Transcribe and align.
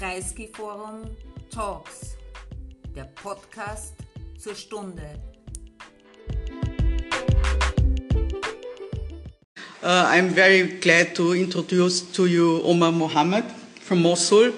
Kreisky 0.00 0.48
Forum 0.50 1.02
Talks, 1.54 2.16
der 2.96 3.04
Podcast 3.22 3.92
zur 4.38 4.54
Stunde. 4.54 5.02
Uh, 9.82 10.06
I'm 10.08 10.30
very 10.30 10.78
glad 10.80 11.14
to 11.16 11.34
introduce 11.34 12.00
to 12.12 12.24
you 12.24 12.62
Omar 12.64 12.92
Mohammed 12.92 13.44
from 13.82 14.00
Mosul. 14.00 14.54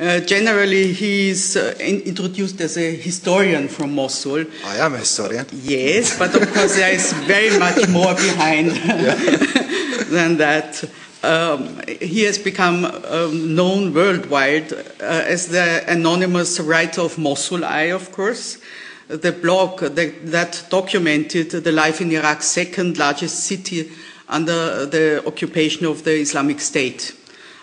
Uh, 0.00 0.18
generally, 0.18 0.92
he 0.92 1.30
is 1.30 1.56
uh, 1.56 1.74
in- 1.78 2.00
introduced 2.00 2.60
as 2.60 2.76
a 2.76 2.96
historian 2.96 3.68
from 3.68 3.94
Mosul. 3.94 4.46
I 4.66 4.78
am 4.78 4.94
a 4.94 4.98
historian. 4.98 5.46
Yes, 5.62 6.18
but 6.18 6.34
of 6.34 6.52
course 6.52 6.74
there 6.74 6.92
is 6.92 7.12
very 7.28 7.56
much 7.56 7.88
more 7.88 8.14
behind 8.16 8.70
than 10.10 10.38
that. 10.38 10.82
Um, 11.22 11.80
he 11.86 12.24
has 12.24 12.36
become 12.36 12.84
um, 12.84 13.54
known 13.54 13.94
worldwide 13.94 14.72
uh, 14.72 14.78
as 15.00 15.48
the 15.48 15.84
anonymous 15.88 16.58
writer 16.58 17.02
of 17.02 17.16
Mosul 17.16 17.64
Eye, 17.64 17.92
of 17.92 18.10
course, 18.10 18.58
the 19.06 19.30
blog 19.30 19.80
that, 19.80 20.26
that 20.26 20.66
documented 20.68 21.50
the 21.50 21.72
life 21.72 22.00
in 22.00 22.10
Iraq's 22.10 22.46
second 22.46 22.98
largest 22.98 23.44
city 23.44 23.90
under 24.28 24.86
the 24.86 25.22
occupation 25.26 25.86
of 25.86 26.02
the 26.02 26.14
Islamic 26.14 26.60
State. 26.60 27.14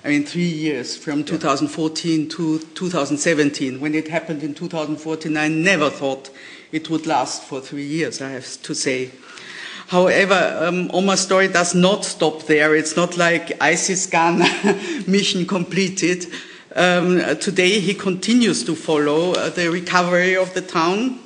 I 0.06 0.10
mean, 0.10 0.24
three 0.24 0.48
years 0.48 0.96
from 0.96 1.26
2014 1.26 2.30
to 2.30 2.60
2017. 2.60 3.82
When 3.82 3.94
it 3.94 4.08
happened 4.08 4.44
in 4.44 4.54
2014, 4.54 5.36
I 5.36 5.50
never 5.50 5.90
thought 5.90 6.30
it 6.72 6.90
would 6.90 7.06
last 7.06 7.44
for 7.44 7.60
three 7.60 7.86
years, 7.86 8.22
I 8.22 8.30
have 8.30 8.62
to 8.62 8.74
say. 8.74 9.12
However, 9.90 10.60
um, 10.62 10.92
Omar's 10.94 11.22
story 11.22 11.48
does 11.48 11.74
not 11.74 12.06
stop 12.06 12.44
there. 12.44 12.76
It's 12.76 12.96
not 12.96 13.18
like 13.18 13.60
ISIS 13.60 14.06
gun 14.06 14.38
mission 15.08 15.48
completed. 15.48 16.28
Um, 16.76 17.18
today, 17.40 17.80
he 17.80 17.96
continues 17.96 18.64
to 18.66 18.76
follow 18.76 19.32
uh, 19.32 19.50
the 19.50 19.72
recovery 19.72 20.38
of 20.38 20.54
the 20.54 20.62
town. 20.62 21.18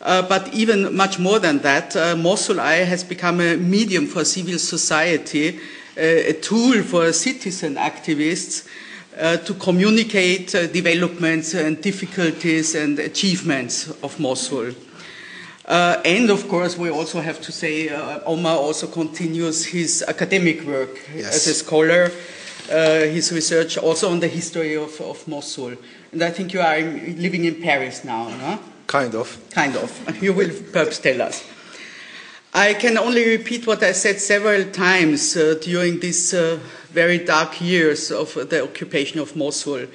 Uh, 0.00 0.22
but 0.22 0.54
even 0.54 0.96
much 0.96 1.18
more 1.18 1.38
than 1.38 1.58
that, 1.58 1.94
uh, 1.96 2.16
Mosul 2.16 2.60
Eye 2.60 2.84
has 2.84 3.04
become 3.04 3.42
a 3.42 3.58
medium 3.58 4.06
for 4.06 4.24
civil 4.24 4.58
society, 4.58 5.58
uh, 5.98 6.00
a 6.00 6.32
tool 6.32 6.82
for 6.82 7.12
citizen 7.12 7.74
activists 7.74 8.66
uh, 9.18 9.36
to 9.36 9.52
communicate 9.52 10.54
uh, 10.54 10.66
developments 10.68 11.52
and 11.52 11.82
difficulties 11.82 12.74
and 12.74 12.98
achievements 13.00 13.90
of 14.02 14.18
Mosul. 14.18 14.72
Uh, 15.68 16.00
and 16.04 16.30
of 16.30 16.48
course, 16.48 16.78
we 16.78 16.88
also 16.90 17.20
have 17.20 17.40
to 17.42 17.52
say 17.52 17.90
uh, 17.90 18.20
Omar 18.24 18.56
also 18.56 18.86
continues 18.86 19.66
his 19.66 20.02
academic 20.08 20.62
work 20.66 20.98
Yes. 21.14 21.36
as 21.36 21.46
a 21.46 21.54
scholar, 21.54 22.10
uh, 22.72 23.00
his 23.00 23.30
research 23.32 23.76
also 23.76 24.10
on 24.10 24.20
the 24.20 24.28
history 24.28 24.74
of, 24.76 24.98
of 25.02 25.28
Mosul. 25.28 25.74
And 26.12 26.22
I 26.22 26.30
think 26.30 26.54
you 26.54 26.60
are 26.62 26.80
living 26.80 27.44
in 27.44 27.60
Paris 27.60 28.02
now, 28.02 28.28
no? 28.30 28.58
Kind 28.86 29.14
of. 29.14 29.36
Kind 29.50 29.76
of. 29.76 29.92
You 30.22 30.32
will 30.32 30.50
perhaps 30.72 30.98
tell 31.00 31.20
us. 31.20 31.44
I 32.54 32.72
can 32.72 32.96
only 32.96 33.28
repeat 33.36 33.66
what 33.66 33.82
I 33.82 33.92
said 33.92 34.20
several 34.20 34.64
times 34.72 35.36
uh, 35.36 35.56
during 35.60 36.00
these 36.00 36.32
uh, 36.32 36.58
very 36.90 37.18
dark 37.18 37.60
years 37.60 38.10
of 38.10 38.32
the 38.48 38.62
occupation 38.62 39.20
of 39.20 39.36
Mosul. 39.36 39.86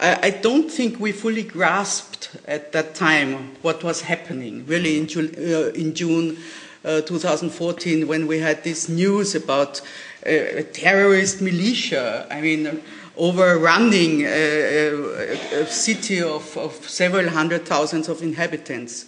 I, 0.00 0.30
don't 0.30 0.70
think 0.70 1.00
we 1.00 1.10
fully 1.12 1.42
grasped 1.42 2.36
at 2.46 2.72
that 2.72 2.94
time 2.94 3.56
what 3.62 3.82
was 3.82 4.02
happening, 4.02 4.64
really, 4.66 4.96
in, 4.96 5.08
Ju- 5.08 5.32
uh, 5.36 5.76
in 5.76 5.94
June 5.94 6.38
uh, 6.84 7.00
2014 7.00 8.06
when 8.06 8.26
we 8.26 8.38
had 8.38 8.62
this 8.62 8.88
news 8.88 9.34
about 9.34 9.80
uh, 10.24 10.30
a 10.30 10.62
terrorist 10.62 11.42
militia. 11.42 12.26
I 12.30 12.40
mean, 12.40 12.80
overrunning 13.16 14.22
a, 14.22 14.26
a, 14.26 15.62
a 15.62 15.66
city 15.66 16.22
of, 16.22 16.56
of 16.56 16.72
several 16.88 17.28
hundred 17.28 17.66
thousands 17.66 18.08
of 18.08 18.22
inhabitants. 18.22 19.06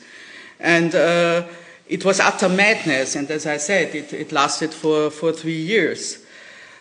And 0.58 0.94
uh, 0.94 1.46
it 1.88 2.04
was 2.04 2.18
utter 2.18 2.48
madness, 2.48 3.14
and 3.14 3.30
as 3.30 3.46
I 3.46 3.58
said, 3.58 3.94
it, 3.94 4.12
it 4.12 4.32
lasted 4.32 4.74
for, 4.74 5.10
for 5.10 5.32
three 5.32 5.60
years. 5.60 6.18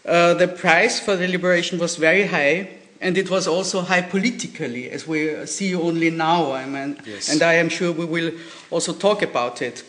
Uh, 0.06 0.34
the 0.34 0.48
price 0.48 1.00
for 1.00 1.16
the 1.16 1.28
liberation 1.28 1.78
was 1.78 1.96
very 1.96 2.26
high, 2.26 2.79
and 3.02 3.18
it 3.18 3.30
was 3.30 3.48
also 3.48 3.82
high 3.82 4.02
politically, 4.02 4.90
as 4.90 5.08
we 5.08 5.46
see 5.46 5.74
only 5.76 6.10
now. 6.10 6.52
I 6.52 6.66
mean, 6.66 6.98
Yes. 7.06 7.30
and 7.30 7.42
I 7.42 7.54
am 7.56 7.70
sure 7.70 7.92
we 7.92 8.06
will 8.06 8.32
also 8.72 8.94
talk 8.94 9.22
about 9.22 9.62
it. 9.62 9.84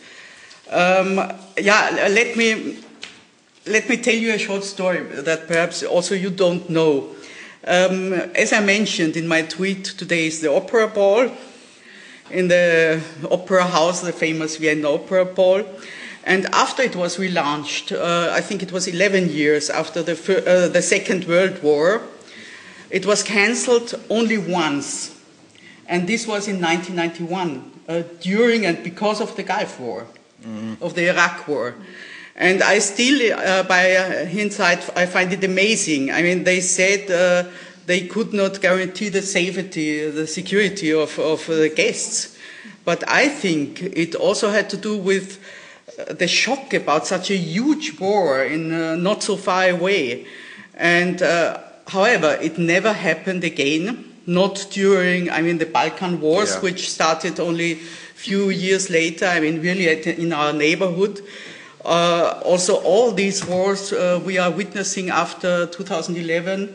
Um, 0.69 1.19
yeah, 1.57 2.07
let 2.09 2.35
me 2.37 2.77
let 3.65 3.89
me 3.89 3.97
tell 3.97 4.15
you 4.15 4.33
a 4.33 4.37
short 4.39 4.63
story 4.63 4.99
that 5.23 5.47
perhaps 5.47 5.83
also 5.83 6.15
you 6.15 6.29
don't 6.29 6.69
know. 6.69 7.09
Um, 7.67 8.13
as 8.35 8.53
I 8.53 8.59
mentioned 8.61 9.15
in 9.17 9.27
my 9.27 9.43
tweet, 9.43 9.83
today 9.97 10.25
is 10.27 10.39
the 10.41 10.51
Opera 10.51 10.87
Ball 10.87 11.29
in 12.31 12.47
the 12.47 13.01
Opera 13.29 13.65
House, 13.65 14.01
the 14.01 14.13
famous 14.13 14.57
Vienna 14.57 14.89
Opera 14.93 15.25
Ball. 15.25 15.63
And 16.23 16.45
after 16.53 16.83
it 16.83 16.95
was 16.95 17.17
relaunched, 17.17 17.91
uh, 17.91 18.31
I 18.31 18.41
think 18.41 18.63
it 18.63 18.71
was 18.71 18.87
11 18.87 19.29
years 19.29 19.69
after 19.69 20.01
the, 20.01 20.13
uh, 20.13 20.67
the 20.69 20.81
Second 20.81 21.25
World 21.27 21.61
War, 21.61 22.01
it 22.91 23.05
was 23.05 23.23
cancelled 23.23 23.95
only 24.09 24.37
once. 24.37 25.17
And 25.87 26.07
this 26.07 26.27
was 26.27 26.47
in 26.47 26.61
1991, 26.61 27.71
uh, 27.87 28.03
during 28.21 28.65
and 28.65 28.83
because 28.83 29.19
of 29.21 29.35
the 29.35 29.43
Gulf 29.43 29.79
War, 29.79 30.05
of 30.81 30.95
the 30.95 31.09
Iraq 31.09 31.47
War. 31.47 31.75
And 32.35 32.63
I 32.63 32.79
still, 32.79 33.33
uh, 33.33 33.63
by 33.63 33.95
uh, 33.95 34.25
hindsight, 34.25 34.89
I 34.97 35.05
find 35.05 35.31
it 35.33 35.43
amazing. 35.43 36.11
I 36.11 36.21
mean, 36.21 36.43
they 36.43 36.61
said 36.61 37.11
uh, 37.11 37.49
they 37.85 38.07
could 38.07 38.33
not 38.33 38.61
guarantee 38.61 39.09
the 39.09 39.21
safety, 39.21 40.09
the 40.09 40.27
security 40.27 40.93
of, 40.93 41.19
of 41.19 41.45
the 41.47 41.69
guests. 41.69 42.37
But 42.83 43.07
I 43.07 43.27
think 43.27 43.81
it 43.81 44.15
also 44.15 44.49
had 44.49 44.69
to 44.71 44.77
do 44.77 44.97
with 44.97 45.39
uh, 45.99 46.13
the 46.13 46.27
shock 46.27 46.73
about 46.73 47.05
such 47.05 47.29
a 47.29 47.37
huge 47.37 47.99
war 47.99 48.43
in 48.43 48.71
uh, 48.71 48.95
not 48.95 49.23
so 49.23 49.35
far 49.35 49.69
away. 49.69 50.25
And 50.73 51.21
uh, 51.21 51.59
however, 51.91 52.37
it 52.41 52.57
never 52.57 52.93
happened 52.93 53.43
again. 53.43 54.05
Not 54.25 54.67
during, 54.71 55.29
I 55.31 55.41
mean, 55.41 55.57
the 55.57 55.65
Balkan 55.65 56.21
Wars, 56.21 56.51
Yeah. 56.53 56.61
which 56.61 56.89
started 56.89 57.39
only 57.39 57.71
a 57.73 57.77
few 58.15 58.49
years 58.49 58.89
later. 58.89 59.25
I 59.25 59.39
mean, 59.39 59.61
really 59.61 59.87
at, 59.89 60.05
in 60.07 60.31
our 60.31 60.53
neighborhood. 60.53 61.21
Uh, 61.83 62.39
also, 62.45 62.75
all 62.83 63.11
these 63.11 63.43
wars 63.45 63.91
uh, 63.91 64.19
we 64.23 64.37
are 64.37 64.51
witnessing 64.51 65.09
after 65.09 65.65
2011, 65.65 66.69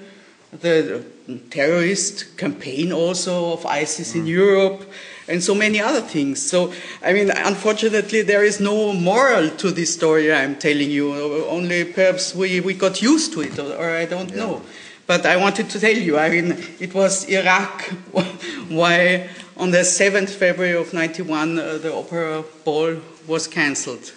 the 0.61 1.05
terrorist 1.51 2.37
campaign 2.37 2.93
also 2.93 3.53
of 3.53 3.65
ISIS 3.67 4.15
in 4.15 4.27
Europe, 4.27 4.83
and 5.29 5.43
so 5.43 5.55
many 5.55 5.81
other 5.81 6.01
things. 6.01 6.43
So, 6.43 6.73
I 7.05 7.13
mean, 7.13 7.31
unfortunately, 7.31 8.23
there 8.23 8.45
is 8.45 8.59
no 8.59 8.93
moral 8.93 9.51
to 9.51 9.71
this 9.71 9.95
story 9.95 10.33
I'm 10.33 10.57
telling 10.57 10.91
you. 10.91 11.15
Only 11.47 11.85
perhaps 11.85 12.35
we, 12.35 12.61
we 12.61 12.75
got 12.75 13.01
used 13.03 13.33
to 13.35 13.43
it, 13.43 13.59
or, 13.59 13.73
or 13.75 13.91
I 13.91 14.07
don't 14.07 14.35
know. 14.35 14.63
But 15.07 15.25
I 15.25 15.37
wanted 15.37 15.71
to 15.71 15.81
tell 15.81 15.97
you, 15.97 16.19
I 16.19 16.31
mean, 16.31 16.57
it 16.81 16.93
was 16.95 17.29
Iraq 17.29 17.83
why 18.69 19.29
on 19.57 19.71
the 19.71 19.85
7th 19.85 20.31
February 20.31 20.75
of 20.75 20.93
91 20.93 21.59
uh, 21.59 21.79
the 21.79 21.95
opera 21.95 22.45
ball 22.65 22.97
was 23.27 23.47
cancelled. 23.47 24.13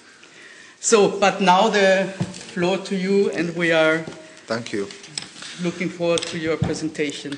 So, 0.80 1.20
but 1.20 1.42
now 1.42 1.70
the 1.70 2.08
floor 2.54 2.78
to 2.78 2.96
you, 2.96 3.30
and 3.32 3.56
we 3.56 3.72
are 3.72 4.00
Thank 4.48 4.74
you. 4.74 4.88
looking 5.62 5.90
forward 5.90 6.22
to 6.24 6.38
your 6.38 6.58
presentation. 6.58 7.38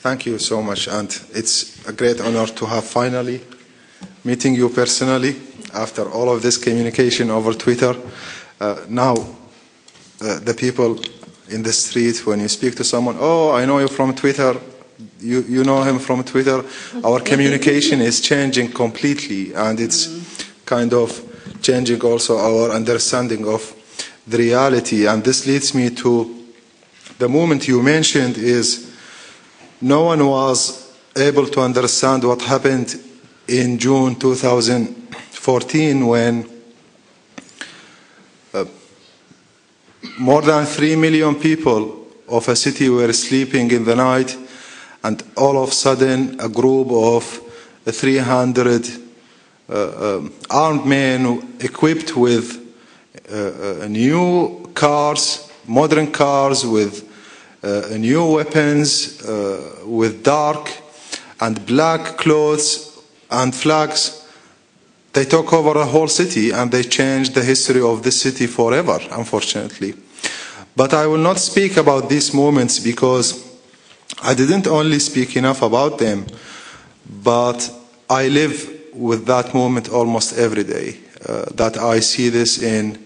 Thank 0.00 0.26
you 0.26 0.38
so 0.38 0.60
much. 0.62 0.88
And 0.88 1.08
it's 1.32 1.86
a 1.88 1.92
great 1.92 2.20
honor 2.20 2.46
to 2.46 2.66
have 2.66 2.84
finally 2.84 3.40
meeting 4.24 4.54
you 4.54 4.68
personally 4.68 5.36
after 5.72 6.10
all 6.10 6.28
of 6.28 6.42
this 6.42 6.58
communication 6.58 7.30
over 7.30 7.54
Twitter. 7.54 7.94
Uh, 8.60 8.80
now, 8.88 9.14
uh, 10.20 10.38
the 10.40 10.54
people 10.54 10.98
in 11.48 11.62
the 11.62 11.72
street, 11.72 12.26
when 12.26 12.40
you 12.40 12.48
speak 12.48 12.74
to 12.76 12.84
someone, 12.84 13.16
oh, 13.18 13.52
I 13.52 13.64
know 13.64 13.78
you 13.78 13.88
from 13.88 14.14
Twitter, 14.14 14.56
you, 15.20 15.42
you 15.42 15.64
know 15.64 15.82
him 15.82 15.98
from 15.98 16.24
Twitter, 16.24 16.64
our 17.04 17.20
communication 17.20 18.00
is 18.00 18.20
changing 18.20 18.72
completely, 18.72 19.54
and 19.54 19.78
it's 19.80 20.06
mm. 20.06 20.66
kind 20.66 20.92
of 20.92 21.22
changing 21.62 22.00
also 22.02 22.38
our 22.38 22.70
understanding 22.70 23.46
of 23.46 23.74
the 24.26 24.38
reality. 24.38 25.06
And 25.06 25.22
this 25.22 25.46
leads 25.46 25.74
me 25.74 25.90
to 25.90 26.46
the 27.18 27.28
moment 27.28 27.68
you 27.68 27.82
mentioned 27.82 28.36
is 28.36 28.94
no 29.80 30.04
one 30.04 30.26
was 30.26 30.94
able 31.16 31.46
to 31.46 31.60
understand 31.60 32.24
what 32.24 32.42
happened 32.42 33.00
in 33.48 33.78
June 33.78 34.14
2014 34.16 36.06
when 36.06 36.48
uh, 38.52 38.64
more 40.18 40.42
than 40.42 40.64
3 40.64 40.96
million 40.96 41.34
people 41.34 42.06
of 42.28 42.48
a 42.48 42.56
city 42.56 42.88
were 42.88 43.12
sleeping 43.12 43.70
in 43.70 43.84
the 43.84 43.94
night 43.94 44.36
and 45.04 45.22
all 45.36 45.62
of 45.62 45.68
a 45.68 45.72
sudden 45.72 46.40
a 46.40 46.48
group 46.48 46.90
of 46.90 47.24
300 47.84 48.86
uh, 49.68 50.16
um, 50.18 50.32
armed 50.50 50.84
men 50.84 51.56
equipped 51.60 52.16
with 52.16 52.62
uh, 53.30 53.82
uh, 53.82 53.88
new 53.88 54.70
cars, 54.74 55.50
modern 55.66 56.10
cars 56.12 56.64
with 56.64 57.02
uh, 57.62 57.96
new 57.96 58.24
weapons, 58.32 59.22
uh, 59.22 59.82
with 59.84 60.22
dark 60.22 60.70
and 61.40 61.64
black 61.66 62.16
clothes 62.16 63.00
and 63.30 63.54
flags. 63.54 64.25
They 65.16 65.24
took 65.24 65.50
over 65.54 65.78
a 65.78 65.86
whole 65.86 66.08
city 66.08 66.50
and 66.50 66.70
they 66.70 66.82
changed 66.82 67.32
the 67.34 67.42
history 67.42 67.80
of 67.80 68.02
this 68.02 68.20
city 68.20 68.46
forever, 68.46 68.98
unfortunately. 69.12 69.94
But 70.76 70.92
I 70.92 71.06
will 71.06 71.16
not 71.16 71.38
speak 71.38 71.78
about 71.78 72.10
these 72.10 72.34
moments 72.34 72.78
because 72.78 73.42
I 74.22 74.34
didn't 74.34 74.66
only 74.66 74.98
speak 74.98 75.34
enough 75.34 75.62
about 75.62 75.98
them, 75.98 76.26
but 77.22 77.70
I 78.10 78.28
live 78.28 78.70
with 78.92 79.24
that 79.24 79.54
moment 79.54 79.88
almost 79.88 80.36
every 80.36 80.64
day. 80.64 80.98
Uh, 81.26 81.46
that 81.54 81.78
I 81.78 82.00
see 82.00 82.28
this 82.28 82.62
in, 82.62 83.02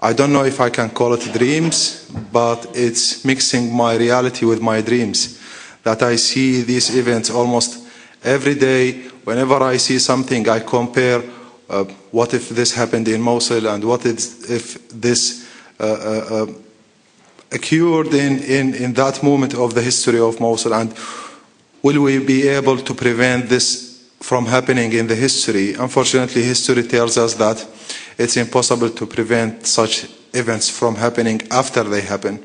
I 0.00 0.14
don't 0.14 0.32
know 0.32 0.46
if 0.46 0.60
I 0.62 0.70
can 0.70 0.88
call 0.88 1.12
it 1.12 1.30
dreams, 1.34 2.10
but 2.32 2.66
it's 2.72 3.22
mixing 3.22 3.70
my 3.70 3.96
reality 3.96 4.46
with 4.46 4.62
my 4.62 4.80
dreams. 4.80 5.38
That 5.82 6.02
I 6.02 6.16
see 6.16 6.62
these 6.62 6.96
events 6.96 7.28
almost 7.28 7.81
every 8.24 8.54
day. 8.54 9.08
Whenever 9.24 9.62
I 9.62 9.76
see 9.76 9.98
something, 9.98 10.48
I 10.48 10.60
compare 10.60 11.22
uh, 11.68 11.84
what 12.10 12.34
if 12.34 12.48
this 12.50 12.74
happened 12.74 13.08
in 13.08 13.20
Mosul 13.20 13.66
and 13.66 13.82
what 13.84 14.04
if 14.04 14.88
this 14.88 15.48
uh, 15.80 15.84
uh, 15.84 16.26
uh, 16.30 16.46
occurred 17.50 18.12
in, 18.14 18.38
in, 18.40 18.74
in 18.74 18.92
that 18.94 19.22
moment 19.22 19.54
of 19.54 19.74
the 19.74 19.82
history 19.82 20.20
of 20.20 20.40
Mosul 20.40 20.74
and 20.74 20.94
will 21.82 22.02
we 22.02 22.18
be 22.18 22.48
able 22.48 22.78
to 22.78 22.94
prevent 22.94 23.48
this 23.48 24.10
from 24.20 24.46
happening 24.46 24.92
in 24.92 25.06
the 25.06 25.16
history? 25.16 25.74
Unfortunately, 25.74 26.42
history 26.42 26.82
tells 26.82 27.16
us 27.18 27.34
that 27.34 27.66
it's 28.18 28.36
impossible 28.36 28.90
to 28.90 29.06
prevent 29.06 29.66
such 29.66 30.06
events 30.34 30.68
from 30.68 30.94
happening 30.94 31.40
after 31.50 31.82
they 31.82 32.00
happen. 32.00 32.38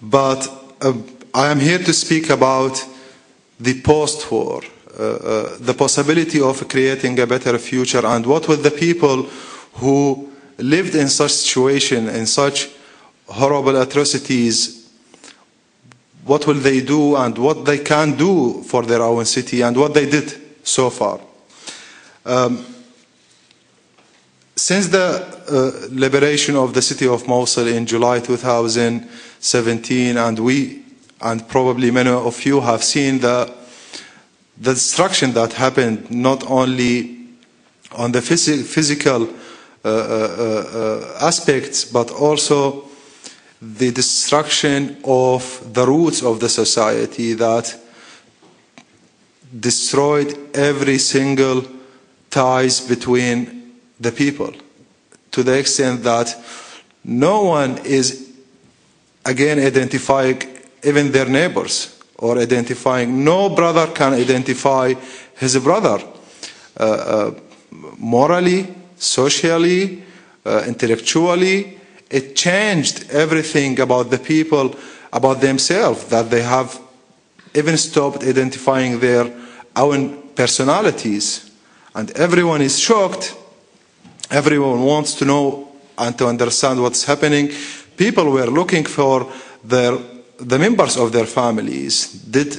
But 0.00 0.48
uh, 0.80 0.94
I 1.34 1.50
am 1.50 1.60
here 1.60 1.78
to 1.78 1.92
speak 1.92 2.30
about 2.30 2.82
the 3.60 3.80
post-war, 3.82 4.62
uh, 4.98 5.02
uh, 5.02 5.56
the 5.60 5.74
possibility 5.74 6.40
of 6.40 6.66
creating 6.68 7.18
a 7.20 7.26
better 7.26 7.58
future 7.58 8.04
and 8.04 8.26
what 8.26 8.48
would 8.48 8.60
the 8.60 8.70
people 8.70 9.24
who 9.74 10.30
lived 10.58 10.94
in 10.94 11.08
such 11.08 11.32
situation, 11.32 12.08
in 12.08 12.26
such 12.26 12.70
horrible 13.28 13.80
atrocities, 13.80 14.90
what 16.24 16.46
will 16.46 16.54
they 16.54 16.80
do 16.80 17.16
and 17.16 17.36
what 17.38 17.64
they 17.64 17.78
can 17.78 18.16
do 18.16 18.62
for 18.62 18.82
their 18.82 19.02
own 19.02 19.24
city 19.24 19.62
and 19.62 19.76
what 19.76 19.94
they 19.94 20.08
did 20.08 20.32
so 20.62 20.90
far. 20.90 21.20
Um, 22.24 22.64
since 24.56 24.88
the 24.88 25.24
uh, 25.48 25.88
liberation 25.90 26.56
of 26.56 26.74
the 26.74 26.82
city 26.82 27.08
of 27.08 27.26
Mosul 27.26 27.68
in 27.68 27.86
July 27.86 28.20
2017, 28.20 30.16
and 30.18 30.38
we, 30.38 30.79
and 31.22 31.46
probably 31.48 31.90
many 31.90 32.10
of 32.10 32.44
you 32.44 32.60
have 32.60 32.82
seen 32.82 33.20
the, 33.20 33.52
the 34.58 34.74
destruction 34.74 35.32
that 35.32 35.52
happened 35.52 36.10
not 36.10 36.48
only 36.50 37.18
on 37.92 38.12
the 38.12 38.20
phys 38.20 38.64
physical 38.64 39.28
uh, 39.84 39.88
uh, 39.88 39.90
uh, 39.90 41.18
aspects, 41.26 41.84
but 41.84 42.10
also 42.10 42.84
the 43.60 43.90
destruction 43.90 44.96
of 45.04 45.74
the 45.74 45.86
roots 45.86 46.22
of 46.22 46.40
the 46.40 46.48
society 46.48 47.34
that 47.34 47.78
destroyed 49.58 50.38
every 50.54 50.98
single 50.98 51.64
ties 52.30 52.80
between 52.80 53.72
the 53.98 54.12
people 54.12 54.52
to 55.30 55.42
the 55.42 55.58
extent 55.58 56.02
that 56.04 56.34
no 57.04 57.42
one 57.44 57.78
is 57.84 58.32
again 59.24 59.58
identifying 59.58 60.38
even 60.84 61.12
their 61.12 61.26
neighbors 61.26 61.98
or 62.18 62.38
identifying 62.38 63.24
no 63.24 63.48
brother 63.48 63.86
can 63.88 64.14
identify 64.14 64.94
his 65.36 65.58
brother 65.58 66.02
uh, 66.78 66.82
uh, 66.82 67.34
morally 67.98 68.66
socially 68.96 70.02
uh, 70.44 70.64
intellectually 70.66 71.80
it 72.10 72.34
changed 72.34 73.08
everything 73.10 73.78
about 73.78 74.10
the 74.10 74.18
people, 74.18 74.74
about 75.12 75.40
themselves, 75.40 76.06
that 76.06 76.28
they 76.28 76.42
have 76.42 76.78
even 77.54 77.76
stopped 77.76 78.24
identifying 78.24 78.98
their 78.98 79.32
own 79.76 80.20
personalities. 80.34 81.50
And 81.94 82.10
everyone 82.12 82.62
is 82.62 82.78
shocked. 82.78 83.36
Everyone 84.30 84.82
wants 84.82 85.14
to 85.14 85.24
know 85.24 85.72
and 85.96 86.18
to 86.18 86.26
understand 86.26 86.82
what's 86.82 87.04
happening. 87.04 87.52
People 87.96 88.30
were 88.32 88.46
looking 88.46 88.84
for 88.84 89.30
their, 89.62 89.96
the 90.40 90.58
members 90.58 90.96
of 90.96 91.12
their 91.12 91.26
families. 91.26 92.12
Did 92.12 92.56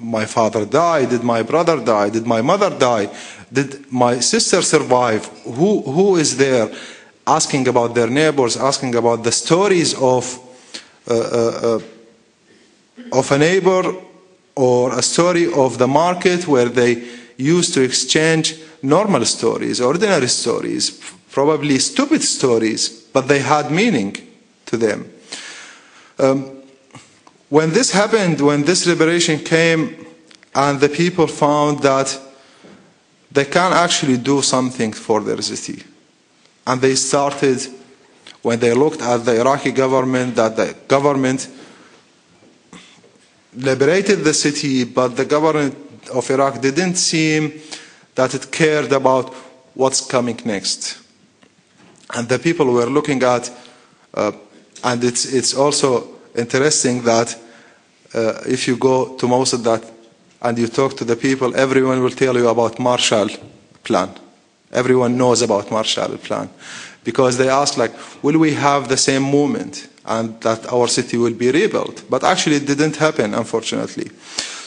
my 0.00 0.26
father 0.26 0.64
die? 0.66 1.06
Did 1.06 1.22
my 1.22 1.42
brother 1.42 1.82
die? 1.82 2.10
Did 2.10 2.26
my 2.26 2.42
mother 2.42 2.70
die? 2.70 3.08
Did 3.52 3.90
my 3.92 4.20
sister 4.20 4.62
survive? 4.62 5.26
Who, 5.44 5.82
who 5.82 6.16
is 6.16 6.36
there? 6.36 6.70
asking 7.26 7.68
about 7.68 7.94
their 7.94 8.08
neighbors, 8.08 8.56
asking 8.56 8.94
about 8.94 9.22
the 9.24 9.32
stories 9.32 9.94
of, 9.94 10.38
uh, 11.08 11.14
uh, 11.14 11.76
uh, 11.76 13.18
of 13.18 13.32
a 13.32 13.38
neighbor 13.38 13.94
or 14.54 14.98
a 14.98 15.02
story 15.02 15.52
of 15.52 15.78
the 15.78 15.88
market 15.88 16.46
where 16.46 16.68
they 16.68 17.02
used 17.36 17.74
to 17.74 17.82
exchange 17.82 18.56
normal 18.82 19.24
stories, 19.24 19.80
ordinary 19.80 20.28
stories, 20.28 21.00
probably 21.30 21.78
stupid 21.78 22.22
stories, 22.22 22.88
but 23.12 23.26
they 23.26 23.40
had 23.40 23.70
meaning 23.70 24.16
to 24.66 24.76
them. 24.76 25.10
Um, 26.18 26.53
when 27.54 27.70
this 27.70 27.92
happened, 27.92 28.40
when 28.40 28.64
this 28.64 28.84
liberation 28.84 29.38
came, 29.38 30.04
and 30.56 30.80
the 30.80 30.88
people 30.88 31.28
found 31.28 31.78
that 31.82 32.20
they 33.30 33.44
can 33.44 33.72
actually 33.72 34.16
do 34.16 34.42
something 34.42 34.92
for 34.92 35.20
their 35.20 35.40
city 35.40 35.84
and 36.66 36.80
they 36.80 36.96
started, 36.96 37.64
when 38.42 38.58
they 38.58 38.74
looked 38.74 39.00
at 39.00 39.18
the 39.18 39.38
Iraqi 39.38 39.70
government, 39.70 40.34
that 40.34 40.56
the 40.56 40.74
government 40.88 41.48
liberated 43.54 44.24
the 44.24 44.34
city, 44.34 44.82
but 44.82 45.16
the 45.16 45.24
government 45.24 45.76
of 46.12 46.28
Iraq 46.28 46.60
didn't 46.60 46.96
seem 46.96 47.60
that 48.16 48.34
it 48.34 48.50
cared 48.50 48.90
about 48.90 49.32
what's 49.74 50.00
coming 50.00 50.40
next. 50.44 50.98
And 52.16 52.28
the 52.28 52.40
people 52.40 52.66
were 52.66 52.86
looking 52.86 53.22
at, 53.22 53.48
uh, 54.12 54.32
and 54.82 55.04
it's, 55.04 55.32
it's 55.32 55.54
also 55.54 56.18
interesting 56.34 57.02
that 57.02 57.43
uh, 58.14 58.40
if 58.46 58.68
you 58.68 58.76
go 58.76 59.16
to 59.16 59.26
Mosul 59.26 59.60
that, 59.60 59.84
and 60.42 60.58
you 60.58 60.68
talk 60.68 60.96
to 60.96 61.04
the 61.04 61.16
people, 61.16 61.56
everyone 61.56 62.02
will 62.02 62.10
tell 62.10 62.36
you 62.36 62.48
about 62.48 62.78
Marshall 62.78 63.28
Plan. 63.82 64.10
Everyone 64.72 65.16
knows 65.16 65.42
about 65.42 65.70
Marshall 65.70 66.18
Plan 66.18 66.50
because 67.02 67.38
they 67.38 67.48
ask 67.48 67.76
like, 67.76 67.92
will 68.22 68.38
we 68.38 68.52
have 68.52 68.88
the 68.88 68.96
same 68.96 69.22
movement 69.22 69.88
and 70.04 70.38
that 70.42 70.70
our 70.72 70.86
city 70.88 71.16
will 71.16 71.32
be 71.34 71.50
rebuilt? 71.50 72.04
But 72.10 72.24
actually 72.24 72.56
it 72.56 72.66
didn't 72.66 72.96
happen, 72.96 73.34
unfortunately. 73.34 74.10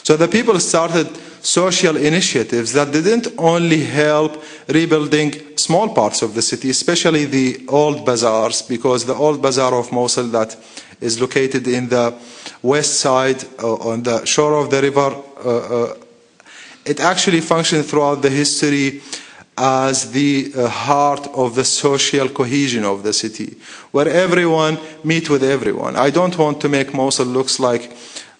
So 0.02 0.16
the 0.16 0.28
people 0.28 0.58
started 0.58 1.08
social 1.42 1.96
initiatives 1.96 2.72
that 2.72 2.92
didn't 2.92 3.28
only 3.38 3.84
help 3.84 4.42
rebuilding 4.68 5.56
small 5.56 5.94
parts 5.94 6.22
of 6.22 6.34
the 6.34 6.42
city, 6.42 6.70
especially 6.70 7.26
the 7.26 7.64
old 7.68 8.04
bazaars, 8.04 8.62
because 8.62 9.04
the 9.04 9.14
old 9.14 9.42
bazaar 9.42 9.74
of 9.74 9.92
Mosul 9.92 10.28
that 10.28 10.56
is 11.00 11.20
located 11.20 11.66
in 11.68 11.88
the 11.88 12.14
west 12.62 13.00
side 13.00 13.44
uh, 13.62 13.74
on 13.74 14.02
the 14.02 14.24
shore 14.24 14.54
of 14.54 14.70
the 14.70 14.82
river, 14.82 15.14
uh, 15.44 15.84
uh, 15.84 15.94
it 16.84 17.00
actually 17.00 17.40
functioned 17.40 17.84
throughout 17.84 18.22
the 18.22 18.30
history 18.30 19.02
as 19.56 20.12
the 20.12 20.52
uh, 20.56 20.68
heart 20.68 21.26
of 21.34 21.54
the 21.54 21.64
social 21.64 22.28
cohesion 22.28 22.84
of 22.84 23.02
the 23.02 23.12
city, 23.12 23.56
where 23.90 24.08
everyone 24.08 24.78
meet 25.02 25.28
with 25.28 25.42
everyone. 25.42 25.96
I 25.96 26.10
don't 26.10 26.36
want 26.38 26.60
to 26.60 26.68
make 26.68 26.94
Mosul 26.94 27.26
looks 27.26 27.58
like 27.58 27.92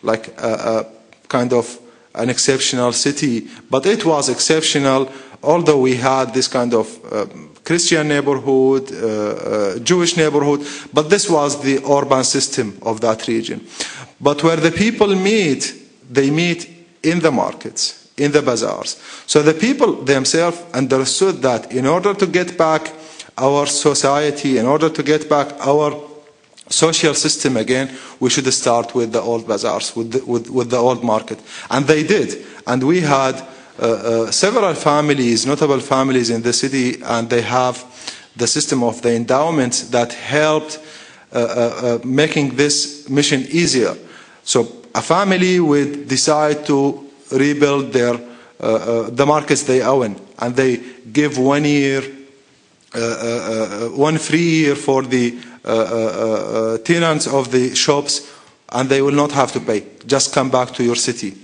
like 0.02 0.28
a, 0.38 0.52
a 0.52 0.86
kind 1.28 1.52
of 1.52 1.78
an 2.14 2.30
exceptional 2.30 2.92
city, 2.92 3.48
but 3.70 3.84
it 3.84 4.04
was 4.04 4.28
exceptional. 4.28 5.10
Although 5.42 5.80
we 5.80 5.96
had 5.96 6.34
this 6.34 6.48
kind 6.48 6.74
of 6.74 6.86
uh, 7.12 7.26
Christian 7.68 8.08
neighborhood, 8.08 8.90
uh, 8.90 9.06
uh, 9.06 9.78
Jewish 9.80 10.16
neighborhood, 10.16 10.66
but 10.90 11.10
this 11.10 11.28
was 11.28 11.60
the 11.60 11.84
urban 11.84 12.24
system 12.24 12.78
of 12.80 13.02
that 13.02 13.28
region. 13.28 13.60
But 14.18 14.42
where 14.42 14.56
the 14.56 14.70
people 14.70 15.14
meet, 15.14 15.74
they 16.10 16.30
meet 16.30 16.66
in 17.02 17.20
the 17.20 17.30
markets 17.30 18.08
in 18.16 18.32
the 18.32 18.40
bazaars. 18.40 18.96
So 19.26 19.42
the 19.42 19.52
people 19.52 20.04
themselves 20.04 20.58
understood 20.72 21.42
that 21.42 21.70
in 21.70 21.86
order 21.86 22.14
to 22.14 22.26
get 22.26 22.56
back 22.56 22.90
our 23.36 23.66
society, 23.66 24.56
in 24.56 24.66
order 24.66 24.88
to 24.88 25.02
get 25.02 25.28
back 25.28 25.48
our 25.60 25.92
social 26.70 27.14
system 27.14 27.56
again, 27.56 27.90
we 28.18 28.30
should 28.30 28.50
start 28.52 28.94
with 28.94 29.12
the 29.12 29.20
old 29.20 29.46
bazaars, 29.46 29.94
with 29.94 30.12
the, 30.12 30.24
with, 30.24 30.48
with 30.48 30.70
the 30.70 30.78
old 30.78 31.04
market. 31.04 31.38
And 31.68 31.86
they 31.86 32.02
did. 32.02 32.46
And 32.66 32.82
we 32.82 33.02
had 33.02 33.44
several 34.30 34.74
families, 34.74 35.46
notable 35.46 35.80
families 35.80 36.30
in 36.30 36.42
the 36.42 36.52
city, 36.52 37.00
and 37.02 37.30
they 37.30 37.42
have 37.42 37.84
the 38.36 38.46
system 38.46 38.82
of 38.82 39.02
the 39.02 39.14
endowments 39.14 39.88
that 39.90 40.12
helped 40.12 40.80
uh, 41.32 41.38
uh, 41.38 41.98
making 42.04 42.56
this 42.56 43.08
mission 43.08 43.42
easier. 43.50 43.94
So 44.44 44.66
a 44.94 45.02
family 45.02 45.60
would 45.60 46.08
decide 46.08 46.64
to 46.66 47.06
rebuild 47.30 47.92
their 47.92 48.14
uh, 48.60 48.64
uh, 48.66 49.10
the 49.10 49.24
markets 49.24 49.62
they 49.62 49.82
own, 49.82 50.16
and 50.40 50.56
they 50.56 50.78
give 51.12 51.38
one 51.38 51.64
year, 51.64 52.02
uh, 52.92 52.98
uh, 52.98 53.88
one 53.90 54.18
free 54.18 54.42
year 54.42 54.74
for 54.74 55.02
the 55.02 55.30
tenants 56.82 57.28
of 57.28 57.52
the 57.52 57.72
shops, 57.76 58.28
and 58.70 58.88
they 58.88 59.00
will 59.00 59.14
not 59.14 59.30
have 59.30 59.52
to 59.52 59.60
pay. 59.60 59.84
Just 60.06 60.34
come 60.34 60.50
back 60.50 60.72
to 60.72 60.82
your 60.82 60.96
city, 60.96 61.36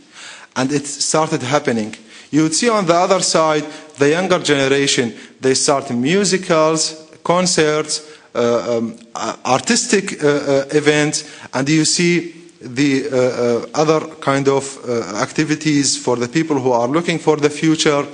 and 0.56 0.72
it 0.72 0.86
started 0.86 1.42
happening. 1.42 1.94
You 2.34 2.42
would 2.42 2.54
see 2.54 2.68
on 2.68 2.84
the 2.84 2.94
other 2.94 3.20
side 3.20 3.64
the 3.96 4.10
younger 4.10 4.40
generation. 4.40 5.14
They 5.40 5.54
start 5.54 5.88
musicals, 5.92 7.08
concerts, 7.22 8.10
uh, 8.34 8.78
um, 8.78 8.98
artistic 9.46 10.20
uh, 10.20 10.64
events, 10.72 11.30
and 11.52 11.68
you 11.68 11.84
see 11.84 12.34
the 12.60 13.06
uh, 13.06 13.16
uh, 13.16 13.66
other 13.74 14.00
kind 14.16 14.48
of 14.48 14.64
uh, 14.84 15.22
activities 15.22 15.96
for 15.96 16.16
the 16.16 16.26
people 16.26 16.58
who 16.58 16.72
are 16.72 16.88
looking 16.88 17.20
for 17.20 17.36
the 17.36 17.50
future, 17.50 18.04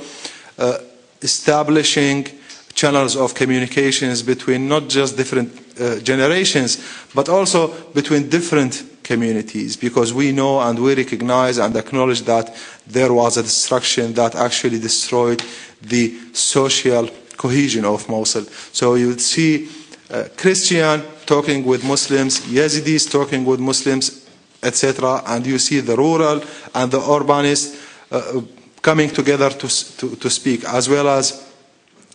establishing 1.23 2.27
channels 2.75 3.17
of 3.17 3.35
communications 3.35 4.23
between 4.23 4.69
not 4.69 4.91
just 4.91 5.17
different 5.17 5.60
generations, 6.03 6.79
but 7.15 7.29
also 7.29 7.69
between 7.93 8.29
different 8.29 8.85
communities 9.03 9.77
because 9.77 10.15
we 10.15 10.31
know 10.31 10.61
and 10.61 10.79
we 10.79 10.95
recognize 10.95 11.59
and 11.59 11.75
acknowledge 11.77 12.23
that 12.23 12.55
there 12.87 13.13
was 13.13 13.37
a 13.37 13.43
destruction 13.43 14.13
that 14.15 14.35
actually 14.35 14.79
destroyed 14.79 15.43
the 15.83 16.17
social 16.33 17.09
cohesion 17.37 17.85
of 17.85 18.09
Mosul. 18.09 18.45
So 18.73 18.95
you 18.95 19.09
would 19.09 19.21
see 19.21 19.69
uh, 20.11 20.29
Christian 20.37 21.03
talking 21.27 21.65
with 21.65 21.85
Muslims, 21.85 22.41
Yazidis 22.41 23.11
talking 23.11 23.45
with 23.45 23.61
Muslims, 23.61 24.29
etc. 24.63 25.23
And 25.27 25.47
you 25.47 25.59
see 25.59 25.81
the 25.81 25.97
rural 25.97 26.43
and 26.75 26.91
the 26.91 27.01
urbanist 27.01 27.79
uh, 28.13 28.43
coming 28.83 29.11
together 29.11 29.51
to, 29.51 29.97
to, 29.97 30.17
to, 30.17 30.31
speak, 30.31 30.65
as 30.65 30.89
well 30.89 31.09
as 31.09 31.50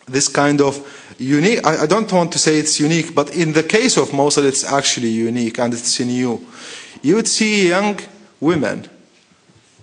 this 0.07 0.27
kind 0.27 0.61
of 0.61 0.79
unique, 1.17 1.65
I, 1.65 1.83
I, 1.83 1.85
don't 1.85 2.11
want 2.11 2.31
to 2.33 2.39
say 2.39 2.57
it's 2.57 2.79
unique, 2.79 3.15
but 3.15 3.35
in 3.35 3.53
the 3.53 3.63
case 3.63 3.97
of 3.97 4.13
Mosul, 4.13 4.45
it's 4.45 4.63
actually 4.63 5.09
unique 5.09 5.59
and 5.59 5.73
it's 5.73 5.99
new. 5.99 6.45
You 7.01 7.15
would 7.15 7.27
see 7.27 7.69
young 7.69 7.99
women 8.39 8.89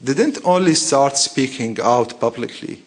didn't 0.02 0.38
only 0.44 0.74
start 0.74 1.16
speaking 1.16 1.78
out 1.80 2.20
publicly, 2.20 2.82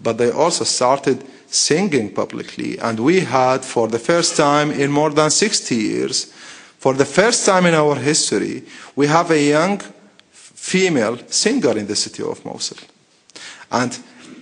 but 0.00 0.18
they 0.18 0.30
also 0.30 0.64
started 0.64 1.24
singing 1.46 2.12
publicly. 2.12 2.78
And 2.78 2.98
we 2.98 3.20
had, 3.20 3.64
for 3.64 3.88
the 3.88 3.98
first 3.98 4.36
time 4.36 4.70
in 4.70 4.90
more 4.90 5.10
than 5.10 5.30
60 5.30 5.74
years, 5.74 6.32
for 6.78 6.94
the 6.94 7.04
first 7.04 7.46
time 7.46 7.66
in 7.66 7.74
our 7.74 7.94
history, 7.94 8.64
we 8.96 9.06
have 9.06 9.30
a 9.30 9.40
young 9.40 9.80
female 10.32 11.18
singer 11.28 11.78
in 11.78 11.86
the 11.86 11.96
city 11.96 12.22
of 12.22 12.44
Mosul. 12.44 12.78
And 13.70 13.96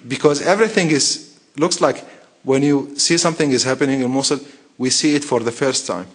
because 0.08 0.40
everything 0.42 0.90
is, 0.90 1.29
looks 1.60 1.80
like 1.80 2.04
when 2.42 2.62
you 2.62 2.96
see 2.96 3.18
something 3.18 3.52
is 3.52 3.64
happening 3.64 4.00
in 4.00 4.10
Mosul, 4.10 4.40
we 4.78 4.90
see 4.90 5.14
it 5.14 5.24
for 5.24 5.40
the 5.40 5.52
first 5.52 5.86
time. 5.86 6.06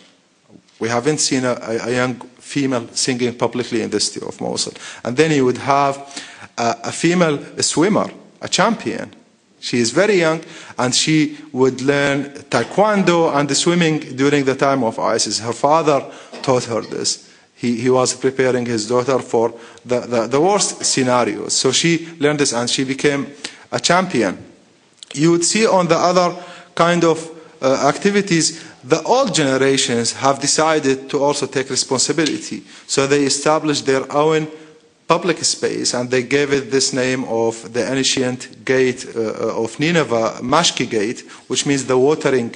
We 0.79 0.89
haven't 0.89 1.19
seen 1.19 1.45
a, 1.45 1.57
a, 1.61 1.91
young 1.91 2.15
female 2.39 2.87
singing 2.91 3.33
publicly 3.37 3.81
in 3.81 3.89
the 3.89 3.99
city 3.99 4.25
of 4.25 4.41
Mosul. 4.41 4.73
And 5.03 5.15
then 5.15 5.31
you 5.31 5.45
would 5.45 5.59
have 5.59 5.95
a, 6.57 6.75
a 6.85 6.91
female 6.91 7.39
swimmer, 7.61 8.09
a 8.41 8.49
champion, 8.49 9.15
she 9.65 9.79
is 9.79 9.89
very 9.89 10.19
young 10.19 10.41
and 10.77 10.93
she 10.93 11.37
would 11.51 11.81
learn 11.81 12.25
taekwondo 12.51 13.35
and 13.35 13.49
swimming 13.57 13.99
during 14.15 14.45
the 14.45 14.53
time 14.53 14.83
of 14.83 14.99
ISIS. 14.99 15.39
Her 15.39 15.53
father 15.53 16.05
taught 16.43 16.65
her 16.65 16.81
this. 16.81 17.33
He, 17.55 17.81
he 17.81 17.89
was 17.89 18.13
preparing 18.13 18.67
his 18.67 18.87
daughter 18.87 19.17
for 19.17 19.55
the, 19.83 20.01
the, 20.01 20.27
the 20.27 20.39
worst 20.39 20.85
scenarios. 20.85 21.53
So 21.53 21.71
she 21.71 22.07
learned 22.19 22.41
this 22.41 22.53
and 22.53 22.69
she 22.69 22.83
became 22.83 23.25
a 23.71 23.79
champion. 23.79 24.37
You 25.13 25.31
would 25.31 25.45
see 25.45 25.65
on 25.65 25.87
the 25.87 25.97
other 25.97 26.35
kind 26.75 27.03
of 27.03 27.31
uh, 27.61 27.87
activities, 27.87 28.63
the 28.83 29.01
old 29.03 29.33
generations 29.33 30.13
have 30.13 30.39
decided 30.39 31.09
to 31.09 31.23
also 31.23 31.47
take 31.47 31.69
responsibility. 31.69 32.63
So 32.87 33.07
they 33.07 33.23
established 33.23 33.85
their 33.85 34.11
own 34.11 34.47
public 35.07 35.43
space, 35.43 35.93
and 35.93 36.09
they 36.09 36.23
gave 36.23 36.51
it 36.51 36.71
this 36.71 36.93
name 36.93 37.23
of 37.25 37.73
the 37.73 37.91
ancient 37.91 38.65
gate 38.65 39.05
uh, 39.15 39.63
of 39.63 39.79
Nineveh, 39.79 40.39
Mashki 40.41 40.89
Gate, 40.89 41.21
which 41.47 41.65
means 41.65 41.85
the 41.85 41.97
watering 41.97 42.55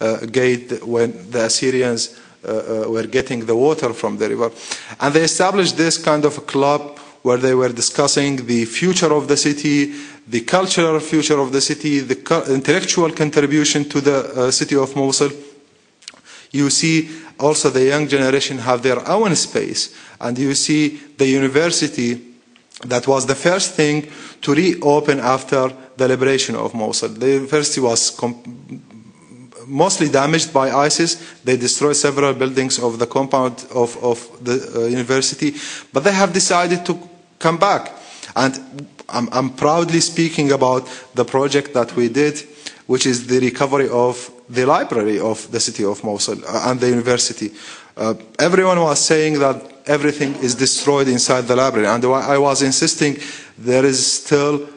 uh, 0.00 0.16
gate 0.26 0.82
when 0.84 1.30
the 1.30 1.44
Assyrians 1.44 2.18
uh, 2.42 2.84
uh, 2.84 2.90
were 2.90 3.06
getting 3.06 3.44
the 3.44 3.54
water 3.56 3.92
from 3.92 4.16
the 4.16 4.28
river. 4.28 4.50
And 4.98 5.14
they 5.14 5.22
established 5.22 5.76
this 5.76 5.98
kind 5.98 6.24
of 6.24 6.38
a 6.38 6.40
club 6.40 6.98
where 7.22 7.36
they 7.36 7.54
were 7.54 7.68
discussing 7.72 8.36
the 8.46 8.64
future 8.64 9.12
of 9.12 9.28
the 9.28 9.36
city, 9.36 9.92
the 10.26 10.40
cultural 10.40 10.98
future 11.00 11.38
of 11.38 11.52
the 11.52 11.60
city, 11.60 12.00
the 12.00 12.16
intellectual 12.52 13.10
contribution 13.12 13.84
to 13.88 14.00
the 14.00 14.18
uh, 14.34 14.50
city 14.50 14.76
of 14.76 14.94
Mosul. 14.96 15.30
You 16.52 16.70
see 16.70 17.10
also 17.38 17.70
the 17.70 17.84
young 17.84 18.08
generation 18.08 18.58
have 18.58 18.82
their 18.82 19.06
own 19.08 19.34
space 19.36 19.94
and 20.20 20.38
you 20.38 20.54
see 20.54 20.96
the 21.16 21.26
university 21.26 22.26
that 22.86 23.06
was 23.06 23.26
the 23.26 23.34
first 23.34 23.74
thing 23.74 24.08
to 24.40 24.54
reopen 24.54 25.20
after 25.20 25.70
the 25.96 26.08
liberation 26.08 26.54
of 26.56 26.74
Mosul. 26.74 27.10
The 27.10 27.28
university 27.32 27.80
was 27.80 28.10
mostly 29.70 30.08
damaged 30.08 30.52
by 30.52 30.70
ISIS. 30.70 31.16
They 31.44 31.56
destroyed 31.56 31.96
several 31.96 32.34
buildings 32.34 32.78
of 32.78 32.98
the 32.98 33.06
compound 33.06 33.64
of, 33.74 33.96
of 34.02 34.44
the 34.44 34.56
uh, 34.74 34.86
university, 34.86 35.54
but 35.92 36.04
they 36.04 36.12
have 36.12 36.32
decided 36.32 36.84
to 36.86 36.98
come 37.38 37.56
back. 37.56 37.92
And 38.36 38.88
I'm, 39.08 39.28
I'm 39.32 39.50
proudly 39.50 40.00
speaking 40.00 40.52
about 40.52 40.88
the 41.14 41.24
project 41.24 41.74
that 41.74 41.94
we 41.96 42.08
did, 42.08 42.40
which 42.86 43.06
is 43.06 43.26
the 43.26 43.40
recovery 43.40 43.88
of 43.88 44.30
the 44.48 44.66
library 44.66 45.20
of 45.20 45.50
the 45.52 45.60
city 45.60 45.84
of 45.84 46.02
Mosul 46.02 46.44
uh, 46.44 46.70
and 46.70 46.80
the 46.80 46.88
university. 46.88 47.52
Uh, 47.96 48.14
everyone 48.38 48.80
was 48.80 48.98
saying 48.98 49.38
that 49.38 49.62
everything 49.86 50.34
is 50.36 50.54
destroyed 50.54 51.08
inside 51.08 51.42
the 51.42 51.56
library. 51.56 51.86
And 51.86 52.04
I 52.04 52.38
was 52.38 52.62
insisting 52.62 53.18
there 53.58 53.84
is 53.84 54.04
still 54.22 54.68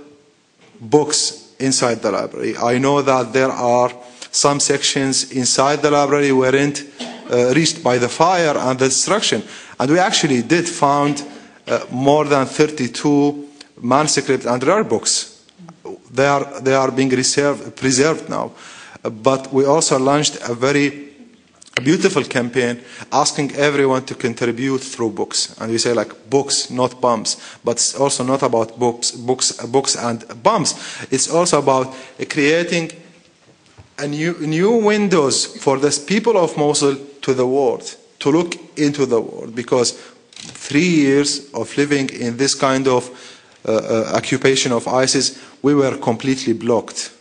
books 0.80 1.54
inside 1.60 2.02
the 2.02 2.12
library. 2.12 2.58
I 2.58 2.78
know 2.78 3.02
that 3.02 3.34
there 3.34 3.52
are 3.52 3.92
some 4.34 4.60
sections 4.60 5.32
inside 5.32 5.82
the 5.84 5.92
library 5.92 6.32
weren't 6.32 6.84
uh, 7.32 7.54
reached 7.54 7.84
by 7.84 8.00
the 8.00 8.10
fire 8.10 8.58
and 8.58 8.80
the 8.80 8.86
destruction. 8.86 9.44
And 9.80 9.92
we 9.92 10.00
actually 10.00 10.42
did 10.42 10.68
found 10.68 11.24
uh, 11.68 11.86
more 11.92 12.26
than 12.26 12.48
32 12.48 13.48
manuscripts 13.82 14.48
and 14.48 14.64
rare 14.64 14.84
books. 14.84 15.46
They 16.12 16.26
are, 16.26 16.60
they 16.62 16.74
are 16.74 16.92
being 16.92 17.10
reserved, 17.10 17.76
preserved 17.76 18.28
now. 18.28 18.52
But 19.04 19.54
we 19.54 19.66
also 19.66 20.00
launched 20.00 20.38
a 20.50 20.56
very 20.56 21.10
beautiful 21.84 22.24
campaign 22.24 22.82
asking 23.12 23.56
everyone 23.56 24.06
to 24.06 24.16
contribute 24.16 24.80
through 24.80 25.12
books. 25.12 25.56
And 25.60 25.72
we 25.72 25.78
say 25.78 25.94
like 25.94 26.30
books, 26.30 26.72
not 26.72 27.00
bombs. 27.00 27.38
But 27.64 27.74
it's 27.74 27.96
also 27.96 28.24
not 28.24 28.42
about 28.42 28.80
books, 28.80 29.12
books, 29.12 29.52
books 29.68 29.96
and 29.96 30.26
bombs. 30.42 30.74
It's 31.12 31.30
also 31.30 31.60
about 31.60 31.94
creating 32.30 33.03
a 33.98 34.08
new, 34.08 34.34
new 34.40 34.78
windows 34.78 35.46
for 35.46 35.78
the 35.78 36.04
people 36.08 36.38
of 36.38 36.58
Mosul 36.58 36.96
to 37.22 37.34
the 37.34 37.46
world, 37.46 37.96
to 38.20 38.30
look 38.30 38.56
into 38.78 39.06
the 39.06 39.22
world. 39.22 39.56
Because 39.56 39.92
three 40.32 40.90
years 40.90 41.52
of 41.54 41.76
living 41.78 42.10
in 42.10 42.38
this 42.38 42.56
kind 42.56 42.88
of 42.88 43.10
uh, 43.66 43.72
uh, 43.72 44.12
occupation 44.16 44.72
of 44.72 44.88
ISIS, 44.88 45.42
we 45.62 45.74
were 45.74 45.98
completely 45.98 46.54
blocked 46.54 47.14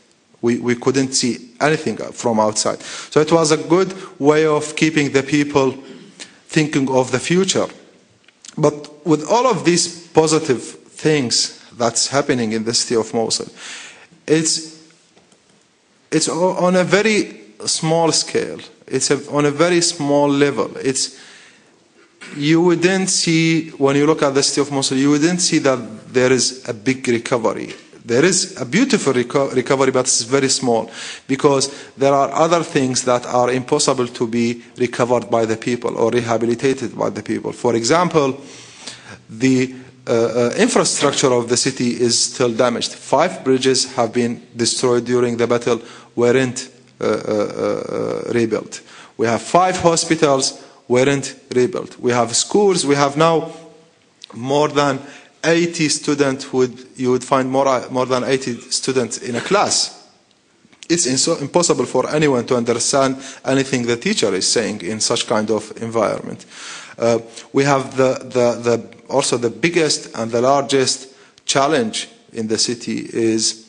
we, 0.42 0.58
we 0.58 0.74
couldn't 0.74 1.12
see 1.12 1.50
anything 1.60 1.96
from 1.96 2.40
outside. 2.40 2.80
So 2.80 3.20
it 3.20 3.32
was 3.32 3.52
a 3.52 3.56
good 3.56 3.94
way 4.18 4.44
of 4.44 4.76
keeping 4.76 5.12
the 5.12 5.22
people 5.22 5.72
thinking 6.48 6.90
of 6.90 7.12
the 7.12 7.20
future. 7.20 7.66
But 8.58 9.06
with 9.06 9.26
all 9.30 9.46
of 9.46 9.64
these 9.64 10.08
positive 10.08 10.62
things 10.62 11.64
that's 11.78 12.08
happening 12.08 12.52
in 12.52 12.64
the 12.64 12.74
city 12.74 12.96
of 12.96 13.14
Mosul, 13.14 13.46
it's, 14.26 14.81
it's 16.12 16.28
on 16.28 16.76
a 16.76 16.84
very 16.84 17.40
small 17.64 18.12
scale. 18.12 18.58
It's 18.86 19.10
a, 19.10 19.30
on 19.30 19.46
a 19.46 19.50
very 19.50 19.80
small 19.80 20.28
level. 20.28 20.76
It's, 20.76 21.18
you 22.36 22.60
wouldn't 22.62 23.08
see, 23.08 23.70
when 23.70 23.96
you 23.96 24.06
look 24.06 24.22
at 24.22 24.34
the 24.34 24.42
city 24.42 24.60
of 24.60 24.70
Mosul, 24.70 24.98
you 24.98 25.10
wouldn't 25.10 25.40
see 25.40 25.58
that 25.58 26.12
there 26.12 26.32
is 26.32 26.68
a 26.68 26.74
big 26.74 27.06
recovery 27.08 27.72
there 28.04 28.24
is 28.24 28.60
a 28.60 28.64
beautiful 28.64 29.12
reco 29.12 29.54
recovery, 29.54 29.92
but 29.92 30.06
it's 30.06 30.22
very 30.22 30.48
small 30.48 30.90
because 31.28 31.70
there 31.96 32.12
are 32.12 32.30
other 32.32 32.62
things 32.62 33.04
that 33.04 33.24
are 33.26 33.50
impossible 33.50 34.08
to 34.08 34.26
be 34.26 34.62
recovered 34.76 35.30
by 35.30 35.44
the 35.44 35.56
people 35.56 35.96
or 35.96 36.10
rehabilitated 36.10 36.96
by 36.98 37.10
the 37.10 37.22
people. 37.22 37.52
For 37.52 37.76
example, 37.76 38.40
the 39.30 39.74
uh, 40.04 40.12
uh, 40.12 40.50
infrastructure 40.56 41.32
of 41.32 41.48
the 41.48 41.56
city 41.56 41.90
is 42.00 42.18
still 42.18 42.52
damaged. 42.52 42.92
Five 42.92 43.44
bridges 43.44 43.94
have 43.94 44.12
been 44.12 44.42
destroyed 44.56 45.04
during 45.04 45.36
the 45.36 45.46
battle, 45.46 45.80
weren't 46.16 46.70
uh, 47.00 47.04
uh, 47.04 47.08
uh 47.08 48.32
rebuilt. 48.32 48.80
We 49.16 49.26
have 49.26 49.42
five 49.42 49.78
hospitals 49.78 50.62
weren't 50.88 51.34
rebuilt. 51.54 51.98
We 51.98 52.12
have 52.12 52.34
schools. 52.34 52.84
We 52.84 52.94
have 52.94 53.16
now 53.16 53.52
more 54.34 54.68
than 54.68 55.00
80 55.44 55.88
students. 55.88 56.52
Would 56.52 56.86
you 56.96 57.10
would 57.10 57.24
find 57.24 57.50
more 57.50 57.88
more 57.90 58.06
than 58.06 58.24
80 58.24 58.60
students 58.70 59.18
in 59.18 59.36
a 59.36 59.40
class? 59.40 60.02
It's 60.88 61.06
impossible 61.06 61.86
for 61.86 62.08
anyone 62.10 62.44
to 62.46 62.56
understand 62.56 63.16
anything 63.44 63.86
the 63.86 63.96
teacher 63.96 64.34
is 64.34 64.46
saying 64.46 64.82
in 64.82 65.00
such 65.00 65.26
kind 65.26 65.50
of 65.50 65.72
environment. 65.80 66.44
Uh, 66.98 67.20
we 67.52 67.64
have 67.64 67.96
the, 67.96 68.18
the, 68.24 68.60
the, 68.60 68.96
also 69.08 69.38
the 69.38 69.48
biggest 69.48 70.14
and 70.14 70.30
the 70.30 70.42
largest 70.42 71.14
challenge 71.46 72.08
in 72.32 72.48
the 72.48 72.58
city 72.58 73.08
is 73.12 73.61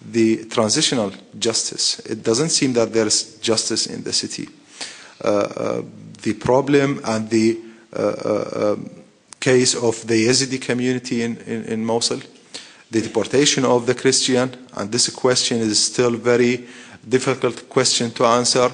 the 0.00 0.44
transitional 0.46 1.12
justice. 1.38 1.98
It 2.00 2.22
doesn't 2.22 2.50
seem 2.50 2.72
that 2.74 2.92
there's 2.92 3.38
justice 3.38 3.86
in 3.86 4.02
the 4.02 4.12
city. 4.12 4.48
Uh, 5.22 5.28
uh, 5.28 5.82
the 6.22 6.34
problem 6.34 7.00
and 7.04 7.28
the 7.28 7.58
uh, 7.96 8.72
um, 8.72 8.90
case 9.38 9.74
of 9.74 10.06
the 10.06 10.26
Yazidi 10.26 10.60
community 10.60 11.22
in, 11.22 11.36
in, 11.38 11.64
in, 11.64 11.84
Mosul, 11.84 12.20
the 12.90 13.00
deportation 13.00 13.64
of 13.64 13.86
the 13.86 13.94
Christian, 13.94 14.54
and 14.74 14.92
this 14.92 15.08
question 15.10 15.58
is 15.58 15.82
still 15.82 16.12
very 16.12 16.66
difficult 17.08 17.68
question 17.68 18.10
to 18.12 18.24
answer. 18.26 18.70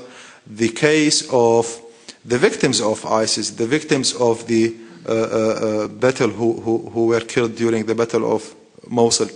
The 0.46 0.68
case 0.70 1.28
of 1.32 1.80
the 2.24 2.38
victims 2.38 2.80
of 2.80 3.04
ISIS, 3.06 3.50
the 3.50 3.66
victims 3.66 4.14
of 4.14 4.46
the 4.46 4.76
uh, 5.08 5.12
uh, 5.12 5.88
battle 5.88 6.30
who, 6.30 6.60
who, 6.60 6.90
who, 6.90 7.06
were 7.06 7.20
killed 7.20 7.54
during 7.54 7.86
the 7.86 7.94
Battle 7.94 8.34
of 8.34 8.55
Mosul. 8.88 9.28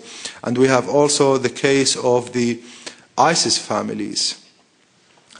And 0.42 0.56
we 0.56 0.68
have 0.68 0.88
also 0.88 1.38
the 1.38 1.50
case 1.50 1.96
of 1.96 2.32
the 2.32 2.60
ISIS 3.16 3.58
families 3.58 4.40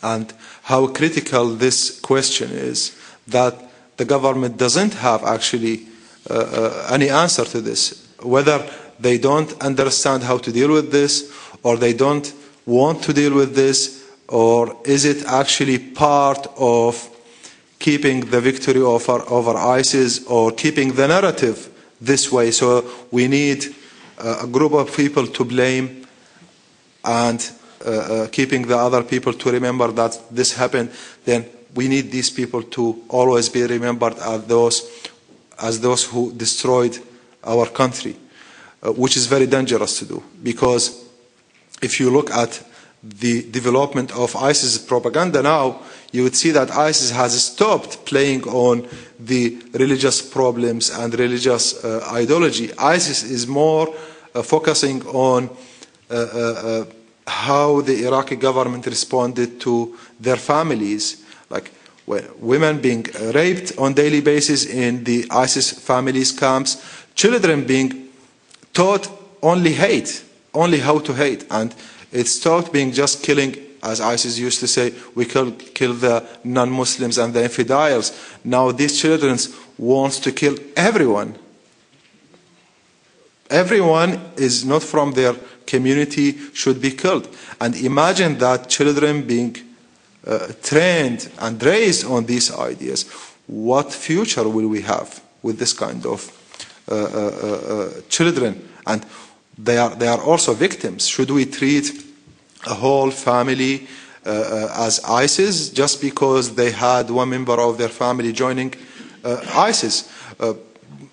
and 0.03 0.33
how 0.63 0.87
critical 0.87 1.49
this 1.49 2.01
question 2.01 2.51
is 2.51 2.97
that 3.29 3.55
the 3.97 4.05
government 4.05 4.57
doesn't 4.57 4.95
have 4.95 5.25
actually 5.25 5.87
uh, 6.29 6.35
uh, 6.35 6.89
any 6.91 7.09
answer 7.11 7.45
to 7.45 7.61
this, 7.61 8.09
whether 8.23 8.65
they 8.99 9.19
don't 9.19 9.53
understand 9.63 10.23
how 10.23 10.39
to 10.39 10.53
deal 10.53 10.73
with 10.73 10.93
this 10.93 11.33
or 11.63 11.77
they 11.77 11.93
don't 11.93 12.33
want 12.67 13.03
to 13.03 13.13
deal 13.13 13.35
with 13.35 13.55
this 13.55 14.09
or 14.29 14.77
is 14.85 15.05
it 15.05 15.27
actually 15.27 15.79
part 15.79 16.47
of 16.57 17.09
keeping 17.79 18.21
the 18.27 18.41
victory 18.41 18.81
over, 18.81 19.23
over 19.29 19.57
ISIS 19.57 20.25
or 20.27 20.53
keeping 20.53 20.93
the 20.93 21.09
narrative 21.09 21.69
this 22.01 22.31
way. 22.31 22.51
So 22.51 22.89
we 23.11 23.27
need 23.27 23.75
a 24.21 24.47
group 24.47 24.73
of 24.73 24.95
people 24.95 25.27
to 25.27 25.45
blame 25.45 26.07
and 27.05 27.51
uh, 27.85 27.91
uh, 27.91 28.29
keeping 28.29 28.67
the 28.67 28.77
other 28.77 29.03
people 29.03 29.33
to 29.33 29.51
remember 29.51 29.91
that 29.93 30.21
this 30.31 30.53
happened. 30.53 30.91
Then 31.25 31.47
we 31.75 31.89
need 31.89 32.11
these 32.11 32.31
people 32.31 32.63
to 32.63 33.03
always 33.09 33.49
be 33.49 33.63
remembered 33.63 34.19
as 34.19 34.45
those, 34.45 35.11
as 35.63 35.81
those 35.81 36.05
who 36.05 36.33
destroyed 36.33 36.99
our 37.45 37.67
country, 37.67 38.17
uh, 38.83 38.93
which 38.93 39.17
is 39.17 39.27
very 39.27 39.47
dangerous 39.47 39.99
to 40.01 40.05
do 40.05 40.23
because 40.43 41.09
if 41.83 41.99
you 42.01 42.11
look 42.11 42.31
at 42.31 42.63
the 43.03 43.43
development 43.51 44.13
of 44.13 44.37
ISIS 44.37 44.79
propaganda 44.79 45.43
now, 45.43 45.81
you 46.13 46.23
would 46.25 46.37
see 46.37 46.51
that 46.51 46.71
ISIS 46.71 47.11
has 47.11 47.43
stopped 47.43 48.05
playing 48.05 48.43
on 48.45 48.87
the 49.19 49.63
religious 49.75 50.21
problems 50.23 50.91
and 50.91 51.17
religious 51.19 51.85
uh, 51.85 52.09
ideology. 52.13 52.73
ISIS 52.79 53.23
is 53.23 53.47
more 53.47 53.95
uh, 54.35 54.43
focusing 54.43 55.05
on 55.07 55.51
uh, 56.11 56.15
uh, 56.15 56.17
uh 56.17 56.85
how 57.27 57.81
the 57.83 58.07
Iraqi 58.07 58.35
government 58.35 58.87
responded 58.87 59.61
to 59.61 59.97
their 60.19 60.37
families, 60.37 61.25
like 61.49 61.71
women 62.07 62.81
being 62.81 63.07
raped 63.35 63.79
on 63.79 63.95
daily 63.95 64.21
basis 64.21 64.67
in 64.67 65.05
the 65.05 65.27
ISIS 65.31 65.71
families 65.71 66.33
camps, 66.33 66.83
children 67.15 67.65
being 67.65 68.09
taught 68.73 69.09
only 69.43 69.73
hate, 69.73 70.25
only 70.55 70.79
how 70.79 70.99
to 70.99 71.13
hate, 71.13 71.47
and 71.51 71.73
it 72.11 72.27
stopped 72.27 72.73
being 72.73 72.91
just 72.91 73.23
killing 73.23 73.55
as 73.83 74.01
ISIS 74.01 74.39
used 74.39 74.61
to 74.61 74.67
say, 74.67 74.93
we 75.15 75.25
kill, 75.25 75.53
kill 75.53 75.95
the 75.95 76.27
non-Muslims 76.45 77.19
and 77.19 77.33
the 77.33 77.45
infidels. 77.45 78.13
Now 78.45 78.73
these 78.73 79.01
children 79.01 79.39
wants 79.79 80.19
to 80.21 80.33
kill 80.33 80.57
everyone. 80.77 81.37
Everyone 83.49 84.21
is 84.37 84.65
not 84.65 84.83
from 84.83 85.13
their 85.13 85.35
community 85.67 86.37
should 86.53 86.81
be 86.81 86.91
killed. 86.91 87.29
And 87.61 87.75
imagine 87.77 88.39
that 88.39 88.69
children 88.69 89.27
being 89.27 89.57
uh, 90.27 90.49
trained 90.63 91.31
and 91.39 91.63
raised 91.63 92.07
on 92.07 92.27
these 92.27 92.53
ideas. 92.53 93.09
What 93.47 93.93
future 93.93 94.49
will 94.49 94.69
we 94.69 94.83
have 94.83 95.23
with 95.43 95.59
this 95.59 95.73
kind 95.73 96.05
of 96.07 96.31
uh, 96.89 96.95
uh, 96.95 97.07
uh, 97.43 97.75
uh 97.75 98.01
children? 98.09 98.69
And 98.87 99.05
they 99.57 99.79
are, 99.79 99.95
they 99.95 100.09
are 100.09 100.21
also 100.21 100.55
victims. 100.55 101.07
Should 101.07 101.31
we 101.31 101.47
treat 101.47 102.10
a 102.67 102.75
whole 102.75 103.11
family 103.11 103.87
uh, 104.27 104.29
uh, 104.31 104.85
as 104.87 105.01
ISIS 105.05 105.71
just 105.71 106.01
because 106.03 106.55
they 106.55 106.71
had 106.71 107.09
one 107.09 107.31
member 107.31 107.59
of 107.59 107.79
their 107.79 107.89
family 107.89 108.33
joining 108.33 108.75
uh, 109.25 109.41
ISIS. 109.55 110.13
Uh, 110.39 110.53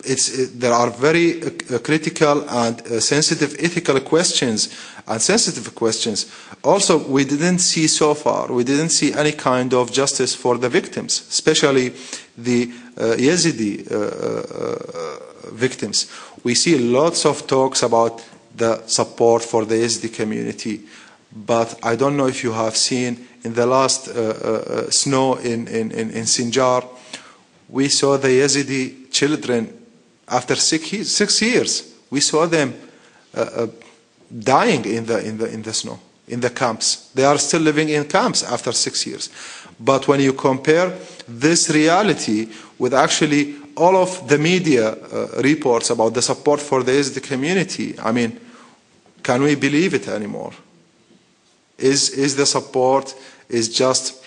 it, 0.04 0.50
there 0.60 0.74
are 0.74 0.90
very 0.90 1.42
uh, 1.42 1.80
critical 1.80 2.48
and 2.50 2.82
uh, 2.82 3.00
sensitive 3.00 3.56
ethical 3.60 4.00
questions 4.02 4.68
and 5.08 5.22
sensitive 5.22 5.74
questions. 5.74 6.30
Also, 6.66 6.98
we 7.08 7.24
didn't 7.24 7.60
see 7.60 7.88
so 7.88 8.14
far, 8.14 8.52
we 8.52 8.66
didn't 8.66 8.90
see 8.90 9.14
any 9.14 9.32
kind 9.32 9.74
of 9.74 9.90
justice 9.90 10.36
for 10.36 10.58
the 10.58 10.68
victims, 10.68 11.26
especially 11.30 11.94
the 12.38 12.68
Yazidi 12.98 13.88
victims. 15.54 16.12
We 16.44 16.56
see 16.56 16.78
lots 16.78 17.26
of 17.26 17.48
talks 17.48 17.84
about 17.84 18.22
the 18.54 18.86
support 18.88 19.44
for 19.44 19.64
the 19.64 19.76
Yazidi 19.76 20.14
community 20.14 20.82
but 21.32 21.78
I 21.84 21.96
don't 21.96 22.18
know 22.18 22.28
if 22.28 22.44
you 22.44 22.52
have 22.54 22.76
seen 22.76 23.28
in 23.44 23.54
the 23.54 23.66
last 23.66 24.10
uh, 24.10 24.12
uh, 24.12 24.18
uh, 24.18 24.90
snow 24.90 25.36
in, 25.36 25.68
in, 25.68 25.92
in, 25.92 26.12
in 26.12 26.24
Sinjar, 26.26 26.86
we 27.70 27.90
saw 27.90 28.18
the 28.18 28.30
Yazidi 28.30 29.12
children 29.12 29.74
after 30.28 30.56
six, 30.56 31.10
six 31.10 31.42
years. 31.42 31.94
We 32.10 32.20
saw 32.20 32.46
them 32.46 32.74
dying 34.32 34.86
in 34.86 35.06
the, 35.06 35.26
in, 35.26 35.38
the, 35.38 35.52
in 35.54 35.62
the 35.62 35.74
snow, 35.74 36.00
in 36.28 36.40
the 36.40 36.50
camps. 36.50 37.10
They 37.14 37.26
are 37.26 37.38
still 37.38 37.62
living 37.62 37.90
in 37.90 38.06
camps 38.06 38.44
after 38.44 38.72
six 38.72 39.06
years. 39.06 39.30
But 39.80 40.08
when 40.08 40.20
you 40.20 40.34
compare 40.34 40.94
this 41.28 41.70
reality 41.70 42.50
with 42.80 42.94
actually 42.94 43.56
all 43.76 43.96
of 43.96 44.28
the 44.28 44.38
media 44.38 44.90
uh, 44.92 45.42
reports 45.42 45.90
about 45.90 46.14
the 46.14 46.22
support 46.22 46.60
for 46.60 46.84
the 46.84 46.94
Yazidi 46.94 47.22
community, 47.22 47.98
I 48.00 48.12
mean, 48.12 48.40
can 49.24 49.42
we 49.44 49.56
believe 49.56 49.94
it 49.94 50.08
anymore? 50.08 50.54
Is, 51.78 52.10
is 52.10 52.36
the 52.36 52.46
support 52.46 53.16
is 53.50 53.70
just 53.70 54.26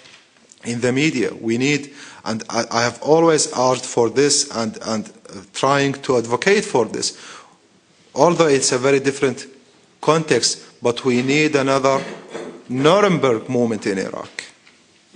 in 0.64 0.80
the 0.80 0.92
media? 0.92 1.34
We 1.34 1.58
need, 1.58 1.92
and 2.24 2.44
I, 2.48 2.64
I 2.70 2.82
have 2.82 3.02
always 3.02 3.52
argued 3.52 3.84
for 3.84 4.10
this 4.10 4.50
and, 4.54 4.78
and 4.82 5.08
uh, 5.08 5.42
trying 5.52 5.94
to 5.94 6.18
advocate 6.18 6.64
for 6.64 6.84
this. 6.84 7.18
Although 8.14 8.48
it's 8.48 8.72
a 8.72 8.78
very 8.78 9.00
different 9.00 9.46
context, 10.00 10.82
but 10.82 11.04
we 11.04 11.22
need 11.22 11.56
another 11.56 12.02
Nuremberg 12.68 13.48
moment 13.48 13.86
in 13.86 13.98
Iraq. 13.98 14.44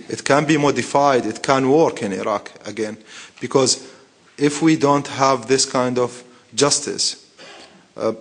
It 0.09 0.23
can 0.23 0.45
be 0.45 0.57
modified, 0.57 1.25
it 1.25 1.41
can 1.41 1.69
work 1.69 2.03
in 2.03 2.13
Iraq 2.13 2.51
again. 2.67 2.97
Because 3.39 3.91
if 4.37 4.61
we 4.61 4.75
don't 4.75 5.07
have 5.07 5.47
this 5.47 5.65
kind 5.65 5.97
of 5.97 6.23
justice, 6.53 7.25
uh, 7.97 8.13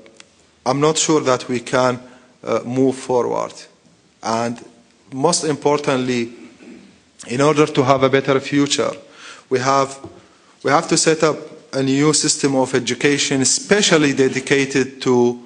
I'm 0.65 0.81
not 0.81 0.97
sure 0.97 1.21
that 1.21 1.49
we 1.49 1.61
can 1.61 2.01
uh, 2.43 2.61
move 2.65 2.97
forward. 2.97 3.53
And 4.25 4.65
most 5.13 5.45
importantly, 5.45 6.33
in 7.29 7.41
order 7.41 7.67
to 7.67 7.83
have 7.85 8.03
a 8.03 8.09
better 8.09 8.41
future, 8.41 8.91
we 9.51 9.59
have, 9.61 9.99
we 10.63 10.71
have 10.71 10.89
to 10.89 10.97
set 10.97 11.23
up 11.23 11.37
a 11.75 11.83
new 11.83 12.13
system 12.13 12.57
of 12.57 12.75
education, 12.75 13.43
especially 13.43 14.15
dedicated 14.15 15.03
to 15.03 15.41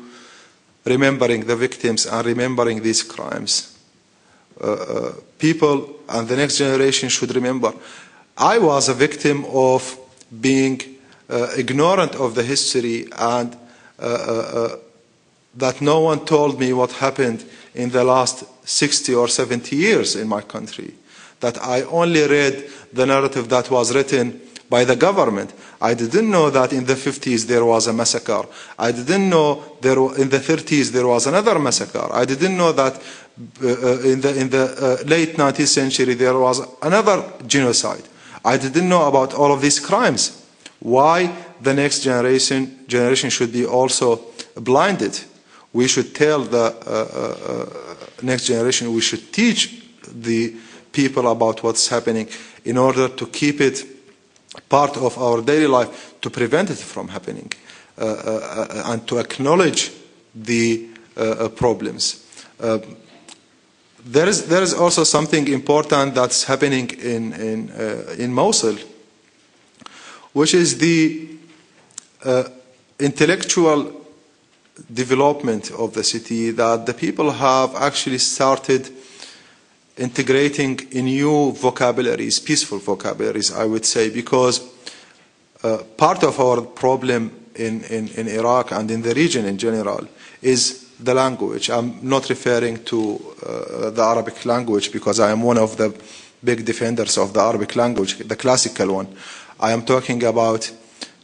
remembering 0.85 1.45
the 1.47 1.57
victims 1.57 2.07
and 2.07 2.25
remembering 2.25 2.83
these 2.83 3.03
crimes. 3.03 3.77
Uh, 4.61 4.73
uh, 4.73 5.13
people 5.39 5.97
and 6.09 6.29
the 6.29 6.37
next 6.37 6.59
generation 6.59 7.09
should 7.09 7.35
remember. 7.35 7.73
I 8.37 8.59
was 8.59 8.89
a 8.89 8.95
victim 8.95 9.45
of 9.47 9.99
being 10.41 10.81
uh, 11.29 11.49
ignorant 11.57 12.15
of 12.15 12.35
the 12.35 12.43
history 12.43 13.07
and 13.17 13.57
uh, 13.99 14.05
uh, 14.05 14.07
uh, 14.07 14.77
that 15.57 15.81
no 15.81 16.01
one 16.01 16.25
told 16.25 16.59
me 16.61 16.73
what 16.73 16.93
happened 16.93 17.45
in 17.75 17.91
the 17.91 18.05
last 18.05 18.45
60 18.67 19.15
or 19.15 19.29
70 19.29 19.77
years 19.77 20.17
in 20.17 20.29
my 20.29 20.43
country. 20.43 20.95
That 21.41 21.59
I 21.63 21.83
only 21.83 22.27
read 22.27 22.69
the 22.93 23.07
narrative 23.07 23.49
that 23.49 23.71
was 23.71 23.95
written 23.95 24.41
by 24.69 24.85
the 24.85 24.97
government. 24.97 25.53
I 25.81 25.95
didn't 25.95 26.31
know 26.31 26.51
that 26.51 26.73
in 26.73 26.85
the 26.85 26.95
50s 26.95 27.47
there 27.47 27.65
was 27.65 27.87
a 27.87 27.93
massacre. 27.93 28.45
I 28.79 28.93
didn't 28.93 29.29
know 29.29 29.77
there 29.81 29.99
in 30.21 30.29
the 30.29 30.39
30s 30.39 30.93
there 30.93 31.07
was 31.07 31.27
another 31.27 31.59
massacre. 31.59 32.09
I 32.13 32.25
didn't 32.25 32.57
know 32.57 32.73
that 32.73 32.95
uh, 33.63 33.67
uh, 33.67 34.01
in 34.01 34.21
the, 34.21 34.41
in 34.41 34.51
the 34.51 34.99
uh, 35.03 35.09
late 35.09 35.37
19th 35.37 35.67
century 35.67 36.15
there 36.15 36.39
was 36.39 36.61
another 36.83 37.25
genocide. 37.47 38.03
I 38.45 38.57
didn't 38.57 38.89
know 38.89 39.07
about 39.09 39.35
all 39.35 39.53
of 39.53 39.61
these 39.61 39.81
crimes. 39.81 40.45
Why 40.81 41.35
the 41.61 41.75
next 41.75 42.01
generation, 42.01 42.85
generation 42.87 43.31
should 43.31 43.53
be 43.53 43.65
also 43.67 44.21
blinded? 44.57 45.19
We 45.73 45.89
should 45.89 46.15
tell 46.15 46.41
the 46.41 46.59
uh, 46.59 46.91
uh, 46.91 47.53
uh, 47.53 48.07
next 48.23 48.47
generation, 48.47 48.93
we 48.93 49.01
should 49.01 49.33
teach 49.33 49.85
the 50.07 50.55
people 50.93 51.31
about 51.31 51.63
what's 51.63 51.89
happening 51.89 52.29
in 52.65 52.79
order 52.79 53.09
to 53.09 53.27
keep 53.27 53.61
it 53.61 53.85
part 54.69 54.97
of 54.97 55.19
our 55.19 55.43
daily 55.43 55.67
life 55.67 56.15
to 56.21 56.31
prevent 56.31 56.71
it 56.71 56.79
from 56.79 57.09
happening 57.09 57.53
uh, 57.99 58.05
uh, 58.05 58.83
and 58.87 59.07
to 59.07 59.19
acknowledge 59.19 59.93
the 60.35 60.89
uh, 61.17 61.49
problems. 61.49 62.25
Um, 62.61 62.81
there 64.05 64.29
is, 64.29 64.47
there 64.47 64.63
is 64.63 64.73
also 64.73 65.05
something 65.05 65.49
important 65.49 66.15
that's 66.15 66.45
happening 66.45 66.89
in, 66.91 67.33
in, 67.33 67.71
in 68.19 68.33
Mosul, 68.33 68.77
which 70.33 70.55
is 70.55 70.79
the 70.79 71.29
intellectual 72.99 73.93
development 74.93 75.71
of 75.71 75.95
the 75.95 76.05
city 76.05 76.51
that 76.53 76.87
the 76.87 76.95
people 76.95 77.31
have 77.31 77.75
actually 77.77 78.19
started 78.19 78.89
integrating 79.97 80.79
in 80.93 81.07
new 81.07 81.53
vocabularies, 81.53 82.39
peaceful 82.39 82.79
vocabularies, 82.79 83.53
I 83.53 83.65
would 83.65 83.85
say, 83.85 84.11
because 84.11 84.61
uh, 85.63 85.79
part 85.97 86.23
of 86.23 86.39
our 86.39 86.63
problem 86.63 87.33
in, 87.57 87.83
in, 87.85 88.09
in, 88.09 88.29
Iraq 88.29 88.71
and 88.71 88.91
in 88.91 89.03
the 89.03 89.13
region 89.15 89.45
in 89.45 89.59
general 89.59 90.07
is 90.41 90.87
the 91.01 91.15
language. 91.15 91.71
I'm 91.71 91.99
not 92.03 92.29
referring 92.29 92.85
to 92.85 93.35
uh, 93.45 93.91
the 93.91 94.03
Arabic 94.03 94.45
language 94.47 94.93
because 94.93 95.19
I 95.19 95.33
am 95.33 95.43
one 95.43 95.59
of 95.59 95.77
the 95.77 95.93
big 96.45 96.65
defenders 96.65 97.19
of 97.19 97.33
the 97.33 97.41
Arabic 97.41 97.75
language, 97.75 98.19
the 98.19 98.37
classical 98.37 98.95
one. 98.95 99.09
I 99.59 99.73
am 99.73 99.85
talking 99.85 100.23
about 100.23 100.71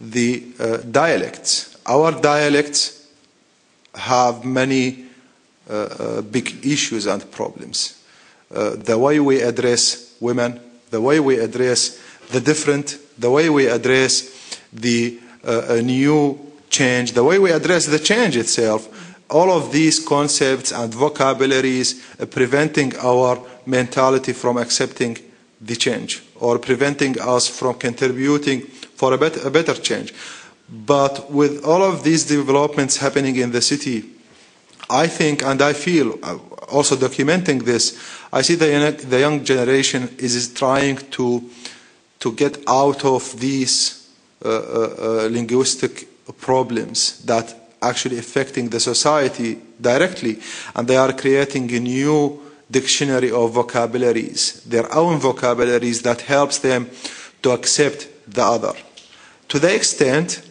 the 0.01 0.45
uh, 0.59 0.79
dialects. 0.79 1.79
Our 1.87 2.21
dialects 2.21 3.04
have 3.95 4.45
many 4.45 5.05
uh, 5.69 5.73
uh, 5.73 6.23
big 6.23 6.67
issues 6.67 7.07
and 7.07 7.31
problems. 7.31 8.03
Uh, 8.55 8.77
the 8.77 8.99
way 8.99 9.19
we 9.21 9.41
address 9.41 10.15
women, 10.21 10.61
the 10.91 11.01
way 11.01 11.21
we 11.21 11.39
address 11.39 11.99
the 12.31 12.41
different, 12.41 12.99
the 13.19 13.31
way 13.31 13.49
we 13.49 13.67
address 13.67 14.59
the 14.73 15.19
uh, 15.45 15.81
new 15.83 16.39
change, 16.69 17.13
the 17.13 17.25
way 17.25 17.39
we 17.39 17.51
address 17.51 17.87
the 17.87 17.99
change 17.99 18.37
itself, 18.37 18.89
all 19.31 19.51
of 19.51 19.73
these 19.73 20.05
concepts 20.05 20.71
and 20.71 20.93
vocabularies 20.93 22.05
preventing 22.31 22.95
our 22.99 23.41
mentality 23.67 24.33
from 24.33 24.59
accepting 24.59 25.17
the 25.61 25.77
change 25.77 26.23
or 26.37 26.59
preventing 26.59 27.19
us 27.21 27.49
from 27.49 27.75
contributing 27.75 28.61
for 28.61 29.15
a, 29.15 29.19
bet 29.19 29.43
a 29.45 29.51
better 29.51 29.75
change. 29.75 30.13
But 30.75 31.31
with 31.31 31.65
all 31.65 31.83
of 31.83 32.03
these 32.03 32.25
developments 32.25 32.97
happening 32.97 33.37
in 33.37 33.53
the 33.53 33.63
city, 33.63 34.05
I 34.91 35.07
think 35.07 35.43
and 35.43 35.63
I 35.63 35.73
feel, 35.73 36.19
uh, 36.23 36.39
also 36.69 36.97
documenting 36.97 37.65
this, 37.65 37.97
I 38.33 38.43
see 38.43 38.57
the 38.57 38.91
the 39.09 39.21
young 39.21 39.45
generation 39.45 40.09
is 40.19 40.53
trying 40.53 40.97
to, 41.13 41.49
to 42.19 42.33
get 42.33 42.59
out 42.67 43.05
of 43.05 43.39
these 43.39 44.09
uh, 44.45 44.49
uh, 44.49 44.53
uh, 44.53 45.29
linguistic 45.31 46.09
problems 46.39 47.25
that 47.25 47.55
actually 47.81 48.19
affecting 48.19 48.71
the 48.71 48.81
society 48.81 49.61
directly, 49.81 50.41
and 50.75 50.89
they 50.89 50.97
are 50.97 51.13
creating 51.13 51.71
a 51.73 51.81
new 51.81 52.41
dictionary 52.71 53.31
of 53.31 53.53
vocabularies, 53.53 54.63
their 54.65 54.93
own 54.93 55.21
vocabularies 55.21 56.03
that 56.03 56.23
helps 56.23 56.59
them 56.59 56.91
to 57.43 57.53
accept 57.53 58.09
the 58.27 58.43
other. 58.43 58.73
To 59.49 59.59
the 59.59 59.75
extent 59.75 60.43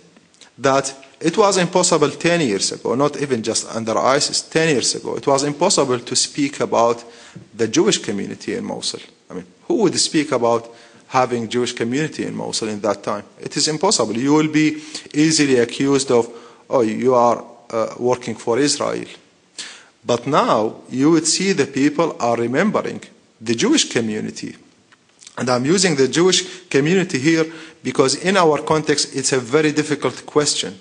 that 0.63 0.93
it 1.19 1.37
was 1.37 1.57
impossible 1.57 2.09
10 2.09 2.41
years 2.41 2.71
ago, 2.71 2.95
not 2.95 3.21
even 3.21 3.41
just 3.43 3.73
under 3.73 3.97
ISIS, 3.97 4.41
10 4.41 4.69
years 4.69 4.95
ago, 4.95 5.15
it 5.15 5.25
was 5.25 5.43
impossible 5.43 5.99
to 5.99 6.15
speak 6.15 6.59
about 6.59 7.03
the 7.55 7.67
Jewish 7.67 7.99
community 7.99 8.55
in 8.55 8.65
Mosul. 8.65 8.99
I 9.29 9.35
mean, 9.35 9.45
who 9.67 9.75
would 9.83 9.97
speak 9.99 10.31
about 10.31 10.69
having 11.07 11.47
Jewish 11.47 11.73
community 11.73 12.25
in 12.25 12.35
Mosul 12.35 12.69
in 12.69 12.81
that 12.81 13.03
time? 13.03 13.23
It 13.39 13.55
is 13.55 13.67
impossible. 13.67 14.17
You 14.17 14.33
will 14.33 14.51
be 14.51 14.81
easily 15.13 15.59
accused 15.59 16.11
of, 16.11 16.27
oh, 16.69 16.81
you 16.81 17.13
are 17.13 17.43
uh, 17.69 17.93
working 17.99 18.35
for 18.35 18.59
Israel. 18.59 19.05
But 20.05 20.27
now 20.27 20.81
you 20.89 21.11
would 21.11 21.27
see 21.27 21.53
the 21.53 21.67
people 21.67 22.17
are 22.19 22.35
remembering 22.35 23.01
the 23.39 23.55
Jewish 23.55 23.89
community. 23.89 24.55
And 25.37 25.49
I'm 25.49 25.65
using 25.65 25.95
the 25.95 26.07
Jewish 26.07 26.67
community 26.69 27.19
here 27.19 27.45
because 27.83 28.15
in 28.15 28.37
our 28.37 28.61
context 28.61 29.15
it's 29.15 29.33
a 29.33 29.39
very 29.39 29.71
difficult 29.71 30.25
question 30.25 30.79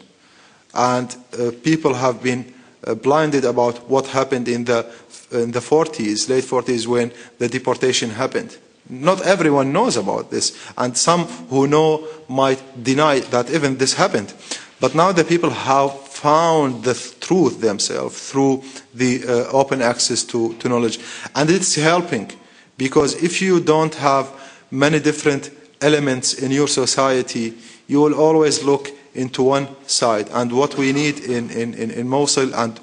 and 0.74 1.14
uh, 1.38 1.50
people 1.62 1.94
have 1.94 2.22
been 2.22 2.52
uh, 2.84 2.94
blinded 2.94 3.44
about 3.44 3.88
what 3.88 4.06
happened 4.08 4.48
in 4.48 4.64
the 4.64 4.86
in 5.30 5.52
the 5.52 5.60
40s, 5.60 6.28
late 6.28 6.44
40s, 6.44 6.86
when 6.86 7.10
the 7.38 7.48
deportation 7.48 8.10
happened. 8.10 8.56
Not 8.88 9.22
everyone 9.22 9.72
knows 9.72 9.96
about 9.96 10.30
this, 10.30 10.56
and 10.76 10.96
some 10.96 11.24
who 11.48 11.66
know 11.66 12.06
might 12.28 12.60
deny 12.82 13.20
that 13.20 13.50
even 13.50 13.78
this 13.78 13.94
happened. 13.94 14.34
But 14.80 14.94
now 14.94 15.12
the 15.12 15.24
people 15.24 15.50
have 15.50 15.98
found 16.08 16.84
the 16.84 16.94
truth 17.20 17.60
themselves 17.60 18.30
through 18.30 18.64
the 18.92 19.22
uh, 19.26 19.50
open 19.52 19.80
access 19.80 20.24
to, 20.24 20.54
to 20.54 20.68
knowledge, 20.68 20.98
and 21.34 21.48
it's 21.48 21.76
helping 21.76 22.30
because 22.76 23.14
if 23.22 23.40
you 23.40 23.60
don't 23.60 23.94
have 23.94 24.28
many 24.72 24.98
different 24.98 25.50
elements 25.80 26.34
in 26.34 26.50
your 26.50 26.66
society, 26.66 27.54
you 27.86 28.00
will 28.00 28.14
always 28.14 28.64
look 28.64 28.90
into 29.14 29.42
one 29.42 29.68
side. 29.86 30.28
And 30.32 30.50
what 30.50 30.76
we 30.76 30.92
need 30.92 31.20
in, 31.20 31.50
in, 31.50 31.74
in, 31.74 31.90
in 31.90 32.08
Mosul, 32.08 32.54
and 32.54 32.80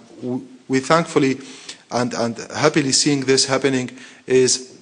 we 0.68 0.80
thankfully 0.80 1.40
and, 1.92 2.14
and 2.14 2.38
happily 2.56 2.92
seeing 2.92 3.22
this 3.22 3.48
happening, 3.48 3.90
is 4.28 4.78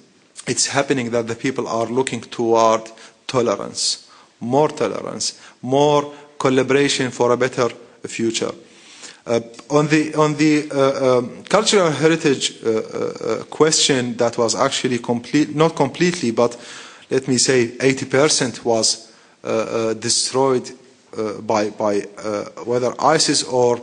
it's 0.46 0.66
happening 0.66 1.10
that 1.10 1.26
the 1.26 1.34
people 1.34 1.66
are 1.66 1.86
looking 1.86 2.20
toward 2.20 2.82
tolerance, 3.26 4.08
more 4.40 4.68
tolerance, 4.68 5.40
more 5.62 6.12
collaboration 6.38 7.10
for 7.10 7.32
a 7.32 7.36
better 7.36 7.70
future. 8.06 8.52
Uh, 9.26 9.40
on 9.70 9.88
the, 9.88 10.14
on 10.14 10.36
the 10.36 10.70
uh, 10.70 11.18
um, 11.18 11.42
cultural 11.44 11.90
heritage 11.90 12.64
uh, 12.64 12.70
uh, 12.70 12.80
uh 12.80 13.44
question 13.44 14.16
that 14.16 14.38
was 14.38 14.54
actually 14.54 14.98
complete, 14.98 15.54
not 15.54 15.76
completely, 15.76 16.30
but 16.30 16.56
let 17.10 17.26
me 17.28 17.38
say 17.38 17.68
80% 17.68 18.64
was 18.64 19.12
uh, 19.44 19.94
destroyed 19.94 20.70
uh, 21.16 21.40
by, 21.40 21.70
by 21.70 22.02
uh, 22.18 22.44
whether 22.64 22.92
ISIS 23.00 23.44
or 23.44 23.80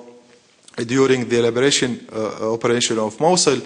during 0.86 1.28
the 1.28 1.42
liberation 1.42 2.06
uh, 2.14 2.54
operation 2.54 3.00
of 3.00 3.20
Mosul, 3.20 3.62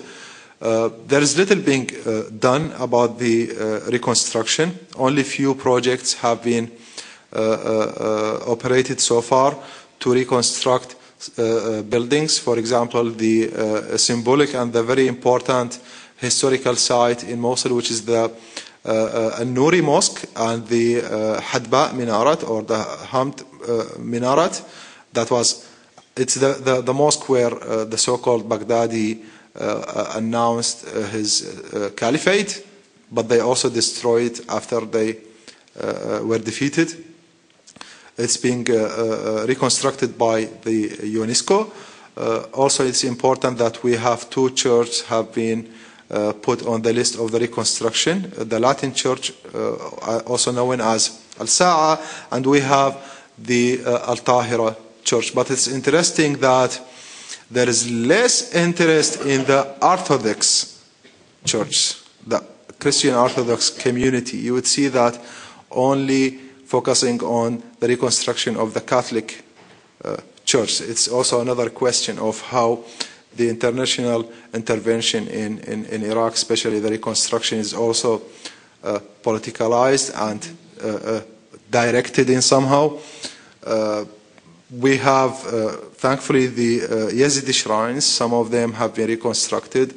there 0.60 1.22
is 1.22 1.38
little 1.38 1.62
being 1.62 1.90
done 2.38 2.72
about 2.80 3.18
the 3.18 3.48
reconstruction. 3.92 4.78
Only 4.96 5.24
few 5.24 5.56
projects 5.56 6.14
have 6.16 6.44
been 6.44 6.70
operated 7.34 9.00
so 9.00 9.22
far 9.22 9.58
to 10.00 10.14
reconstruct 10.14 10.96
uh, 11.38 11.82
buildings. 11.82 12.40
For 12.40 12.58
example, 12.58 13.12
the 13.12 13.52
uh, 13.52 13.98
symbolic 13.98 14.54
and 14.54 14.72
the 14.72 14.84
very 14.84 15.08
important 15.08 15.80
historical 16.18 16.76
site 16.76 17.24
in 17.24 17.40
Mosul, 17.40 17.76
which 17.76 17.92
is 17.92 18.06
the 18.06 18.32
uh, 18.86 18.90
uh 18.90 19.44
Nuri 19.44 19.84
Mosque 19.84 20.26
and 20.36 20.68
the 20.68 21.02
uh, 21.02 21.42
Hadba 21.42 21.92
Minaret 21.94 22.44
or 22.48 22.64
the 22.64 22.80
Hamd 23.12 23.44
uh, 23.68 24.00
minaret 24.00 24.64
that 25.14 25.30
was 25.30 25.68
it's 26.16 26.36
the, 26.36 26.54
the, 26.54 26.82
the 26.82 26.94
mosque 26.94 27.30
where 27.30 27.54
uh, 27.54 27.86
the 27.86 27.98
so-called 27.98 28.48
Baghdadi 28.48 29.24
uh, 29.56 30.14
announced 30.16 30.86
uh, 30.88 31.02
his 31.08 31.94
caliphate, 31.96 32.66
but 33.12 33.30
they 33.30 33.40
also 33.40 33.70
destroyed 33.70 34.40
it 34.40 34.50
after 34.50 34.82
they 34.82 35.18
were 36.24 36.40
defeated. 36.40 37.06
It's 38.18 38.38
being 38.38 38.66
reconstructed 38.66 40.18
by 40.18 40.50
the 40.64 40.90
UNESCO. 40.90 41.72
also, 42.54 42.86
it's 42.86 43.06
important 43.06 43.58
that 43.60 43.82
we 43.82 43.96
have 43.96 44.30
two 44.30 44.50
churches 44.52 45.04
have 45.04 45.34
been 45.34 45.74
uh, 46.10 46.34
put 46.34 46.66
on 46.66 46.82
the 46.82 46.94
list 46.94 47.18
of 47.18 47.32
the 47.32 47.40
reconstruction. 47.40 48.32
The 48.36 48.60
Latin 48.60 48.94
Church, 48.94 49.34
uh, 49.54 50.20
also 50.26 50.52
known 50.52 50.82
as 50.82 51.22
Al 51.40 51.48
Sa'a, 51.48 52.00
and 52.32 52.46
we 52.46 52.62
have 52.62 52.98
the 53.38 53.82
uh, 53.86 54.10
Al 54.10 54.18
Tahira 54.18 54.76
church. 55.04 55.34
But 55.34 55.52
it's 55.52 55.68
interesting 55.68 56.38
that 56.40 56.80
there 57.52 57.70
is 57.70 57.90
less 57.90 58.54
interest 58.54 59.22
in 59.26 59.46
the 59.46 59.76
Orthodox 59.82 60.84
church, 61.46 61.96
the 62.26 62.44
Christian 62.80 63.16
Orthodox 63.16 63.70
community. 63.70 64.38
You 64.38 64.54
would 64.54 64.68
see 64.68 64.88
that 64.90 65.20
only 65.72 66.32
focusing 66.66 67.22
on 67.24 67.64
the 67.80 67.88
reconstruction 67.88 68.56
of 68.58 68.74
the 68.74 68.82
Catholic 68.82 69.44
uh, 70.04 70.18
Church. 70.46 70.82
It's 70.82 71.08
also 71.08 71.42
another 71.42 71.70
question 71.70 72.20
of 72.20 72.42
how 72.42 72.84
the 73.40 73.50
international 73.50 74.30
intervention 74.54 75.28
in, 75.30 75.60
in, 75.60 75.86
in 75.86 76.04
Iraq, 76.04 76.34
especially 76.34 76.80
the 76.82 76.90
reconstruction, 76.92 77.58
is 77.58 77.74
also 77.74 78.22
uh, 78.84 79.00
politicalized 79.24 80.12
and 80.30 80.48
uh, 80.84 80.88
uh 80.88 81.22
directed 81.72 82.30
in 82.30 82.42
somehow. 82.42 82.98
Uh, 83.64 84.04
we 84.72 84.98
have, 84.98 85.32
uh, 85.46 85.72
thankfully, 85.94 86.48
the 86.48 86.80
Yazidi 87.14 87.54
shrines. 87.54 88.06
Some 88.06 88.34
of 88.34 88.50
them 88.50 88.74
have 88.74 88.96
been 88.96 89.08
reconstructed 89.08 89.94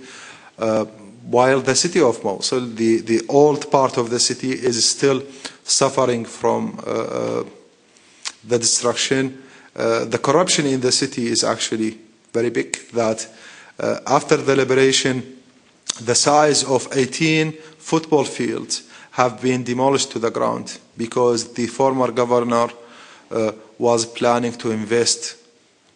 while 1.31 1.61
the 1.61 1.75
city 1.75 2.01
of 2.03 2.23
Mosul, 2.23 2.61
the, 2.75 3.01
the 3.01 3.23
old 3.29 3.71
part 3.71 3.97
of 3.97 4.11
the 4.11 4.19
city, 4.19 4.51
is 4.51 4.85
still 4.85 5.23
suffering 5.65 6.27
from 6.27 6.77
the 8.45 8.59
destruction. 8.59 9.43
The 9.75 10.21
corruption 10.23 10.67
in 10.67 10.81
the 10.81 10.93
city 10.93 11.29
is 11.29 11.45
actually 11.45 11.99
very 12.33 12.51
big. 12.51 12.77
That 12.93 13.29
uh, 13.79 14.01
after 14.07 14.37
the 14.37 14.57
liberation, 14.57 15.43
the 16.01 16.15
size 16.15 16.65
of 16.65 16.89
18 16.93 17.53
football 17.79 18.25
fields 18.25 18.83
have 19.13 19.41
been 19.43 19.63
demolished 19.65 20.11
to 20.13 20.19
the 20.19 20.31
ground 20.31 20.79
because 20.97 21.53
the 21.55 21.67
former 21.67 22.11
governor 22.11 22.69
uh, 23.31 23.53
was 23.79 24.07
planning 24.07 24.53
to 24.53 24.71
invest 24.71 25.37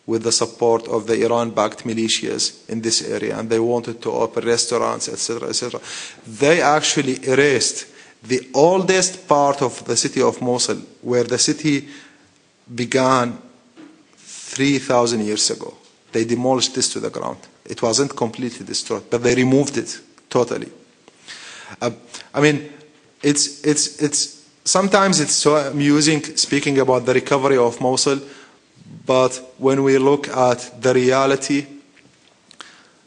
with 0.07 0.23
the 0.23 0.33
support 0.33 0.87
of 0.87 1.07
the 1.07 1.25
Iran-backed 1.25 1.85
militias 1.85 2.69
in 2.69 2.81
this 2.81 3.03
area, 3.03 3.39
and 3.39 3.51
they 3.51 3.59
wanted 3.59 4.01
to 4.03 4.13
open 4.13 4.47
restaurants, 4.47 5.09
etc., 5.09 5.49
etc. 5.49 5.81
They 6.27 6.63
actually 6.63 7.27
erased 7.27 7.87
the 8.23 8.49
oldest 8.55 9.27
part 9.27 9.63
of 9.63 9.85
the 9.85 9.97
city 9.97 10.23
of 10.23 10.41
Mosul, 10.41 10.79
where 11.03 11.25
the 11.25 11.39
city 11.39 11.89
began 12.73 13.39
3,000 14.17 15.25
years 15.25 15.51
ago. 15.51 15.75
They 16.13 16.25
demolished 16.25 16.75
this 16.75 16.93
to 16.93 17.01
the 17.01 17.11
ground. 17.11 17.39
It 17.65 17.83
wasn't 17.83 18.17
completely 18.17 18.65
destroyed, 18.65 19.05
but 19.11 19.23
they 19.23 19.35
removed 19.35 19.77
it 19.77 20.01
totally. 20.31 20.71
Uh, 21.81 21.91
I 22.33 22.41
mean, 22.41 22.73
it's, 23.23 23.65
it's, 23.65 24.01
it's, 24.03 24.49
sometimes 24.65 25.21
it's 25.21 25.35
so 25.35 25.57
amusing 25.57 26.23
speaking 26.37 26.79
about 26.79 27.07
the 27.07 27.15
recovery 27.15 27.57
of 27.57 27.81
Mosul, 27.81 28.21
but 29.05 29.55
when 29.59 29.83
we 29.83 29.99
look 29.99 30.29
at 30.29 30.81
the 30.81 30.95
reality, 30.95 31.67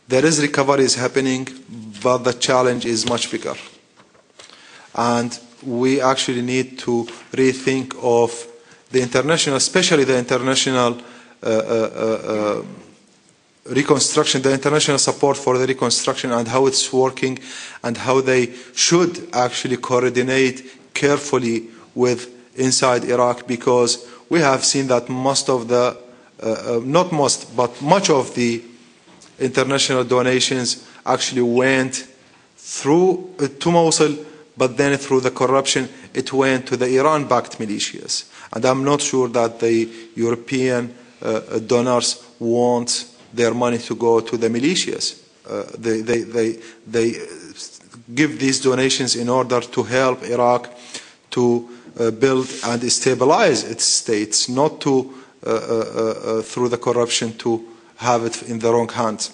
there 0.07 0.25
is 0.25 0.41
recovery 0.41 0.83
is 0.83 0.95
happening, 0.95 1.47
but 2.01 2.19
the 2.19 2.33
challenge 2.33 2.85
is 2.85 3.07
much 3.07 3.29
bigger. 3.31 3.55
And 4.95 5.37
we 5.63 6.01
actually 6.01 6.41
need 6.41 6.79
to 6.79 7.07
rethink 7.31 7.95
of 8.01 8.47
the 8.91 9.01
international, 9.01 9.57
especially 9.57 10.03
the 10.03 10.17
international 10.17 10.99
uh, 11.43 11.45
uh, 11.45 11.89
uh, 11.95 12.31
uh, 12.33 12.63
reconstruction, 13.69 14.41
the 14.41 14.53
international 14.53 14.97
support 14.97 15.37
for 15.37 15.57
the 15.57 15.67
reconstruction 15.67 16.31
and 16.31 16.47
how 16.47 16.67
it's 16.67 16.91
working 16.91 17.39
and 17.83 17.97
how 17.97 18.21
they 18.21 18.53
should 18.75 19.29
actually 19.33 19.77
coordinate 19.77 20.93
carefully 20.93 21.67
with 21.95 22.33
inside 22.57 23.03
Iraq 23.05 23.47
because 23.47 24.07
we 24.29 24.39
have 24.39 24.63
seen 24.63 24.87
that 24.87 25.09
most 25.09 25.49
of 25.49 25.67
the, 25.67 25.97
uh, 26.41 26.45
uh, 26.45 26.81
not 26.83 27.11
most, 27.11 27.55
but 27.55 27.81
much 27.81 28.09
of 28.09 28.35
the 28.35 28.61
international 29.39 30.03
donations 30.03 30.85
actually 31.05 31.41
went 31.41 32.07
through 32.57 33.33
uh, 33.39 33.47
to 33.59 33.71
Mosul 33.71 34.25
but 34.59 34.75
then 34.75 34.97
through 34.97 35.21
the 35.21 35.31
corruption, 35.31 35.87
it 36.13 36.33
went 36.33 36.67
to 36.67 36.75
the 36.75 36.99
Iran-backed 36.99 37.59
militias. 37.59 38.29
And 38.51 38.65
I'm 38.65 38.83
not 38.83 38.99
sure 38.99 39.29
that 39.29 39.61
the 39.61 39.89
European 40.15 40.93
uh, 41.21 41.59
donors 41.59 42.21
want 42.39 43.05
their 43.33 43.53
money 43.53 43.77
to 43.77 43.95
go 43.95 44.19
to 44.19 44.37
the 44.37 44.49
militias. 44.49 45.21
Uh, 45.47 45.63
they, 45.77 46.01
they, 46.01 46.21
they, 46.21 46.59
they 46.85 47.13
give 48.13 48.39
these 48.39 48.59
donations 48.59 49.15
in 49.15 49.29
order 49.29 49.61
to 49.61 49.83
help 49.83 50.23
Iraq 50.23 50.69
to 51.31 51.69
uh, 51.99 52.11
build 52.11 52.47
and 52.65 52.91
stabilize 52.91 53.63
its 53.63 53.83
states, 53.83 54.49
not 54.49 54.81
to, 54.81 55.13
uh, 55.45 55.49
uh, 55.49 55.53
uh, 55.53 56.41
through 56.41 56.69
the 56.69 56.77
corruption, 56.77 57.37
to 57.37 57.65
have 57.97 58.23
it 58.25 58.43
in 58.43 58.59
the 58.59 58.71
wrong 58.71 58.89
hands. 58.89 59.33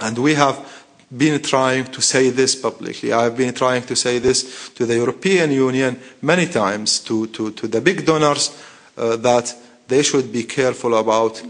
And 0.00 0.18
we 0.18 0.34
have 0.34 0.84
been 1.16 1.42
trying 1.42 1.86
to 1.86 2.00
say 2.00 2.30
this 2.30 2.54
publicly. 2.54 3.12
I 3.12 3.24
have 3.24 3.36
been 3.36 3.54
trying 3.54 3.82
to 3.84 3.96
say 3.96 4.18
this 4.18 4.70
to 4.70 4.86
the 4.86 4.96
European 4.96 5.50
Union 5.50 5.98
many 6.22 6.46
times, 6.46 7.00
to, 7.00 7.26
to, 7.28 7.50
to 7.52 7.66
the 7.68 7.80
big 7.80 8.04
donors, 8.04 8.56
uh, 8.96 9.16
that 9.16 9.54
they 9.88 10.02
should 10.02 10.30
be 10.32 10.44
careful 10.44 10.96
about 10.96 11.42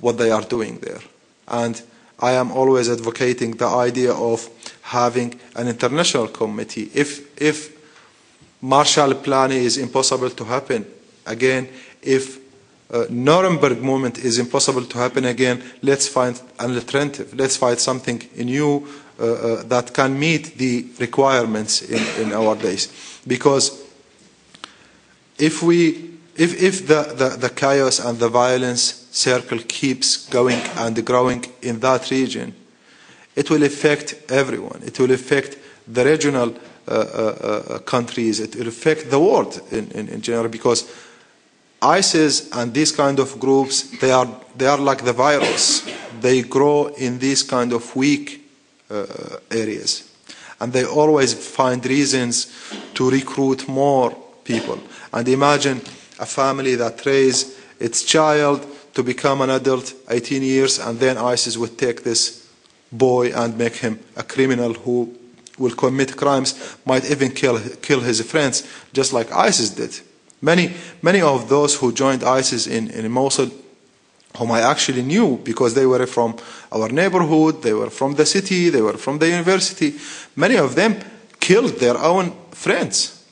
what 0.00 0.18
they 0.18 0.30
are 0.30 0.42
doing 0.42 0.78
there. 0.78 1.00
And 1.48 1.80
I 2.18 2.32
am 2.32 2.50
always 2.52 2.88
advocating 2.88 3.52
the 3.52 3.66
idea 3.66 4.12
of 4.12 4.48
having 4.82 5.38
an 5.56 5.68
international 5.68 6.28
committee. 6.28 6.90
If, 6.94 7.40
if 7.40 7.76
Marshall 8.60 9.14
Plan 9.14 9.52
is 9.52 9.78
impossible 9.78 10.30
to 10.30 10.44
happen, 10.44 10.86
again, 11.26 11.68
if 12.02 12.38
uh, 12.90 13.04
Nuremberg 13.10 13.82
moment 13.82 14.18
is 14.18 14.38
impossible 14.38 14.84
to 14.84 14.98
happen 14.98 15.26
again. 15.26 15.62
Let's 15.82 16.08
find 16.08 16.40
an 16.58 16.74
alternative. 16.74 17.34
Let's 17.34 17.56
find 17.56 17.78
something 17.78 18.22
new 18.36 18.88
uh, 19.20 19.24
uh, 19.24 19.62
that 19.64 19.92
can 19.92 20.18
meet 20.18 20.56
the 20.56 20.86
requirements 20.98 21.82
in, 21.82 22.22
in 22.22 22.32
our 22.32 22.56
days. 22.56 23.20
Because 23.26 23.82
if 25.38 25.62
we, 25.62 26.14
if, 26.36 26.62
if 26.62 26.86
the, 26.86 27.14
the, 27.14 27.36
the 27.36 27.50
chaos 27.50 27.98
and 27.98 28.18
the 28.18 28.28
violence 28.28 29.07
circle 29.18 29.58
keeps 29.66 30.28
going 30.28 30.60
and 30.76 31.04
growing 31.04 31.44
in 31.60 31.80
that 31.80 32.10
region, 32.10 32.54
it 33.34 33.50
will 33.50 33.64
affect 33.64 34.14
everyone. 34.30 34.80
It 34.84 34.98
will 34.98 35.10
affect 35.10 35.58
the 35.86 36.04
regional 36.04 36.54
uh, 36.86 36.90
uh, 36.90 36.94
uh 36.94 37.78
countries. 37.80 38.40
It 38.40 38.54
will 38.56 38.68
affect 38.68 39.10
the 39.10 39.18
world 39.18 39.60
in, 39.70 39.90
in, 39.90 40.08
in 40.08 40.20
general 40.22 40.48
because 40.48 40.88
ISIS 41.82 42.50
and 42.52 42.72
these 42.72 42.92
kind 42.92 43.18
of 43.18 43.38
groups, 43.38 43.98
they 43.98 44.10
are, 44.10 44.28
they 44.56 44.66
are 44.66 44.78
like 44.78 45.04
the 45.04 45.12
virus. 45.12 45.82
They 46.20 46.42
grow 46.42 46.86
in 46.86 47.18
these 47.18 47.42
kind 47.42 47.72
of 47.72 47.94
weak 47.96 48.44
uh, 48.90 49.04
areas. 49.50 50.04
And 50.60 50.72
they 50.72 50.84
always 50.84 51.34
find 51.34 51.84
reasons 51.86 52.52
to 52.94 53.10
recruit 53.10 53.68
more 53.68 54.16
people. 54.44 54.78
And 55.12 55.28
imagine 55.28 55.80
a 56.18 56.26
family 56.26 56.74
that 56.76 57.06
raises 57.06 57.56
its 57.78 58.02
child 58.02 58.66
to 58.94 59.02
become 59.02 59.40
an 59.40 59.50
adult, 59.50 59.94
18 60.08 60.42
years, 60.42 60.78
and 60.78 60.98
then 60.98 61.16
ISIS 61.16 61.56
would 61.56 61.78
take 61.78 62.02
this 62.02 62.48
boy 62.90 63.32
and 63.32 63.56
make 63.56 63.76
him 63.76 63.98
a 64.16 64.22
criminal 64.22 64.72
who 64.74 65.14
will 65.58 65.74
commit 65.74 66.16
crimes, 66.16 66.76
might 66.86 67.10
even 67.10 67.30
kill, 67.32 67.58
kill 67.82 68.00
his 68.00 68.20
friends, 68.22 68.66
just 68.92 69.12
like 69.12 69.30
ISIS 69.32 69.70
did. 69.70 70.00
Many, 70.40 70.72
many 71.02 71.20
of 71.20 71.48
those 71.48 71.74
who 71.74 71.92
joined 71.92 72.22
ISIS 72.22 72.66
in, 72.66 72.90
in 72.90 73.10
Mosul, 73.10 73.50
whom 74.36 74.52
I 74.52 74.60
actually 74.60 75.02
knew 75.02 75.38
because 75.42 75.74
they 75.74 75.86
were 75.86 76.06
from 76.06 76.36
our 76.70 76.88
neighborhood, 76.88 77.62
they 77.62 77.72
were 77.72 77.90
from 77.90 78.14
the 78.14 78.26
city, 78.26 78.70
they 78.70 78.82
were 78.82 78.96
from 78.96 79.18
the 79.18 79.28
university, 79.28 79.94
many 80.36 80.56
of 80.56 80.74
them 80.74 80.96
killed 81.40 81.78
their 81.80 81.98
own 81.98 82.32
friends, 82.52 83.24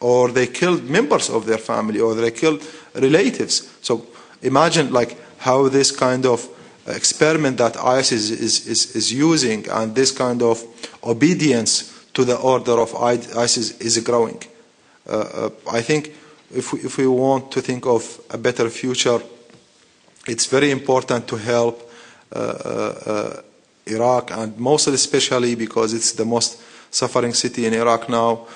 or 0.00 0.30
they 0.30 0.46
killed 0.46 0.84
members 0.84 1.30
of 1.30 1.46
their 1.46 1.58
family, 1.58 2.00
or 2.00 2.14
they 2.14 2.30
killed 2.30 2.62
relatives. 2.94 3.70
So 3.80 4.06
imagine 4.42 4.92
like 4.92 5.16
how 5.38 5.68
this 5.68 5.90
kind 5.90 6.26
of 6.26 6.48
experiment 6.86 7.58
that 7.58 7.76
ISIS 7.76 8.30
is, 8.30 8.66
is, 8.66 8.96
is 8.96 9.12
using 9.12 9.68
and 9.68 9.94
this 9.94 10.10
kind 10.10 10.42
of 10.42 10.62
obedience 11.04 12.06
to 12.14 12.24
the 12.24 12.36
order 12.36 12.72
of 12.72 12.94
ISIS 12.94 13.78
is 13.80 13.98
growing. 13.98 14.42
Uh, 15.08 15.12
uh, 15.12 15.50
I 15.70 15.80
think 15.82 16.12
if 16.54 16.72
we, 16.72 16.80
if 16.80 16.98
we 16.98 17.06
want 17.06 17.50
to 17.52 17.60
think 17.60 17.86
of 17.86 18.20
a 18.30 18.38
better 18.38 18.68
future, 18.68 19.20
it's 20.26 20.46
very 20.46 20.70
important 20.70 21.26
to 21.28 21.36
help 21.36 21.90
uh, 22.32 22.38
uh, 22.38 23.00
uh, 23.06 23.42
Iraq 23.86 24.30
and 24.32 24.58
Mosul 24.58 24.94
especially 24.94 25.54
because 25.54 25.94
it's 25.94 26.12
the 26.12 26.24
most 26.24 26.60
suffering 26.90 27.34
city 27.34 27.66
in 27.66 27.74
Iraq 27.74 28.08
now 28.08 28.46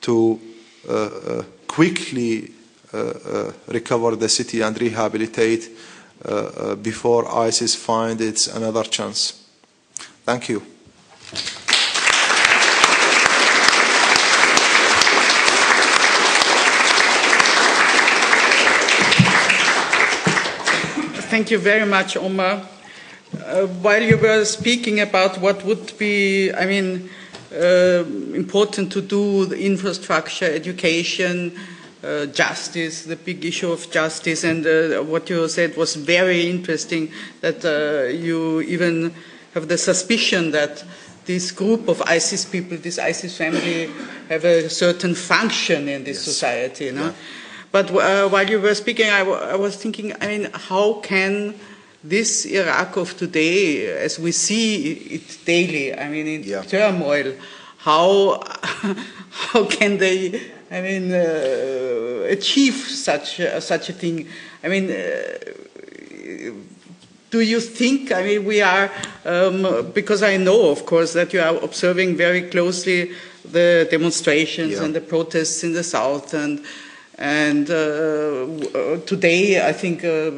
to 0.00 0.40
uh, 0.88 1.42
quickly 1.66 2.52
recover 2.92 4.16
the 4.16 4.28
city 4.28 4.60
and 4.62 4.80
rehabilitate 4.80 5.70
before 6.82 7.32
ISIS 7.32 7.74
finds 7.74 8.22
its 8.22 8.46
another 8.46 8.84
chance. 8.84 9.48
Thank 10.24 10.48
you. 10.48 10.62
Thank 21.30 21.52
you 21.52 21.58
very 21.58 21.86
much, 21.86 22.16
Omar. 22.16 22.62
Uh, 23.32 23.66
while 23.66 24.02
you 24.02 24.16
were 24.18 24.44
speaking 24.44 25.00
about 25.00 25.38
what 25.38 25.64
would 25.64 25.96
be, 25.96 26.52
I 26.52 26.66
mean, 26.66 27.08
uh, 27.52 28.04
important 28.34 28.90
to 28.92 29.00
do, 29.00 29.46
the 29.46 29.56
infrastructure, 29.56 30.44
education, 30.44 31.56
uh, 32.02 32.26
justice, 32.26 33.04
the 33.04 33.16
big 33.16 33.44
issue 33.44 33.70
of 33.70 33.90
justice, 33.90 34.44
and 34.44 34.66
uh, 34.66 35.02
what 35.02 35.28
you 35.28 35.46
said 35.48 35.76
was 35.76 35.96
very 35.96 36.48
interesting. 36.48 37.12
That 37.40 37.64
uh, 37.64 38.08
you 38.08 38.60
even 38.62 39.14
have 39.54 39.68
the 39.68 39.78
suspicion 39.78 40.50
that 40.52 40.84
this 41.26 41.52
group 41.52 41.88
of 41.88 42.02
ISIS 42.02 42.44
people, 42.44 42.76
this 42.76 42.98
ISIS 42.98 43.36
family, 43.36 43.90
have 44.28 44.44
a 44.44 44.68
certain 44.68 45.14
function 45.14 45.88
in 45.88 46.04
this 46.04 46.16
yes. 46.16 46.24
society. 46.24 46.90
Know? 46.90 47.06
Yeah. 47.06 47.12
But 47.72 47.90
uh, 47.90 48.28
while 48.28 48.48
you 48.48 48.60
were 48.60 48.74
speaking, 48.74 49.08
I, 49.10 49.22
was 49.56 49.76
thinking, 49.76 50.12
I 50.20 50.26
mean, 50.26 50.50
how 50.52 50.94
can 50.94 51.54
this 52.02 52.46
Iraq 52.46 52.96
of 52.96 53.16
today, 53.16 53.86
as 53.86 54.18
we 54.18 54.32
see 54.32 54.92
it 54.92 55.38
daily, 55.44 55.94
I 55.96 56.08
mean, 56.08 56.26
in 56.26 56.42
yeah. 56.42 56.62
turmoil, 56.62 57.34
how 57.78 58.42
how 59.30 59.66
can 59.66 59.98
they, 59.98 60.50
I 60.70 60.80
mean, 60.82 61.12
uh, 61.12 62.26
achieve 62.28 62.74
such 62.74 63.40
uh, 63.40 63.60
such 63.60 63.88
a 63.88 63.92
thing? 63.92 64.28
I 64.62 64.68
mean, 64.68 64.90
uh, 64.90 65.50
do 67.30 67.40
you 67.40 67.60
think? 67.60 68.12
I 68.12 68.22
mean, 68.22 68.44
we 68.44 68.62
are 68.62 68.90
um, 69.24 69.90
because 69.92 70.22
I 70.22 70.36
know, 70.36 70.70
of 70.70 70.86
course, 70.86 71.12
that 71.14 71.32
you 71.32 71.40
are 71.40 71.56
observing 71.56 72.16
very 72.16 72.42
closely 72.42 73.12
the 73.44 73.88
demonstrations 73.90 74.74
yeah. 74.74 74.84
and 74.84 74.94
the 74.94 75.00
protests 75.00 75.64
in 75.64 75.72
the 75.72 75.82
south 75.82 76.34
and 76.34 76.64
and 77.20 77.70
uh, 77.70 77.74
uh, 77.74 79.00
today, 79.04 79.68
I 79.68 79.74
think 79.74 80.02
uh, 80.02 80.30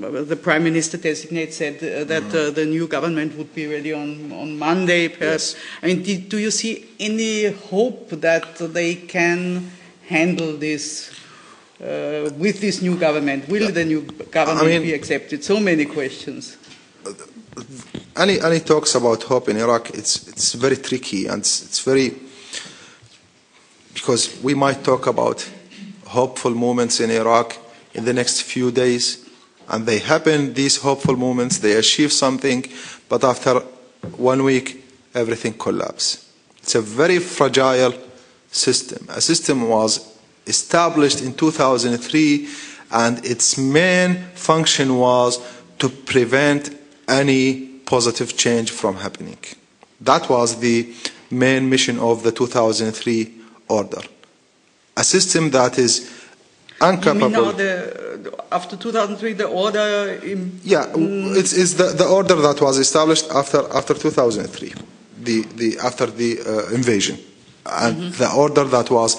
the 0.00 0.38
prime 0.42 0.64
minister 0.64 0.96
designate 0.96 1.52
said 1.52 1.76
uh, 1.76 2.04
that 2.04 2.54
the 2.54 2.64
new 2.64 2.88
government 2.88 3.36
would 3.36 3.54
be 3.54 3.66
ready 3.66 3.92
on, 3.92 4.32
on 4.32 4.58
Monday. 4.58 5.08
Perhaps. 5.08 5.52
Yes. 5.52 5.62
I 5.82 5.86
mean, 5.88 6.02
do, 6.02 6.16
do, 6.16 6.38
you 6.38 6.50
see 6.50 6.88
any 6.98 7.52
hope 7.52 8.08
that 8.08 8.56
they 8.56 8.94
can 8.94 9.70
handle 10.08 10.56
this 10.56 11.12
uh, 11.82 12.30
with 12.38 12.62
this 12.62 12.80
new 12.80 12.96
government? 12.96 13.46
Will 13.50 13.64
yeah. 13.64 13.70
the 13.70 13.84
new 13.84 14.00
government 14.30 14.66
I 14.66 14.70
mean, 14.70 14.82
be 14.82 14.94
accepted? 14.94 15.44
So 15.44 15.60
many 15.60 15.84
questions. 15.84 16.56
Any, 18.16 18.40
any 18.40 18.60
talks 18.60 18.94
about 18.94 19.22
hope 19.24 19.50
in 19.50 19.58
Iraq, 19.58 19.90
it's, 19.90 20.26
it's 20.28 20.54
very 20.54 20.76
tricky 20.76 21.26
and 21.26 21.40
it's, 21.40 21.62
it's 21.62 21.80
very, 21.80 22.14
because 23.92 24.40
we 24.42 24.54
might 24.54 24.82
talk 24.82 25.06
about 25.06 25.46
hopeful 26.10 26.50
moments 26.50 27.00
in 27.00 27.10
Iraq 27.10 27.56
in 27.94 28.04
the 28.04 28.12
next 28.12 28.42
few 28.42 28.70
days. 28.70 29.28
And 29.68 29.86
they 29.86 29.98
happen, 30.00 30.54
these 30.54 30.76
hopeful 30.76 31.16
moments, 31.16 31.58
they 31.58 31.74
achieve 31.74 32.12
something, 32.12 32.64
but 33.08 33.22
after 33.22 33.60
one 34.16 34.42
week, 34.42 34.84
everything 35.14 35.54
collapses. 35.54 36.28
It's 36.62 36.74
a 36.74 36.80
very 36.80 37.20
fragile 37.20 37.94
system. 38.50 39.06
A 39.10 39.20
system 39.20 39.68
was 39.68 40.18
established 40.46 41.22
in 41.22 41.34
2003, 41.34 42.48
and 42.90 43.24
its 43.24 43.56
main 43.56 44.16
function 44.34 44.96
was 44.96 45.38
to 45.78 45.88
prevent 45.88 46.76
any 47.08 47.66
positive 47.86 48.36
change 48.36 48.72
from 48.72 48.96
happening. 48.96 49.38
That 50.00 50.28
was 50.28 50.58
the 50.58 50.92
main 51.30 51.70
mission 51.70 52.00
of 52.00 52.24
the 52.24 52.32
2003 52.32 53.32
order 53.68 54.02
a 55.00 55.04
system 55.04 55.50
that 55.50 55.78
is 55.78 55.92
incapable. 56.80 57.52
The, 57.52 57.74
after 58.52 58.76
2003, 58.76 59.32
the 59.32 59.48
order? 59.48 60.20
In, 60.22 60.60
yeah, 60.62 60.86
mm. 60.86 61.36
it's, 61.36 61.52
it's 61.52 61.74
the, 61.74 61.88
the 62.02 62.06
order 62.06 62.34
that 62.36 62.60
was 62.60 62.78
established 62.78 63.26
after, 63.30 63.60
after 63.72 63.94
2003, 63.94 64.74
the, 65.22 65.42
the, 65.56 65.78
after 65.82 66.06
the 66.06 66.30
uh, 66.40 66.74
invasion. 66.74 67.18
And 67.64 67.96
mm-hmm. 67.96 68.22
the 68.22 68.30
order 68.32 68.64
that 68.64 68.90
was 68.90 69.12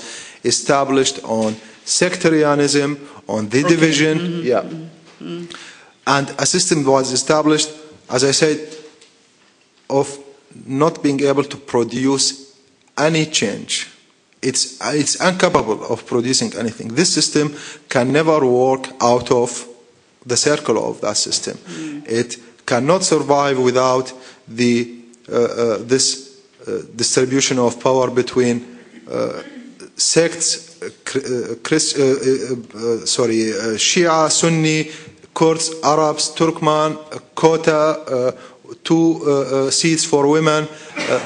established 0.44 1.24
on 1.24 1.56
sectarianism, 1.84 2.98
on 3.28 3.50
the 3.50 3.60
okay. 3.60 3.70
division. 3.70 4.18
Mm-hmm. 4.20 4.48
Yeah. 4.48 4.62
Mm-hmm. 4.62 5.46
And 6.08 6.30
a 6.38 6.46
system 6.46 6.84
was 6.84 7.12
established, 7.12 7.70
as 8.10 8.24
I 8.24 8.32
said, 8.32 8.60
of 9.90 10.08
not 10.66 11.02
being 11.02 11.22
able 11.22 11.44
to 11.44 11.58
produce 11.58 12.58
any 12.98 13.26
change 13.26 13.88
it's, 14.42 14.80
it's 14.82 15.16
incapable 15.16 15.86
of 15.86 16.06
producing 16.06 16.54
anything. 16.58 16.96
This 16.96 17.14
system 17.14 17.56
can 17.90 18.12
never 18.12 18.46
work 18.46 18.90
out 19.00 19.32
of 19.32 19.68
the 20.26 20.38
circle 20.38 20.90
of 20.90 21.02
that 21.02 21.18
system. 21.18 21.58
Mm. 21.58 22.08
It 22.08 22.38
cannot 22.66 23.04
survive 23.04 23.60
without 23.60 24.14
the, 24.48 25.00
uh, 25.32 25.36
uh, 25.36 25.78
this 25.80 26.42
uh, 26.68 26.82
distribution 26.96 27.60
of 27.60 27.80
power 27.82 28.10
between 28.10 28.80
uh, 29.10 29.42
sects, 29.96 30.82
uh, 30.82 30.88
uh, 30.88 31.56
Christ, 31.64 31.96
sorry, 33.08 33.52
Shia, 33.78 34.30
Sunni, 34.30 34.90
Kurds, 35.34 35.74
Arabs, 35.84 36.34
Turkmen, 36.36 36.98
quota, 37.36 38.36
two 38.84 39.70
seats 39.72 40.06
for 40.06 40.28
women, 40.28 40.68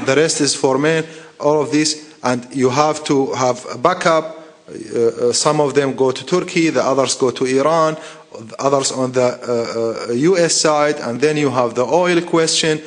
the 0.05 0.13
rest 0.15 0.41
is 0.41 0.55
for 0.55 0.77
men. 0.77 1.05
All 1.39 1.61
of 1.61 1.71
these 1.71 2.04
and 2.25 2.47
you 2.53 2.69
have 2.69 3.03
to 3.05 3.33
have 3.33 3.65
a 3.71 3.77
backup. 3.77 4.25
Uh, 4.67 5.29
uh 5.29 5.33
some 5.33 5.61
of 5.61 5.73
them 5.75 5.95
go 5.95 6.11
to 6.11 6.25
Turkey, 6.25 6.71
the 6.71 6.83
others 6.83 7.15
go 7.15 7.29
to 7.31 7.45
Iran, 7.45 7.95
others 8.59 8.91
on 8.91 9.11
the 9.11 9.21
uh, 9.21 10.09
uh, 10.09 10.13
US 10.13 10.53
side, 10.55 10.99
and 10.99 11.21
then 11.21 11.37
you 11.37 11.49
have 11.51 11.75
the 11.75 11.85
oil 11.85 12.21
question. 12.21 12.81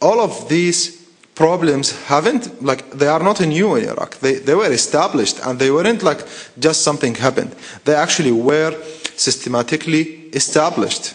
All 0.00 0.20
of 0.20 0.48
these 0.48 1.00
problems 1.34 1.92
haven't, 2.06 2.62
like, 2.62 2.90
they 2.90 3.06
are 3.06 3.22
not 3.22 3.40
new 3.40 3.76
in 3.76 3.88
Iraq. 3.88 4.16
They, 4.18 4.34
they 4.34 4.54
were 4.54 4.72
established, 4.72 5.38
and 5.46 5.58
they 5.58 5.70
weren't 5.70 6.02
like 6.02 6.20
just 6.58 6.82
something 6.82 7.14
happened. 7.14 7.54
They 7.84 7.94
actually 7.94 8.32
were 8.32 8.76
systematically 9.16 10.02
established 10.32 11.14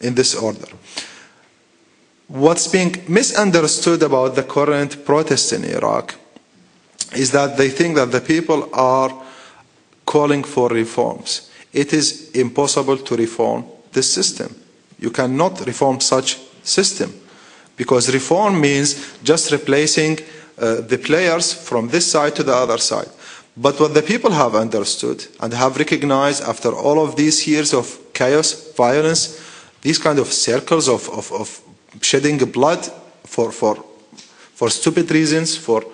in 0.00 0.14
this 0.14 0.34
order. 0.34 0.68
What's 2.28 2.68
being 2.68 3.04
misunderstood 3.08 4.02
about 4.02 4.34
the 4.34 4.42
current 4.42 5.04
protests 5.04 5.52
in 5.52 5.64
Iraq 5.64 6.14
is 7.14 7.30
that 7.32 7.56
they 7.56 7.68
think 7.68 7.96
that 7.96 8.12
the 8.12 8.20
people 8.20 8.68
are 8.72 9.12
calling 10.04 10.44
for 10.44 10.68
reforms. 10.68 11.50
It 11.72 11.92
is 11.92 12.30
impossible 12.30 12.98
to 12.98 13.16
reform 13.16 13.64
this 13.92 14.12
system. 14.12 14.54
You 14.98 15.10
cannot 15.10 15.66
reform 15.66 16.00
such 16.00 16.38
system 16.62 17.12
because 17.76 18.12
reform 18.12 18.60
means 18.60 19.18
just 19.22 19.52
replacing 19.52 20.18
uh, 20.58 20.80
the 20.80 20.98
players 20.98 21.52
from 21.52 21.88
this 21.88 22.10
side 22.10 22.34
to 22.36 22.42
the 22.42 22.54
other 22.54 22.78
side. 22.78 23.08
But 23.56 23.80
what 23.80 23.94
the 23.94 24.02
people 24.02 24.30
have 24.32 24.54
understood 24.54 25.26
and 25.40 25.52
have 25.52 25.78
recognized 25.78 26.42
after 26.42 26.72
all 26.72 27.02
of 27.02 27.16
these 27.16 27.46
years 27.46 27.72
of 27.72 27.98
chaos, 28.12 28.72
violence, 28.74 29.40
these 29.82 29.98
kind 29.98 30.18
of 30.18 30.32
circles 30.32 30.88
of, 30.88 31.08
of, 31.10 31.32
of 31.32 31.60
shedding 32.02 32.38
blood 32.38 32.84
for, 33.24 33.52
for, 33.52 33.76
for 34.54 34.70
stupid 34.70 35.10
reasons, 35.10 35.56
for 35.56 35.84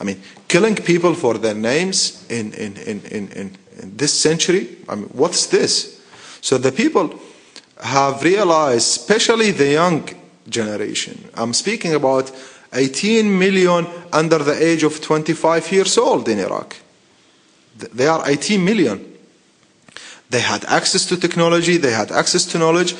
I 0.00 0.04
mean, 0.04 0.20
killing 0.48 0.74
people 0.74 1.14
for 1.14 1.38
their 1.38 1.54
names 1.54 2.26
in, 2.28 2.52
in, 2.54 2.76
in, 2.76 3.00
in, 3.06 3.28
in, 3.28 3.56
in 3.80 3.96
this 3.96 4.12
century, 4.12 4.76
I 4.88 4.96
mean, 4.96 5.08
what's 5.12 5.46
this? 5.46 6.00
So 6.40 6.58
the 6.58 6.72
people 6.72 7.18
have 7.80 8.22
realized, 8.22 8.98
especially 8.98 9.52
the 9.52 9.72
young 9.72 10.08
generation, 10.48 11.28
I'm 11.34 11.52
speaking 11.54 11.94
about 11.94 12.32
18 12.72 13.38
million 13.38 13.86
under 14.12 14.38
the 14.38 14.60
age 14.60 14.82
of 14.82 15.00
25 15.00 15.72
years 15.72 15.96
old 15.96 16.28
in 16.28 16.40
Iraq. 16.40 16.76
They 17.76 18.06
are 18.06 18.28
18 18.28 18.64
million. 18.64 19.12
They 20.30 20.40
had 20.40 20.64
access 20.64 21.06
to 21.06 21.16
technology, 21.16 21.76
they 21.76 21.92
had 21.92 22.10
access 22.10 22.44
to 22.46 22.58
knowledge, 22.58 22.96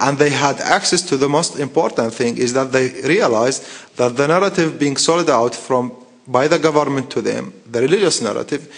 and 0.00 0.16
they 0.16 0.30
had 0.30 0.60
access 0.60 1.02
to 1.02 1.16
the 1.16 1.28
most 1.28 1.58
important 1.58 2.14
thing 2.14 2.38
is 2.38 2.54
that 2.54 2.72
they 2.72 2.88
realized 3.02 3.64
that 3.96 4.16
the 4.16 4.26
narrative 4.26 4.78
being 4.78 4.96
sold 4.96 5.28
out 5.28 5.54
from 5.54 5.92
by 6.28 6.46
the 6.46 6.58
government 6.58 7.10
to 7.10 7.22
them, 7.22 7.54
the 7.66 7.80
religious 7.80 8.20
narrative, 8.20 8.68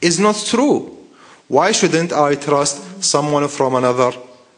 is 0.00 0.20
not 0.20 0.36
true. 0.46 0.96
Why 1.48 1.72
shouldn't 1.72 2.12
I 2.12 2.36
trust 2.36 3.02
someone 3.02 3.48
from 3.48 3.74
another 3.74 4.12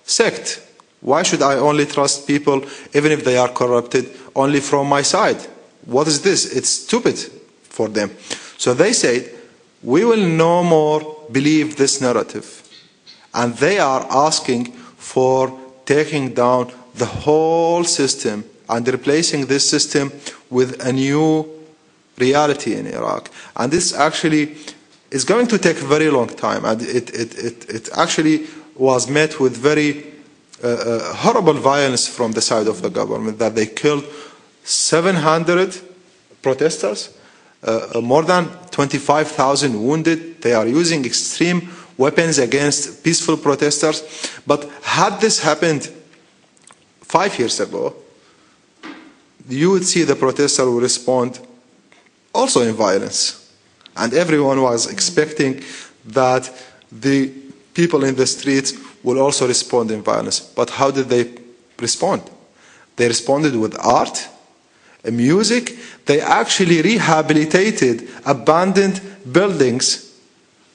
sect? 0.05 0.63
Why 1.01 1.23
should 1.23 1.41
I 1.41 1.55
only 1.55 1.87
trust 1.87 2.27
people, 2.27 2.63
even 2.93 3.11
if 3.11 3.25
they 3.25 3.39
are 3.39 3.49
corrupted, 3.49 4.11
only 4.37 4.61
from 4.61 4.89
my 4.89 5.01
side? 5.01 5.41
What 5.87 6.07
is 6.07 6.21
this? 6.21 6.55
It's 6.55 6.69
stupid 6.69 7.19
for 7.65 7.89
them. 7.89 8.11
So 8.59 8.75
they 8.75 8.93
said, 8.93 9.33
we 9.83 10.05
will 10.05 10.25
no 10.25 10.63
more 10.63 11.17
believe 11.33 11.77
this 11.77 12.01
narrative. 12.01 12.63
And 13.35 13.55
they 13.57 13.79
are 13.79 14.07
asking 14.11 14.73
for 14.99 15.59
taking 15.87 16.35
down 16.35 16.71
the 16.95 17.07
whole 17.07 17.83
system 17.85 18.45
and 18.69 18.87
replacing 18.87 19.47
this 19.47 19.69
system 19.69 20.13
with 20.51 20.87
a 20.87 20.93
new 20.93 21.49
reality 22.19 22.75
in 22.75 22.87
Iraq. 22.87 23.31
And 23.57 23.73
this 23.73 23.95
actually 23.95 24.57
is 25.11 25.25
going 25.25 25.47
to 25.49 25.59
take 25.59 25.79
a 25.79 25.87
very 25.87 26.11
long 26.11 26.29
time. 26.29 26.65
And 26.65 26.83
it, 26.83 27.11
it, 27.11 27.39
it, 27.39 27.69
it 27.69 27.89
actually 27.97 28.47
was 28.75 29.09
met 29.09 29.41
with 29.41 29.57
very 29.57 30.07
uh, 30.63 30.69
uh, 30.69 31.15
horrible 31.15 31.55
violence 31.55 32.07
from 32.07 32.33
the 32.33 32.41
side 32.41 32.67
of 32.69 32.83
the 32.83 32.91
government 32.91 33.39
that 33.39 33.55
they 33.55 33.67
killed 33.67 34.05
700 34.65 35.77
protesters. 36.41 37.11
uh, 37.63 38.01
more 38.03 38.23
than 38.23 38.49
25,000 38.71 39.81
wounded. 39.83 40.43
They 40.43 40.53
are 40.53 40.67
using 40.67 41.05
extreme 41.05 41.69
weapons 41.97 42.39
against 42.39 43.05
peaceful 43.05 43.37
protesters. 43.37 44.03
But 44.47 44.69
had 44.83 45.21
this 45.21 45.41
happened 45.41 45.91
five 47.01 47.39
years 47.39 47.61
ago, 47.61 47.95
you 49.49 49.71
would 49.71 49.85
see 49.85 50.03
the 50.03 50.17
protester 50.17 50.67
respond 50.67 51.41
also 52.35 52.63
in 52.63 52.75
violence. 52.75 53.39
And 53.97 54.15
everyone 54.15 54.63
was 54.63 54.91
expecting 54.91 55.63
that 56.07 56.51
the 56.91 57.31
people 57.75 58.05
in 58.05 58.15
the 58.15 58.27
streets 58.27 58.75
will 59.03 59.19
also 59.19 59.47
respond 59.47 59.91
in 59.91 60.03
violence. 60.03 60.41
But 60.41 60.71
how 60.71 60.91
did 60.91 61.09
they 61.09 61.33
respond? 61.79 62.23
They 62.97 63.09
responded 63.09 63.57
with 63.57 63.77
art, 63.79 64.29
music. 65.11 65.77
They 66.07 66.21
actually 66.21 66.83
rehabilitated 66.83 68.09
abandoned 68.25 69.01
buildings 69.31 70.19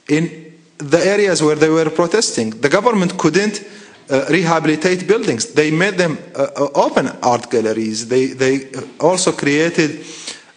in 0.08 0.54
the 0.78 1.00
areas 1.00 1.42
where 1.42 1.56
they 1.56 1.70
were 1.70 1.90
protesting. 1.90 2.52
The 2.52 2.70
government 2.70 3.18
couldn't 3.18 3.64
uh, 4.10 4.26
rehabilitate 4.30 5.08
buildings. 5.08 5.54
They 5.54 5.72
made 5.72 5.96
them 5.96 6.18
uh, 6.36 6.48
uh 6.56 6.70
open 6.76 7.08
art 7.22 7.50
galleries. 7.50 8.08
They, 8.08 8.28
they 8.28 8.70
also 9.00 9.32
created 9.32 10.06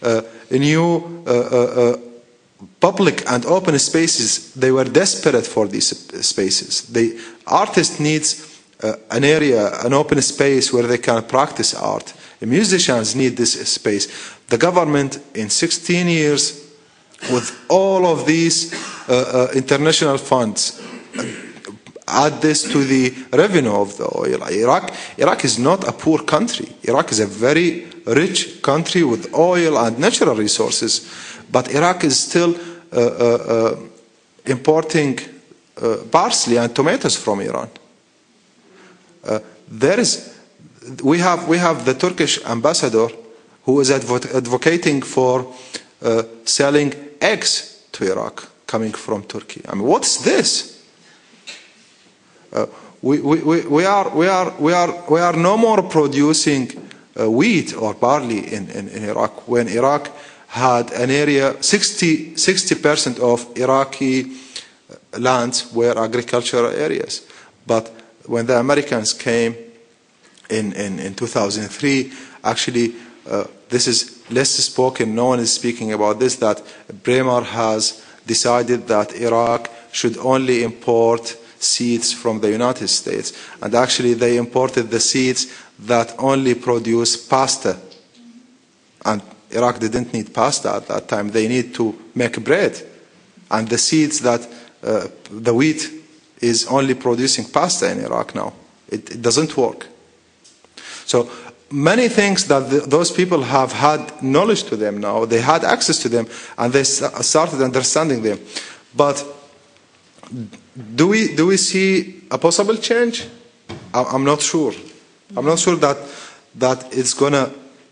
uh, 0.01 0.21
new 0.59 1.23
uh, 1.25 1.31
uh, 1.31 1.97
public 2.79 3.23
and 3.29 3.45
open 3.45 3.77
spaces. 3.79 4.53
They 4.53 4.71
were 4.71 4.85
desperate 4.85 5.45
for 5.45 5.67
these 5.67 5.87
spaces. 6.25 6.81
The 6.87 7.19
artist 7.47 7.99
needs 7.99 8.47
an 9.11 9.23
area, 9.23 9.79
an 9.83 9.93
open 9.93 10.21
space 10.21 10.73
where 10.73 10.87
they 10.87 10.97
can 10.97 11.23
practice 11.23 11.75
art. 11.75 12.13
The 12.39 12.47
musicians 12.47 13.15
need 13.15 13.37
this 13.37 13.53
space. 13.69 14.07
The 14.47 14.57
government, 14.57 15.19
in 15.35 15.49
16 15.49 16.07
years, 16.07 16.71
with 17.29 17.65
all 17.69 18.05
of 18.07 18.25
these 18.25 18.73
uh, 19.07 19.13
uh, 19.13 19.51
international 19.53 20.17
funds, 20.17 20.81
add 22.07 22.41
this 22.41 22.63
to 22.63 22.83
the 22.83 23.13
revenue 23.31 23.73
of 23.73 23.95
the 23.97 24.09
oil. 24.15 24.43
Iraq, 24.49 24.91
Iraq 25.17 25.45
is 25.45 25.59
not 25.59 25.87
a 25.87 25.91
poor 25.91 26.19
country. 26.23 26.69
Iraq 26.83 27.11
is 27.11 27.19
a 27.19 27.27
very 27.27 27.90
rich 28.05 28.61
country 28.61 29.03
with 29.03 29.33
oil 29.33 29.77
and 29.77 29.99
natural 29.99 30.35
resources, 30.35 31.07
but 31.51 31.73
Iraq 31.73 32.03
is 32.03 32.19
still 32.19 32.55
uh, 32.55 32.97
uh, 32.97 33.35
uh 33.47 33.75
importing 34.45 35.19
uh, 35.81 35.97
parsley 36.11 36.57
and 36.57 36.75
tomatoes 36.75 37.15
from 37.15 37.41
Iran. 37.41 37.69
Uh, 39.23 39.39
there 39.69 39.99
is, 39.99 40.35
we 41.03 41.19
have, 41.19 41.47
we 41.47 41.57
have 41.57 41.85
the 41.85 41.93
Turkish 41.93 42.43
ambassador 42.45 43.07
who 43.63 43.79
is 43.79 43.91
advo 43.91 44.19
advocating 44.35 45.03
for 45.03 45.45
selling 46.45 46.93
eggs 47.21 47.83
to 47.91 48.11
Iraq 48.11 48.49
coming 48.65 48.91
from 48.91 49.23
Turkey. 49.23 49.61
I 49.69 49.75
mean, 49.75 49.85
what's 49.85 50.23
this? 50.23 50.83
We, 53.01 53.19
we, 53.19 53.65
we, 53.65 53.85
are, 53.85 54.09
we, 54.09 54.27
are, 54.27 54.53
we, 54.59 54.73
are, 54.73 55.03
we 55.09 55.19
are 55.19 55.33
no 55.33 55.57
more 55.57 55.83
producing 55.83 56.90
wheat 57.15 57.75
or 57.75 57.93
barley 57.93 58.53
in, 58.53 58.69
in, 58.69 58.87
in, 58.89 59.03
Iraq 59.09 59.47
when 59.47 59.67
Iraq 59.67 60.09
had 60.47 60.91
an 60.91 61.09
area, 61.09 61.61
60, 61.61 62.33
60% 62.33 63.19
of 63.19 63.57
Iraqi 63.57 64.23
uh, 64.23 65.19
lands 65.19 65.71
were 65.73 65.97
agricultural 65.97 66.71
areas. 66.71 67.25
But 67.65 67.87
when 68.25 68.45
the 68.45 68.59
Americans 68.59 69.13
came 69.13 69.55
in, 70.49 70.73
in, 70.73 70.99
in 70.99 71.15
2003, 71.15 72.11
actually, 72.43 72.95
uh, 73.29 73.45
this 73.69 73.87
is 73.87 74.23
less 74.29 74.49
spoken, 74.49 75.15
no 75.15 75.27
one 75.27 75.39
is 75.39 75.53
speaking 75.53 75.93
about 75.93 76.19
this, 76.19 76.35
that 76.37 76.61
Bremer 77.03 77.41
has 77.41 78.03
decided 78.25 78.87
that 78.87 79.13
Iraq 79.15 79.69
should 79.91 80.17
only 80.17 80.63
import 80.63 81.37
seeds 81.59 82.11
from 82.11 82.41
the 82.41 82.49
United 82.49 82.87
States. 82.87 83.33
And 83.61 83.75
actually, 83.75 84.15
they 84.15 84.37
imported 84.37 84.89
the 84.89 84.99
seeds 84.99 85.47
that 85.81 86.15
only 86.17 86.55
produce 86.55 87.17
pasta. 87.17 87.77
And 89.05 89.21
Iraq 89.49 89.79
didn't 89.79 90.13
need 90.13 90.33
pasta 90.33 90.75
at 90.75 90.87
that 90.87 91.07
time. 91.07 91.29
They 91.29 91.47
need 91.47 91.73
to 91.75 91.95
make 92.15 92.43
bread. 92.43 92.81
And 93.49 93.67
the 93.67 93.77
seeds 93.77 94.19
that 94.21 94.47
uh, 94.83 95.07
the 95.29 95.53
wheat 95.53 95.89
is 96.39 96.65
only 96.67 96.93
producing 96.93 97.45
pasta 97.45 97.91
in 97.91 97.99
Iraq 97.99 98.35
now. 98.35 98.53
It, 98.87 99.11
it 99.11 99.21
doesn't 99.21 99.55
work. 99.57 99.87
So 101.05 101.29
many 101.71 102.09
things 102.09 102.47
that 102.47 102.69
the, 102.69 102.79
those 102.81 103.11
people 103.11 103.41
have 103.43 103.73
had 103.73 104.21
knowledge 104.21 104.63
to 104.63 104.75
them 104.75 104.99
now, 104.99 105.25
they 105.25 105.41
had 105.41 105.63
access 105.63 105.99
to 105.99 106.09
them, 106.09 106.27
and 106.57 106.73
they 106.73 106.83
started 106.83 107.61
understanding 107.61 108.21
them. 108.21 108.39
But 108.95 109.23
do 110.95 111.07
we, 111.07 111.35
do 111.35 111.47
we 111.47 111.57
see 111.57 112.23
a 112.31 112.37
possible 112.37 112.77
change? 112.77 113.27
I'm 113.93 114.23
not 114.23 114.41
sure. 114.41 114.73
I'm 115.35 115.45
not 115.45 115.59
sure 115.59 115.75
that, 115.77 115.97
that 116.55 116.93
it's 116.93 117.13
going 117.13 117.33
to 117.33 117.51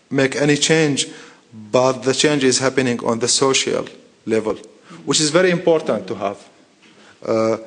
make 0.09 0.35
any 0.35 0.57
change, 0.57 1.07
but 1.71 2.03
the 2.03 2.13
change 2.13 2.43
is 2.43 2.59
happening 2.59 3.03
on 3.05 3.19
the 3.19 3.27
social 3.27 3.85
level, 4.25 4.55
which 5.05 5.19
is 5.19 5.29
very 5.29 5.51
important 5.51 6.07
to 6.07 6.15
have. 6.15 6.49
Uh, 7.25 7.57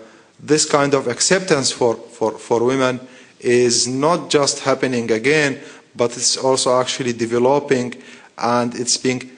this 0.40 0.64
kind 0.64 0.94
of 0.94 1.06
acceptance 1.06 1.70
for, 1.70 1.94
for, 1.94 2.32
for 2.32 2.64
women 2.64 3.00
is 3.40 3.86
not 3.86 4.30
just 4.30 4.60
happening 4.60 5.10
again, 5.10 5.60
but 5.94 6.16
it's 6.16 6.36
also 6.36 6.80
actually 6.80 7.12
developing 7.12 7.94
and 8.38 8.74
it's 8.74 8.96
being 8.96 9.30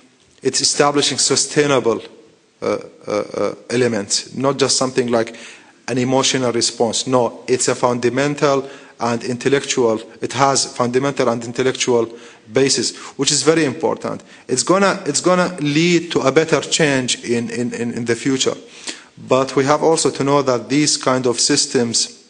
it's 0.43 0.61
establishing 0.61 1.17
sustainable 1.17 2.03
uh, 2.61 2.79
uh, 3.07 3.11
uh, 3.11 3.55
elements, 3.71 4.35
not 4.37 4.59
just 4.59 4.77
something 4.77 5.11
like 5.11 5.35
an 5.89 5.99
emotional 5.99 6.53
response. 6.53 7.07
No, 7.07 7.43
it's 7.49 7.69
a 7.69 7.75
fundamental 7.75 8.69
and 9.01 9.25
intellectual, 9.25 10.01
it 10.21 10.33
has 10.33 10.77
fundamental 10.77 11.29
and 11.29 11.45
intellectual 11.45 12.09
basis, 12.53 12.97
which 13.19 13.33
is 13.33 13.43
very 13.43 13.65
important. 13.65 14.23
It's 14.49 14.63
gonna, 14.63 15.03
it's 15.07 15.21
gonna 15.21 15.57
lead 15.61 16.13
to 16.13 16.21
a 16.21 16.33
better 16.33 16.61
change 16.61 17.25
in, 17.25 17.51
in, 17.51 17.73
in 17.73 18.05
the 18.05 18.15
future. 18.15 18.55
But 19.17 19.55
we 19.57 19.65
have 19.65 19.83
also 19.83 20.11
to 20.11 20.25
know 20.25 20.43
that 20.43 20.69
these 20.69 20.97
kind 20.97 21.27
of 21.27 21.39
systems, 21.39 22.29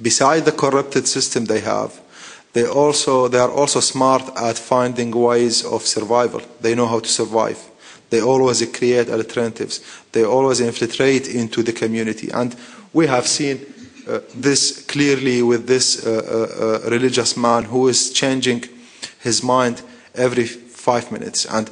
beside 0.00 0.44
the 0.44 0.52
corrupted 0.52 1.08
system 1.08 1.46
they 1.46 1.60
have, 1.60 2.00
they 2.52 2.66
also 2.66 3.28
they 3.28 3.38
are 3.38 3.50
also 3.50 3.80
smart 3.80 4.22
at 4.36 4.58
finding 4.58 5.12
ways 5.12 5.64
of 5.64 5.82
survival. 5.82 6.42
They 6.60 6.74
know 6.74 6.86
how 6.86 7.00
to 7.00 7.08
survive. 7.08 7.58
They 8.10 8.20
always 8.20 8.64
create 8.72 9.08
alternatives. 9.08 9.80
They 10.10 10.24
always 10.24 10.60
infiltrate 10.60 11.28
into 11.28 11.62
the 11.62 11.72
community. 11.72 12.28
And 12.30 12.56
we 12.92 13.06
have 13.06 13.26
seen 13.28 13.64
this 14.34 14.84
clearly 14.86 15.42
with 15.42 15.66
this 15.66 16.06
uh, 16.06 16.10
uh, 16.10 16.86
uh 16.86 16.90
religious 16.90 17.36
man 17.36 17.64
who 17.64 17.88
is 17.88 18.12
changing 18.12 18.64
his 19.20 19.42
mind 19.42 19.82
every 20.14 20.46
five 20.46 21.12
minutes. 21.12 21.46
And 21.46 21.70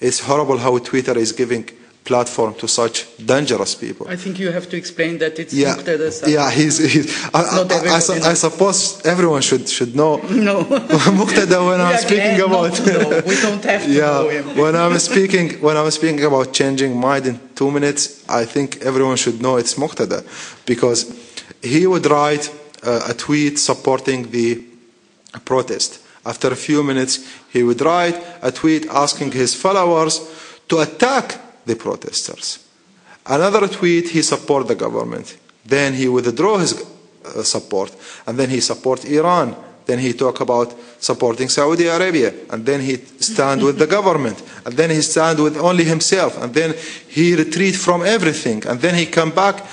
it's 0.00 0.20
horrible 0.20 0.58
how 0.58 0.78
Twitter 0.78 1.16
is 1.18 1.32
giving 1.32 1.68
platform 2.04 2.54
to 2.54 2.66
such 2.66 3.06
dangerous 3.24 3.74
people. 3.74 4.08
I 4.08 4.16
think 4.16 4.38
you 4.38 4.50
have 4.50 4.68
to 4.70 4.76
explain 4.76 5.18
that 5.18 5.38
it's 5.38 5.54
yeah, 5.54 5.76
Muqtada 5.76 6.28
Yeah, 6.28 6.50
he's, 6.50 6.78
he's 6.78 7.06
I, 7.32 7.42
I, 7.42 7.62
I, 7.70 8.30
I, 8.30 8.34
suppose 8.34 9.04
everyone 9.06 9.42
should 9.42 9.68
should 9.68 9.94
know 9.94 10.16
no. 10.50 10.64
Muqtada 11.20 11.58
when 11.68 11.80
I'm 11.80 11.98
speaking 11.98 12.40
about 12.40 12.74
no, 12.86 13.22
we 13.24 13.36
don't 13.40 13.64
have 13.64 13.84
to 13.84 13.92
yeah, 13.92 14.00
know 14.18 14.28
him. 14.28 14.56
when 14.56 14.74
I'm 14.74 14.98
speaking 14.98 15.60
when 15.60 15.76
I'm 15.76 15.90
speaking 15.90 16.24
about 16.24 16.52
changing 16.52 16.98
mind 16.98 17.26
in 17.26 17.40
two 17.54 17.70
minutes, 17.70 18.28
I 18.28 18.44
think 18.44 18.82
everyone 18.82 19.16
should 19.16 19.40
know 19.40 19.56
it's 19.56 19.74
Muqtada 19.74 20.18
because 20.66 21.00
he 21.62 21.86
would 21.86 22.06
write 22.06 22.50
uh, 22.84 23.06
a 23.08 23.14
tweet 23.14 23.58
supporting 23.58 24.30
the 24.30 24.62
protest. 25.44 26.00
After 26.24 26.48
a 26.52 26.56
few 26.56 26.82
minutes, 26.82 27.26
he 27.52 27.62
would 27.62 27.80
write 27.80 28.20
a 28.42 28.52
tweet 28.52 28.86
asking 28.86 29.32
his 29.32 29.54
followers 29.54 30.20
to 30.68 30.80
attack 30.80 31.38
the 31.64 31.74
protesters. 31.74 32.58
Another 33.26 33.68
tweet, 33.68 34.10
he 34.10 34.22
support 34.22 34.68
the 34.68 34.74
government. 34.74 35.36
Then 35.64 35.94
he 35.94 36.08
withdraw 36.08 36.58
his 36.58 36.74
uh, 37.24 37.42
support. 37.42 37.94
And 38.26 38.38
then 38.38 38.50
he 38.50 38.60
support 38.60 39.04
Iran. 39.04 39.54
Then 39.86 39.98
he 39.98 40.12
talk 40.12 40.40
about 40.40 40.74
supporting 41.00 41.48
Saudi 41.48 41.86
Arabia. 41.86 42.32
And 42.50 42.64
then 42.66 42.80
he 42.80 42.96
stand 42.96 43.62
with 43.62 43.78
the 43.78 43.86
government. 43.86 44.42
And 44.64 44.74
then 44.74 44.90
he 44.90 45.02
stand 45.02 45.40
with 45.40 45.56
only 45.56 45.84
himself. 45.84 46.40
And 46.42 46.52
then 46.54 46.74
he 47.08 47.34
retreat 47.34 47.76
from 47.76 48.02
everything. 48.04 48.66
And 48.66 48.80
then 48.80 48.94
he 48.94 49.06
come 49.06 49.30
back. 49.30 49.64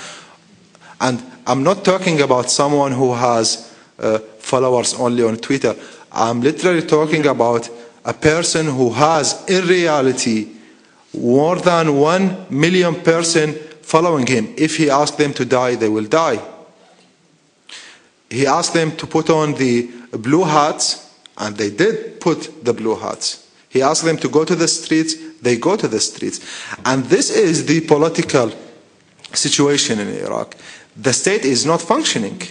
And 1.00 1.22
I'm 1.50 1.64
not 1.64 1.84
talking 1.84 2.20
about 2.20 2.48
someone 2.48 2.92
who 2.92 3.12
has 3.12 3.74
uh, 3.98 4.20
followers 4.38 4.94
only 4.94 5.24
on 5.24 5.36
Twitter. 5.38 5.74
I'm 6.12 6.40
literally 6.40 6.82
talking 6.82 7.26
about 7.26 7.68
a 8.04 8.14
person 8.14 8.66
who 8.66 8.90
has, 8.90 9.44
in 9.48 9.66
reality, 9.66 10.46
more 11.12 11.56
than 11.56 11.96
one 11.96 12.46
million 12.50 12.94
person 12.94 13.54
following 13.82 14.28
him. 14.28 14.54
If 14.56 14.76
he 14.76 14.90
asks 14.90 15.16
them 15.16 15.32
to 15.34 15.44
die, 15.44 15.74
they 15.74 15.88
will 15.88 16.04
die. 16.04 16.40
He 18.30 18.46
asked 18.46 18.72
them 18.72 18.96
to 18.98 19.08
put 19.08 19.28
on 19.28 19.54
the 19.54 19.90
blue 20.12 20.44
hats, 20.44 21.12
and 21.36 21.56
they 21.56 21.70
did 21.70 22.20
put 22.20 22.64
the 22.64 22.72
blue 22.72 22.94
hats. 22.94 23.50
He 23.68 23.82
asked 23.82 24.04
them 24.04 24.18
to 24.18 24.28
go 24.28 24.44
to 24.44 24.54
the 24.54 24.68
streets, 24.68 25.16
They 25.42 25.56
go 25.56 25.74
to 25.74 25.88
the 25.88 25.98
streets. 25.98 26.38
And 26.84 27.06
this 27.06 27.28
is 27.28 27.66
the 27.66 27.80
political 27.80 28.52
situation 29.32 29.98
in 29.98 30.08
Iraq. 30.08 30.56
The 31.00 31.12
state 31.14 31.46
is 31.46 31.64
not 31.64 31.80
functioning. 31.80 32.42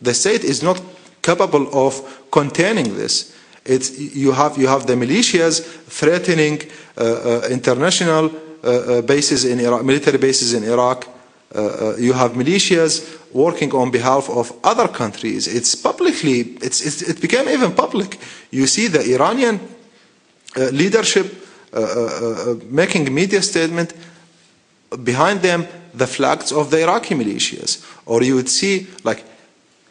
The 0.00 0.14
state 0.14 0.44
is 0.44 0.62
not 0.62 0.80
capable 1.20 1.68
of 1.86 2.26
containing 2.30 2.96
this. 2.96 3.36
It's, 3.66 3.98
you, 3.98 4.32
have, 4.32 4.56
you 4.56 4.66
have 4.66 4.86
the 4.86 4.94
militias 4.94 5.60
threatening 5.60 6.62
uh, 6.96 7.02
uh, 7.04 7.48
international 7.50 8.32
uh, 8.64 8.68
uh 8.68 9.02
bases 9.02 9.44
in 9.44 9.60
Iraq, 9.60 9.84
military 9.84 10.18
bases 10.18 10.54
in 10.54 10.64
Iraq. 10.64 11.06
Uh, 11.54 11.94
you 11.98 12.14
have 12.14 12.32
militias 12.32 13.18
working 13.32 13.72
on 13.74 13.90
behalf 13.90 14.30
of 14.30 14.52
other 14.64 14.88
countries. 14.88 15.46
It's 15.46 15.74
publicly, 15.74 16.56
it's, 16.62 16.80
it's, 16.80 17.02
it 17.02 17.20
became 17.20 17.48
even 17.48 17.72
public. 17.72 18.18
You 18.50 18.66
see 18.66 18.88
the 18.88 19.02
Iranian 19.14 19.60
leadership 20.56 21.26
making 22.70 23.12
media 23.12 23.42
statement 23.42 23.94
behind 25.04 25.40
them 25.40 25.66
the 25.94 26.06
flags 26.06 26.52
of 26.52 26.70
the 26.70 26.82
Iraqi 26.82 27.14
militias. 27.14 27.84
Or 28.06 28.22
you 28.22 28.34
would 28.34 28.48
see, 28.48 28.86
like, 29.04 29.24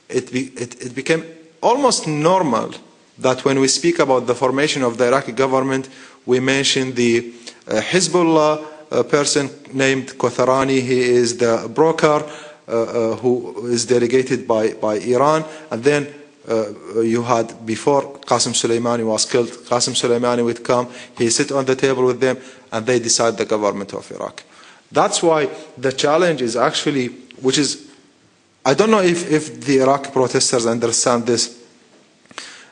it, 0.10 0.32
be, 0.32 0.47
it, 0.56 0.82
it 0.86 0.95
became 0.95 1.24
almost 1.62 2.08
normal 2.08 2.74
that 3.20 3.45
when 3.45 3.60
we 3.60 3.68
speak 3.68 3.99
about 3.99 4.28
the 4.28 4.36
formation 4.36 4.84
of 4.84 4.97
the 4.97 5.08
Iraqi 5.08 5.32
government, 5.32 5.89
we 6.26 6.39
mention 6.39 6.93
the 6.95 7.34
uh, 7.68 7.74
Hezbollah 7.82 8.66
uh, 8.91 9.04
person 9.04 9.49
named 9.74 10.10
Kotharani. 10.18 10.82
He 10.82 11.02
is 11.02 11.38
the 11.38 11.72
broker 11.74 12.28
uh, 12.68 12.72
uh 12.72 13.16
who 13.18 13.68
is 13.68 13.86
delegated 13.86 14.47
by, 14.47 14.74
by 14.74 14.95
Iran. 14.95 15.43
And 15.72 15.84
then 15.84 16.08
uh, 16.47 17.02
you 17.02 17.24
had, 17.24 17.66
before 17.66 18.20
Qasem 18.20 18.54
Soleimani 18.54 19.06
was 19.06 19.26
killed, 19.26 19.49
Qasem 19.49 19.93
Soleimani 19.93 20.43
would 20.43 20.64
come, 20.64 20.89
he 21.18 21.30
sit 21.30 21.52
on 21.52 21.66
the 21.66 21.76
table 21.76 22.06
with 22.06 22.20
them, 22.20 22.38
and 22.72 22.86
they 22.86 22.99
decide 22.99 23.38
the 23.38 23.45
government 23.45 23.93
of 23.93 24.10
Iraq. 24.12 24.43
That's 24.92 25.24
why 25.24 25.50
the 25.78 25.92
challenge 25.92 26.42
is 26.42 26.56
actually, 26.56 27.08
which 27.42 27.58
is, 27.58 27.89
I 28.66 28.74
don't 28.74 28.92
know 28.92 29.02
if, 29.02 29.32
if 29.32 29.62
the 29.62 29.80
Iraq 29.80 30.12
protesters 30.12 30.66
understand 30.66 31.26
this. 31.26 31.64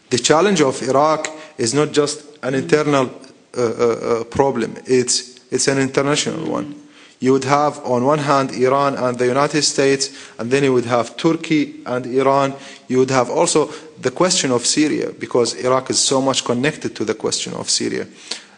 The 0.10 0.18
challenge 0.18 0.62
of 0.62 0.82
Iraq 0.82 1.30
is 1.58 1.74
not 1.74 1.92
just 1.92 2.26
an 2.44 2.56
internal 2.56 3.10
uh, 3.58 3.62
uh, 3.62 3.64
uh 3.64 4.24
problem, 4.26 4.76
it's, 4.86 5.40
it's 5.52 5.68
an 5.68 5.80
international 5.80 6.50
one. 6.50 6.76
You 7.20 7.34
would 7.34 7.44
have, 7.44 7.84
on 7.86 8.06
one 8.06 8.20
hand, 8.20 8.52
Iran 8.52 8.96
and 8.96 9.18
the 9.18 9.28
United 9.28 9.64
States, 9.64 10.10
and 10.38 10.50
then 10.50 10.64
you 10.64 10.74
would 10.74 10.86
have 10.86 11.18
Turkey 11.18 11.82
and 11.86 12.06
Iran. 12.06 12.54
You 12.88 13.00
would 13.00 13.10
have 13.10 13.30
also 13.30 13.72
the 14.00 14.12
question 14.12 14.52
of 14.52 14.66
Syria, 14.66 15.12
because 15.12 15.54
Iraq 15.56 15.90
is 15.90 16.00
so 16.00 16.22
much 16.22 16.46
connected 16.46 16.96
to 16.96 17.04
the 17.04 17.14
question 17.14 17.54
of 17.56 17.70
Syria. 17.70 18.08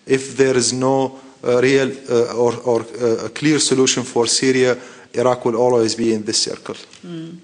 If 0.06 0.38
there 0.38 0.56
is 0.56 0.74
no 0.74 1.20
real 1.44 1.92
uh, 2.10 2.34
or, 2.36 2.56
or 2.64 2.82
uh, 2.82 3.26
a 3.26 3.30
clear 3.30 3.60
solution 3.60 4.04
for 4.04 4.28
Syria, 4.28 4.78
Iraq 5.14 5.46
will 5.46 5.56
always 5.56 5.96
be 5.96 6.14
in 6.14 6.24
this 6.24 6.42
circle. 6.44 6.76
Mm. 7.06 7.38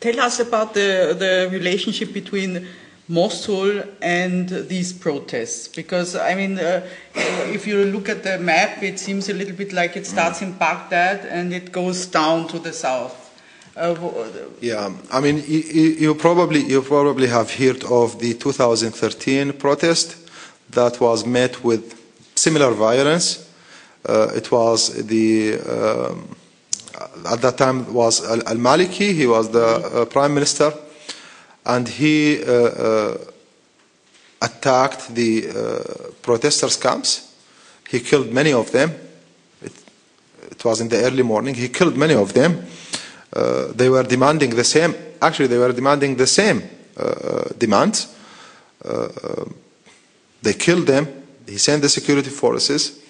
Tell 0.00 0.20
us 0.20 0.40
about 0.40 0.74
the, 0.74 1.14
the 1.18 1.48
relationship 1.52 2.12
between 2.12 2.66
Mosul 3.08 3.82
and 4.00 4.48
these 4.48 4.92
protests? 4.92 5.68
Because, 5.68 6.16
I 6.16 6.34
mean, 6.34 6.58
uh, 6.58 6.86
if 7.14 7.66
you 7.66 7.84
look 7.84 8.08
at 8.08 8.22
the 8.22 8.38
map, 8.38 8.82
it 8.82 8.98
seems 8.98 9.28
a 9.28 9.34
little 9.34 9.54
bit 9.54 9.72
like 9.72 9.96
it 9.96 10.06
starts 10.06 10.42
in 10.42 10.52
Baghdad 10.52 11.26
and 11.26 11.52
it 11.52 11.72
goes 11.72 12.06
down 12.06 12.48
to 12.48 12.58
the 12.58 12.72
south. 12.72 13.18
Uh, 13.74 13.94
yeah, 14.60 14.92
I 15.10 15.20
mean, 15.20 15.42
you, 15.46 15.60
you, 15.98 16.14
probably 16.14 16.60
you 16.60 16.82
probably 16.82 17.26
have 17.28 17.54
heard 17.54 17.82
of 17.84 18.18
the 18.18 18.34
2013 18.34 19.54
protest 19.54 20.16
that 20.70 21.00
was 21.00 21.24
met 21.24 21.64
with 21.64 22.01
similar 22.42 22.72
violence. 22.72 23.48
Uh, 24.04 24.32
it 24.34 24.50
was 24.50 25.06
the 25.06 25.54
um, 25.60 26.36
at 27.30 27.40
that 27.40 27.56
time 27.56 27.94
was 27.94 28.24
Al, 28.28 28.58
Maliki. 28.58 29.14
He 29.14 29.26
was 29.26 29.50
the 29.50 29.64
uh, 29.64 30.04
prime 30.06 30.34
minister, 30.34 30.72
and 31.64 31.88
he 31.88 32.42
uh, 32.42 32.52
uh 32.52 33.18
attacked 34.40 35.14
the 35.14 35.48
uh, 35.48 35.54
protesters' 36.20 36.76
camps. 36.76 37.32
He 37.88 38.00
killed 38.00 38.32
many 38.32 38.52
of 38.52 38.72
them. 38.72 38.90
It, 39.62 39.72
it, 40.50 40.64
was 40.64 40.80
in 40.80 40.88
the 40.88 40.96
early 40.96 41.22
morning. 41.22 41.54
He 41.54 41.68
killed 41.68 41.96
many 41.96 42.14
of 42.14 42.32
them. 42.32 42.66
Uh, 43.32 43.68
they 43.72 43.88
were 43.88 44.02
demanding 44.02 44.50
the 44.50 44.64
same. 44.64 44.96
Actually, 45.20 45.46
they 45.46 45.58
were 45.58 45.72
demanding 45.72 46.16
the 46.16 46.26
same 46.26 46.62
demands. 47.56 48.08
they 50.42 50.54
killed 50.54 50.88
them 50.88 51.21
he 51.46 51.58
sent 51.58 51.82
the 51.82 51.88
security 51.88 52.30
forces, 52.30 53.00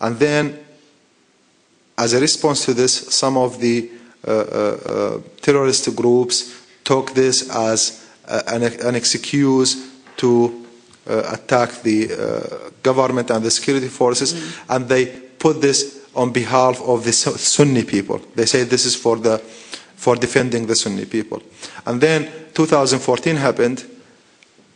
and 0.00 0.18
then, 0.18 0.58
as 1.96 2.12
a 2.12 2.20
response 2.20 2.64
to 2.64 2.74
this, 2.74 2.92
some 3.14 3.36
of 3.36 3.60
the 3.60 3.90
uh, 4.26 4.30
uh, 4.30 4.34
uh 4.34 5.20
terrorist 5.40 5.94
groups 5.94 6.66
took 6.84 7.12
this 7.12 7.48
as 7.50 8.06
uh, 8.26 8.42
an, 8.48 8.62
an, 8.62 8.94
excuse 8.94 9.92
to 10.16 10.66
uh, 11.08 11.22
attack 11.32 11.82
the 11.82 12.10
uh, 12.12 12.70
government 12.82 13.30
and 13.30 13.44
the 13.44 13.50
security 13.50 13.88
forces, 13.88 14.34
mm. 14.34 14.74
and 14.74 14.88
they 14.88 15.06
put 15.38 15.60
this 15.60 16.06
on 16.14 16.32
behalf 16.32 16.80
of 16.82 17.04
the 17.04 17.12
Sunni 17.12 17.84
people. 17.84 18.20
They 18.34 18.46
say 18.46 18.64
this 18.64 18.84
is 18.84 18.96
for 18.96 19.16
the 19.16 19.38
for 19.98 20.14
defending 20.14 20.66
the 20.66 20.76
Sunni 20.76 21.04
people. 21.04 21.42
And 21.84 22.00
then 22.00 22.30
2014 22.54 23.36
happened. 23.36 23.84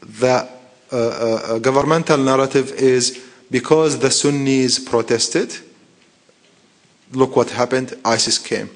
The 0.01 0.49
uh, 0.97 1.59
governmental 1.59 2.19
narrative 2.19 2.73
is 2.73 3.23
because 3.51 3.99
the 3.99 4.11
Sunnis 4.11 4.79
protested, 4.79 5.55
look 7.13 7.37
what 7.37 7.51
happened, 7.51 7.95
ISIS 8.05 8.39
came. 8.39 8.71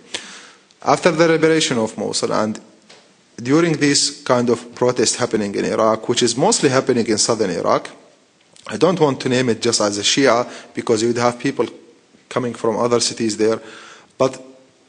After 0.82 1.10
the 1.10 1.28
liberation 1.28 1.78
of 1.78 1.96
Mosul 1.96 2.32
and 2.32 2.60
during 3.42 3.72
this 3.74 4.22
kind 4.22 4.50
of 4.50 4.74
protest 4.74 5.16
happening 5.16 5.54
in 5.54 5.64
Iraq, 5.64 6.08
which 6.08 6.22
is 6.22 6.36
mostly 6.36 6.68
happening 6.68 7.06
in 7.06 7.18
southern 7.18 7.50
Iraq, 7.50 7.90
I 8.68 8.76
don't 8.76 8.98
want 8.98 9.20
to 9.20 9.28
name 9.28 9.48
it 9.48 9.62
just 9.62 9.80
as 9.80 9.98
a 9.98 10.02
Shia 10.02 10.48
because 10.74 11.02
you 11.02 11.08
would 11.08 11.18
have 11.18 11.38
people 11.38 11.66
coming 12.28 12.54
from 12.54 12.76
other 12.76 13.00
cities 13.00 13.36
there, 13.36 13.60
but 14.18 14.42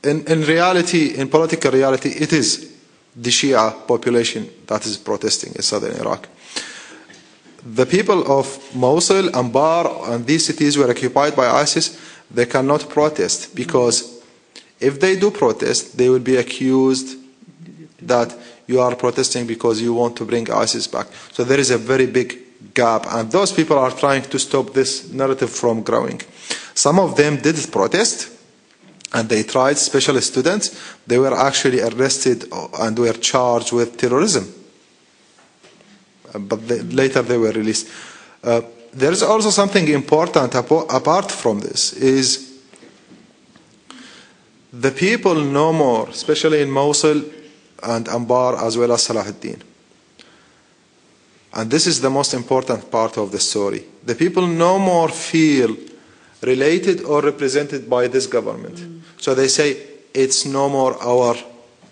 in, 0.04 0.26
in 0.26 0.42
reality, 0.42 1.16
in 1.16 1.30
political 1.30 1.72
reality, 1.72 2.10
it 2.10 2.34
is 2.34 2.74
the 3.16 3.30
Shia 3.30 3.88
population 3.88 4.50
that 4.68 4.86
is 4.86 4.98
protesting 4.98 5.54
in 5.56 5.62
southern 5.62 5.96
Iraq 6.00 6.28
the 7.74 7.86
people 7.86 8.40
of 8.40 8.76
Mosul, 8.76 9.30
Anbar, 9.30 10.10
and 10.10 10.26
these 10.26 10.46
cities 10.46 10.78
were 10.78 10.90
occupied 10.90 11.36
by 11.36 11.48
ISIS, 11.48 12.00
they 12.32 12.46
cannot 12.46 12.88
protest 12.90 13.56
because 13.56 14.24
if 14.80 15.00
they 15.00 15.20
do 15.20 15.32
protest, 15.32 15.98
they 15.98 16.10
will 16.10 16.20
be 16.20 16.38
accused 16.38 17.18
that 18.02 18.34
you 18.68 18.80
are 18.80 18.96
protesting 18.96 19.48
because 19.48 19.82
you 19.82 19.94
want 19.94 20.16
to 20.18 20.26
bring 20.26 20.50
ISIS 20.52 20.88
back. 20.88 21.08
So 21.32 21.44
there 21.44 21.60
is 21.60 21.72
a 21.72 21.78
very 21.78 22.06
big 22.06 22.74
gap, 22.74 23.06
and 23.10 23.32
those 23.32 23.52
people 23.52 23.78
are 23.78 23.92
trying 23.92 24.24
to 24.24 24.40
stop 24.40 24.74
this 24.74 25.12
narrative 25.12 25.50
from 25.50 25.82
growing. 25.82 26.22
Some 26.74 27.00
of 27.00 27.16
them 27.16 27.38
did 27.38 27.56
protest, 27.72 28.30
and 29.14 29.28
they 29.30 29.44
tried, 29.44 29.78
special 29.78 30.20
students, 30.22 30.80
they 31.08 31.18
were 31.18 31.34
actually 31.34 31.82
arrested 31.82 32.46
and 32.80 32.98
were 33.00 33.14
charged 33.14 33.72
with 33.72 33.98
terrorism 33.98 34.54
but 36.34 36.68
they, 36.68 36.82
later 36.82 37.22
they 37.22 37.38
were 37.38 37.52
released. 37.52 37.88
Uh, 38.44 38.62
there 38.94 39.12
is 39.12 39.24
also 39.24 39.50
something 39.50 39.88
important 39.88 40.56
apart 40.56 41.32
from 41.32 41.60
this 41.60 41.94
is 41.94 42.60
the 44.74 44.92
people 44.92 45.36
no 45.36 45.74
more, 45.74 46.10
especially 46.10 46.62
in 46.62 46.70
Mosul 46.70 47.24
and 47.84 48.06
Anbar 48.08 48.62
as 48.62 48.78
well 48.78 48.92
as 48.92 49.08
Salahuddin. 49.08 49.62
And 51.54 51.72
this 51.72 51.88
is 51.88 52.02
the 52.02 52.10
most 52.10 52.34
important 52.34 52.92
part 52.92 53.18
of 53.18 53.32
the 53.32 53.40
story. 53.40 53.84
The 54.04 54.16
people 54.16 54.46
no 54.46 54.78
more 54.78 55.10
feel 55.10 55.76
related 56.42 57.04
or 57.04 57.22
represented 57.22 57.90
by 57.90 58.08
this 58.08 58.28
government. 58.28 58.76
Mm. 58.76 59.02
So 59.18 59.34
they 59.34 59.48
say, 59.48 59.78
it's 60.14 60.46
no 60.46 60.70
more 60.70 61.02
our 61.02 61.36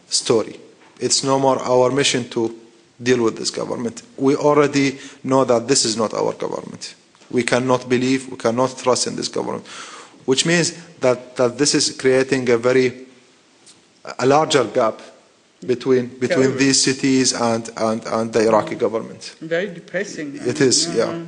story. 0.08 0.60
It's 1.00 1.24
no 1.24 1.40
more 1.40 1.60
our 1.60 1.92
mission 1.92 2.30
to 2.30 2.56
deal 3.02 3.24
with 3.24 3.38
this 3.38 3.52
government. 3.52 4.04
We 4.18 4.36
already 4.36 5.00
know 5.24 5.43
that 5.46 5.68
this 5.68 5.86
is 5.86 5.98
not 5.98 6.14
our 6.14 6.34
government. 6.34 6.96
We 7.30 7.43
cannot 7.43 7.89
believe, 7.89 8.30
we 8.30 8.38
cannot 8.38 8.78
trust 8.78 9.08
in 9.08 9.16
this 9.16 9.28
government, 9.28 9.66
which 10.26 10.46
means 10.46 10.74
that, 11.00 11.36
that 11.36 11.58
this 11.58 11.76
is 11.76 11.96
creating 11.96 12.50
a 12.50 12.58
very, 12.58 13.06
a 14.20 14.26
larger 14.26 14.64
gap 14.64 15.02
between, 15.66 16.08
between 16.20 16.58
these 16.58 16.82
cities 16.82 17.34
and, 17.34 17.70
and, 17.78 18.06
and 18.06 18.34
the 18.34 18.48
Iraqi 18.48 18.76
government. 18.76 19.36
Very 19.41 19.74
depressing. 19.74 20.36
It 20.36 20.62
is, 20.62 20.96
yeah. 20.96 21.12
yeah. 21.12 21.26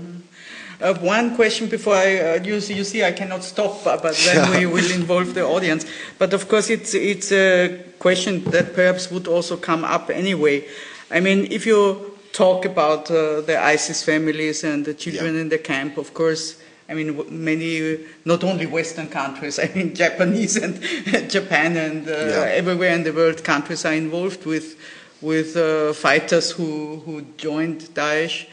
Uh, 0.80 0.94
one 1.00 1.36
question 1.36 1.68
before 1.68 1.96
I, 1.96 2.18
uh, 2.20 2.44
you, 2.44 2.62
see, 2.62 2.76
you 2.76 2.84
see, 2.84 3.04
I 3.04 3.12
cannot 3.12 3.44
stop, 3.44 3.84
but 3.84 4.04
then 4.04 4.52
yeah. 4.52 4.60
we 4.60 4.66
will 4.74 4.92
involve 4.92 5.34
the 5.34 5.44
audience. 5.44 5.88
But 6.20 6.34
of 6.34 6.48
course, 6.48 6.70
it's, 6.70 6.94
it's 6.94 7.32
a 7.32 7.84
question 7.98 8.44
that 8.52 8.76
perhaps 8.76 9.10
would 9.10 9.28
also 9.28 9.58
come 9.58 9.84
up 9.84 10.12
anyway. 10.12 10.66
I 11.10 11.20
mean, 11.22 11.48
if 11.52 11.66
you 11.66 12.18
talk 12.34 12.66
about 12.66 13.10
uh, 13.10 13.42
the 13.42 13.58
ISIS 13.60 14.04
families 14.04 14.64
and 14.64 14.86
the 14.86 14.94
children 14.94 15.36
yeah. 15.36 15.42
in 15.42 15.50
the 15.50 15.58
camp, 15.58 15.98
of 15.98 16.14
course, 16.14 16.62
I 16.90 16.94
mean, 16.94 17.22
many, 17.30 18.00
not 18.26 18.44
only 18.44 18.66
Western 18.66 19.08
countries, 19.08 19.60
I 19.64 19.72
mean, 19.74 19.96
Japanese 19.96 20.58
and 20.58 20.82
Japan 21.30 21.78
and 21.78 22.08
uh, 22.08 22.12
yeah. 22.12 22.52
everywhere 22.52 22.94
in 22.94 23.04
the 23.04 23.14
world, 23.14 23.44
countries 23.44 23.86
are 23.86 23.94
involved 23.94 24.46
with, 24.46 24.78
with 25.22 25.56
uh, 25.56 25.94
fighters 25.94 26.52
who, 26.52 26.98
who 27.06 27.22
joined 27.38 27.82
Daesh. 27.94 28.48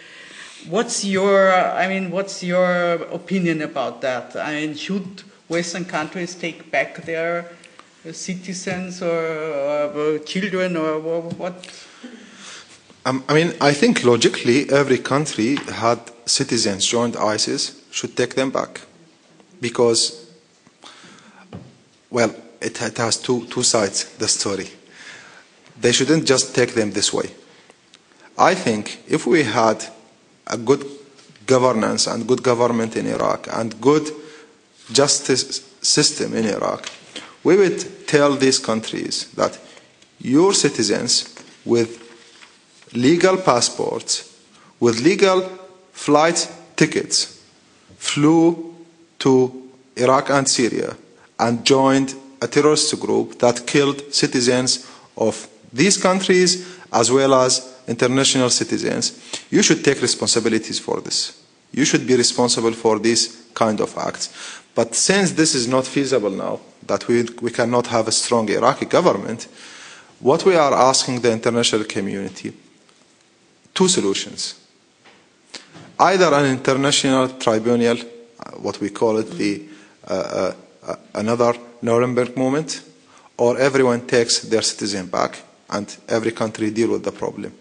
What's 0.68 1.04
your, 1.04 1.52
I 1.52 1.88
mean, 1.88 2.10
what's 2.10 2.42
your 2.42 2.94
opinion 3.12 3.62
about 3.62 4.00
that? 4.00 4.34
I 4.36 4.54
mean, 4.54 4.74
should 4.76 5.22
Western 5.48 5.84
countries 5.84 6.34
take 6.34 6.70
back 6.70 7.04
their 7.04 7.50
citizens 8.12 9.02
or, 9.02 9.90
or 9.94 10.18
children 10.20 10.76
or 10.76 11.20
what? 11.20 11.86
Um, 13.06 13.22
I 13.28 13.34
mean, 13.34 13.52
I 13.60 13.74
think 13.74 14.02
logically, 14.04 14.70
every 14.70 14.98
country 14.98 15.56
had 15.56 15.98
citizens 16.24 16.86
joined 16.86 17.16
ISIS 17.16 17.82
should 17.90 18.16
take 18.16 18.34
them 18.34 18.50
back, 18.50 18.80
because, 19.60 20.30
well, 22.10 22.34
it, 22.60 22.80
it 22.80 22.96
has 22.96 23.18
two 23.18 23.44
two 23.46 23.62
sides. 23.62 24.04
The 24.16 24.28
story. 24.28 24.68
They 25.78 25.92
shouldn't 25.92 26.24
just 26.24 26.54
take 26.54 26.74
them 26.74 26.92
this 26.92 27.12
way. 27.12 27.30
I 28.38 28.54
think 28.54 29.02
if 29.06 29.26
we 29.26 29.42
had 29.42 29.84
a 30.46 30.56
good 30.56 30.84
governance 31.46 32.06
and 32.06 32.26
good 32.26 32.42
government 32.42 32.96
in 32.96 33.06
Iraq 33.06 33.48
and 33.52 33.78
good 33.80 34.10
justice 34.92 35.62
system 35.82 36.34
in 36.34 36.46
Iraq, 36.46 36.88
we 37.42 37.56
would 37.56 38.06
tell 38.06 38.34
these 38.34 38.58
countries 38.58 39.30
that 39.32 39.58
your 40.20 40.54
citizens 40.54 41.34
with 41.64 42.03
legal 42.94 43.36
passports, 43.36 44.38
with 44.80 45.00
legal 45.00 45.42
flight 45.92 46.50
tickets, 46.76 47.42
flew 47.98 48.74
to 49.18 49.70
Iraq 49.96 50.30
and 50.30 50.48
Syria 50.48 50.96
and 51.38 51.64
joined 51.64 52.14
a 52.40 52.46
terrorist 52.46 52.98
group 53.00 53.38
that 53.38 53.66
killed 53.66 54.12
citizens 54.14 54.88
of 55.16 55.48
these 55.72 55.96
countries 55.96 56.78
as 56.92 57.10
well 57.10 57.34
as 57.34 57.74
international 57.88 58.50
citizens. 58.50 59.18
You 59.50 59.62
should 59.62 59.84
take 59.84 60.00
responsibilities 60.00 60.78
for 60.78 61.00
this. 61.00 61.42
You 61.72 61.84
should 61.84 62.06
be 62.06 62.14
responsible 62.14 62.72
for 62.72 62.98
these 62.98 63.48
kind 63.54 63.80
of 63.80 63.96
acts. 63.98 64.60
But 64.74 64.94
since 64.94 65.32
this 65.32 65.54
is 65.54 65.66
not 65.66 65.86
feasible 65.86 66.30
now, 66.30 66.60
that 66.86 67.08
we, 67.08 67.22
we 67.40 67.50
cannot 67.50 67.86
have 67.88 68.08
a 68.08 68.12
strong 68.12 68.48
Iraqi 68.48 68.86
government, 68.86 69.48
what 70.20 70.44
we 70.44 70.54
are 70.54 70.72
asking 70.72 71.20
the 71.20 71.32
international 71.32 71.84
community 71.84 72.52
two 73.74 73.88
solutions. 73.88 74.54
Either 75.98 76.32
an 76.34 76.46
international 76.46 77.28
tribunal, 77.28 77.98
uh, 77.98 78.50
what 78.58 78.80
we 78.80 78.90
call 78.90 79.18
it 79.18 79.30
the 79.32 79.62
uh, 80.08 80.52
uh, 80.86 80.96
another 81.14 81.54
Nuremberg 81.82 82.36
moment, 82.36 82.82
or 83.36 83.58
everyone 83.58 84.06
takes 84.06 84.40
their 84.40 84.62
citizen 84.62 85.06
back 85.06 85.42
and 85.70 85.96
every 86.08 86.32
country 86.32 86.70
deal 86.70 86.90
with 86.90 87.04
the 87.04 87.12
problem. 87.12 87.52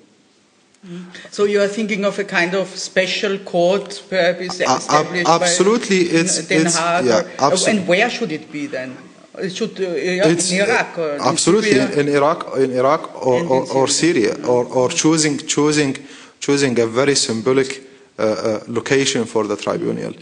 So 1.31 1.45
you 1.45 1.61
are 1.61 1.69
thinking 1.69 2.03
of 2.03 2.19
a 2.19 2.25
kind 2.25 2.53
of 2.55 2.67
special 2.67 3.37
court 3.39 4.03
perhaps 4.09 4.59
established 4.59 5.29
uh, 5.29 5.39
absolutely, 5.41 6.09
by 6.09 6.19
it's, 6.19 6.47
Den 6.47 6.65
it's, 6.65 6.77
Haag, 6.77 7.05
yeah, 7.05 7.47
or, 7.47 7.69
and 7.69 7.87
where 7.87 8.09
should 8.09 8.33
it 8.33 8.51
be 8.51 8.67
then? 8.67 8.97
It 9.39 9.55
should 9.55 9.79
uh, 9.79 9.95
in 9.95 10.37
Iraq, 10.61 10.97
absolutely 11.21 11.79
in, 11.79 11.91
in, 11.99 12.07
Iraq, 12.09 12.55
in 12.57 12.71
Iraq 12.71 13.25
or, 13.25 13.43
or, 13.43 13.71
or 13.73 13.87
Syria, 13.87 14.35
or, 14.45 14.65
or 14.65 14.89
choosing 14.89 15.39
choosing 15.39 15.97
choosing 16.39 16.79
a 16.79 16.85
very 16.85 17.15
symbolic 17.15 17.81
uh, 18.19 18.23
uh, 18.23 18.59
location 18.67 19.25
for 19.25 19.47
the 19.47 19.57
tribunal 19.57 20.13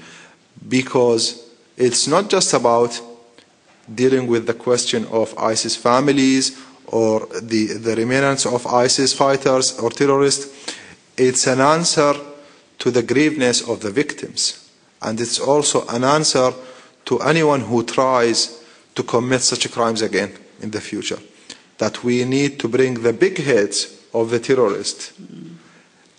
because 0.69 1.49
it's 1.75 2.07
not 2.07 2.29
just 2.29 2.53
about 2.53 3.01
dealing 3.93 4.27
with 4.27 4.45
the 4.45 4.53
question 4.53 5.05
of 5.11 5.37
ISIS 5.37 5.75
families 5.75 6.57
or 6.87 7.27
the, 7.41 7.67
the 7.73 7.95
remnants 7.95 8.45
of 8.45 8.65
ISIS 8.67 9.13
fighters 9.13 9.77
or 9.79 9.89
terrorists. 9.89 10.75
It's 11.17 11.47
an 11.47 11.59
answer 11.59 12.13
to 12.79 12.91
the 12.91 13.01
graveness 13.01 13.67
of 13.67 13.81
the 13.81 13.91
victims. 13.91 14.69
And 15.01 15.19
it's 15.19 15.39
also 15.39 15.85
an 15.87 16.03
answer 16.03 16.53
to 17.05 17.19
anyone 17.19 17.61
who 17.61 17.83
tries 17.83 18.60
to 18.95 19.03
commit 19.03 19.41
such 19.41 19.71
crimes 19.71 20.01
again 20.01 20.33
in 20.61 20.71
the 20.71 20.81
future. 20.81 21.19
That 21.77 22.03
we 22.03 22.25
need 22.25 22.59
to 22.59 22.67
bring 22.67 23.01
the 23.01 23.13
big 23.13 23.37
heads 23.39 23.97
of 24.13 24.29
the 24.29 24.39
terrorists 24.39 25.13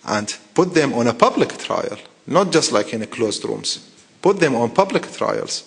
and 0.05 0.35
put 0.53 0.73
them 0.73 0.93
on 0.93 1.07
a 1.07 1.13
public 1.13 1.57
trial, 1.57 1.97
not 2.27 2.51
just 2.51 2.71
like 2.71 2.93
in 2.93 3.05
closed 3.07 3.45
rooms. 3.45 3.89
Put 4.21 4.39
them 4.39 4.55
on 4.55 4.71
public 4.71 5.11
trials 5.11 5.63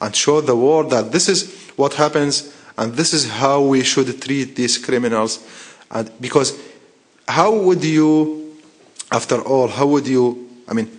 and 0.00 0.14
show 0.14 0.40
the 0.40 0.56
world 0.56 0.90
that 0.90 1.12
this 1.12 1.28
is 1.28 1.70
what 1.76 1.94
happens 1.94 2.54
and 2.76 2.94
this 2.94 3.12
is 3.12 3.28
how 3.28 3.62
we 3.62 3.82
should 3.82 4.20
treat 4.20 4.56
these 4.56 4.78
criminals. 4.78 5.44
And 5.90 6.10
because 6.20 6.58
how 7.28 7.54
would 7.54 7.84
you, 7.84 8.56
after 9.10 9.40
all, 9.40 9.68
how 9.68 9.86
would 9.86 10.06
you, 10.06 10.48
I 10.68 10.74
mean, 10.74 10.90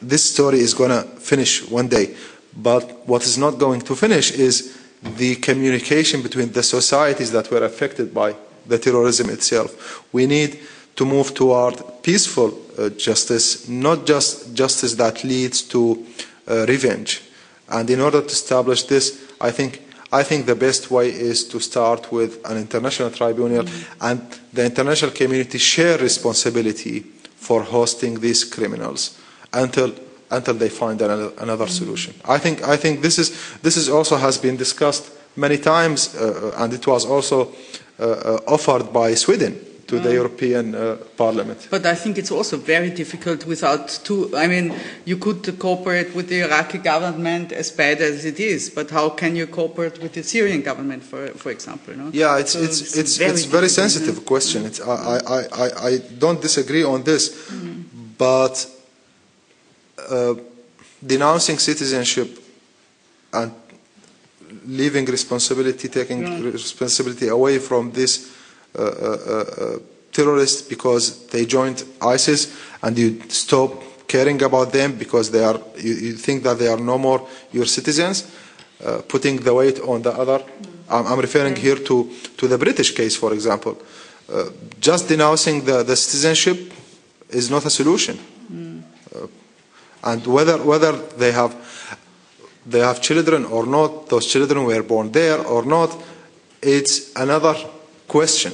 this 0.00 0.24
story 0.24 0.60
is 0.60 0.74
going 0.74 0.90
to 0.90 1.02
finish 1.20 1.68
one 1.68 1.88
day, 1.88 2.14
but 2.56 3.06
what 3.08 3.24
is 3.24 3.38
not 3.38 3.58
going 3.58 3.80
to 3.82 3.94
finish 3.94 4.32
is 4.32 4.76
the 5.16 5.36
communication 5.36 6.22
between 6.22 6.52
the 6.52 6.62
societies 6.62 7.30
that 7.32 7.50
were 7.50 7.64
affected 7.64 8.12
by 8.12 8.34
the 8.66 8.78
terrorism 8.78 9.30
itself. 9.30 10.02
We 10.12 10.26
need 10.26 10.58
to 10.96 11.04
move 11.04 11.34
toward 11.34 11.82
peaceful 12.02 12.58
uh, 12.78 12.88
justice, 12.90 13.68
not 13.68 14.06
just 14.06 14.54
justice 14.54 14.94
that 14.94 15.24
leads 15.24 15.62
to 15.62 16.04
uh, 16.48 16.66
revenge. 16.66 17.22
And 17.68 17.88
in 17.90 18.00
order 18.00 18.20
to 18.20 18.26
establish 18.26 18.84
this, 18.84 19.22
I 19.40 19.50
think 19.50 19.82
I 20.12 20.22
think 20.22 20.46
the 20.46 20.54
best 20.54 20.92
way 20.92 21.08
is 21.08 21.42
to 21.48 21.58
start 21.58 22.12
with 22.12 22.38
an 22.48 22.56
international 22.56 23.10
tribunal 23.10 23.64
mm-hmm. 23.64 24.06
and 24.06 24.20
the 24.52 24.64
international 24.64 25.10
community 25.10 25.58
share 25.58 25.98
responsibility 25.98 27.00
for 27.34 27.64
hosting 27.64 28.20
these 28.20 28.44
criminals 28.44 29.18
until 29.52 29.92
until 30.30 30.54
they 30.54 30.68
find 30.68 31.00
another, 31.00 31.32
another 31.38 31.66
solution. 31.66 32.14
I 32.24 32.38
think 32.38 32.62
I 32.62 32.76
think 32.76 33.02
this 33.02 33.18
is 33.18 33.30
this 33.62 33.76
is 33.76 33.88
also 33.88 34.16
has 34.16 34.38
been 34.38 34.56
discussed 34.56 35.10
many 35.36 35.58
times 35.58 36.14
uh, 36.14 36.54
and 36.56 36.72
it 36.72 36.86
was 36.86 37.04
also 37.04 37.52
uh, 37.98 38.04
uh, 38.04 38.40
offered 38.46 38.92
by 38.92 39.14
Sweden 39.14 39.58
to 39.86 40.00
the 40.00 40.08
mm. 40.08 40.14
European 40.14 40.74
uh, 40.74 40.96
Parliament. 41.16 41.68
But 41.70 41.86
I 41.86 41.94
think 41.94 42.18
it's 42.18 42.30
also 42.30 42.56
very 42.56 42.90
difficult 42.90 43.46
without 43.46 44.00
two. 44.02 44.30
I 44.36 44.46
mean, 44.46 44.74
you 45.04 45.16
could 45.16 45.58
cooperate 45.58 46.14
with 46.14 46.28
the 46.28 46.40
Iraqi 46.40 46.78
government 46.78 47.52
as 47.52 47.70
bad 47.70 48.00
as 48.00 48.24
it 48.24 48.40
is, 48.40 48.70
but 48.70 48.90
how 48.90 49.10
can 49.10 49.36
you 49.36 49.46
cooperate 49.46 50.00
with 50.02 50.12
the 50.14 50.22
Syrian 50.22 50.62
government, 50.62 51.02
for 51.02 51.28
for 51.36 51.50
example? 51.50 51.94
No? 51.94 52.10
Yeah, 52.12 52.38
it's 52.38 52.52
so 52.52 52.62
it's 52.62 52.80
it's 52.80 52.96
it's, 52.96 53.16
very, 53.16 53.30
it's 53.32 53.44
very 53.44 53.68
sensitive 53.68 54.24
question. 54.24 54.64
It's, 54.64 54.80
I, 54.80 55.20
I, 55.26 55.40
I, 55.52 55.88
I 55.88 55.98
don't 56.18 56.40
disagree 56.40 56.84
on 56.84 57.02
this, 57.04 57.28
mm. 57.50 57.84
but 58.16 58.66
uh, 60.08 60.34
denouncing 61.04 61.58
citizenship 61.58 62.38
and 63.32 63.52
leaving 64.66 65.04
responsibility, 65.04 65.88
taking 65.88 66.42
responsibility 66.52 67.28
away 67.28 67.58
from 67.58 67.90
this 67.92 68.32
uh, 68.76 68.82
uh, 68.82 68.84
uh, 68.84 69.78
terrorists 70.12 70.62
because 70.62 71.26
they 71.28 71.44
joined 71.44 71.84
ISIS 72.00 72.56
and 72.82 72.98
you 72.98 73.20
stop 73.28 73.82
caring 74.06 74.42
about 74.42 74.72
them 74.72 74.96
because 74.96 75.30
they 75.30 75.42
are 75.42 75.60
you, 75.76 75.94
you 75.94 76.12
think 76.14 76.42
that 76.44 76.58
they 76.58 76.68
are 76.68 76.78
no 76.78 76.98
more 76.98 77.26
your 77.52 77.66
citizens 77.66 78.30
uh, 78.84 79.00
putting 79.08 79.36
the 79.36 79.52
weight 79.52 79.80
on 79.80 80.02
the 80.02 80.12
other. 80.12 80.42
I'm, 80.88 81.06
I'm 81.06 81.20
referring 81.20 81.56
here 81.56 81.76
to, 81.76 82.10
to 82.36 82.48
the 82.48 82.58
British 82.58 82.94
case 82.94 83.16
for 83.16 83.32
example. 83.32 83.76
Uh, 84.32 84.50
just 84.80 85.08
denouncing 85.08 85.64
the, 85.64 85.82
the 85.82 85.96
citizenship 85.96 86.72
is 87.30 87.50
not 87.50 87.64
a 87.66 87.70
solution. 87.70 88.16
mm. 88.16 88.33
And 90.04 90.26
whether 90.26 90.58
whether 90.62 90.92
they 91.18 91.32
have 91.32 91.54
they 92.66 92.80
have 92.80 93.00
children 93.00 93.44
or 93.44 93.66
not 93.66 94.08
those 94.08 94.26
children 94.26 94.64
were 94.64 94.82
born 94.82 95.10
there 95.12 95.38
or 95.44 95.64
not 95.64 95.90
it's 96.64 97.14
another 97.14 97.54
question. 98.08 98.52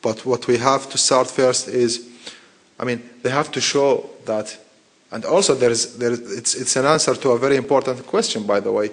But 0.00 0.24
what 0.24 0.46
we 0.46 0.56
have 0.58 0.88
to 0.90 0.98
start 0.98 1.28
first 1.28 1.68
is, 1.68 2.08
I 2.78 2.84
mean, 2.84 3.02
they 3.22 3.30
have 3.30 3.52
to 3.52 3.60
show 3.60 4.08
that, 4.24 4.56
and 5.10 5.24
also 5.24 5.54
there's, 5.54 5.96
there, 5.96 6.12
it's, 6.12 6.54
it's 6.54 6.76
an 6.76 6.86
answer 6.86 7.14
to 7.14 7.30
a 7.30 7.38
very 7.38 7.56
important 7.56 8.06
question, 8.06 8.44
by 8.44 8.60
the 8.60 8.72
way, 8.72 8.90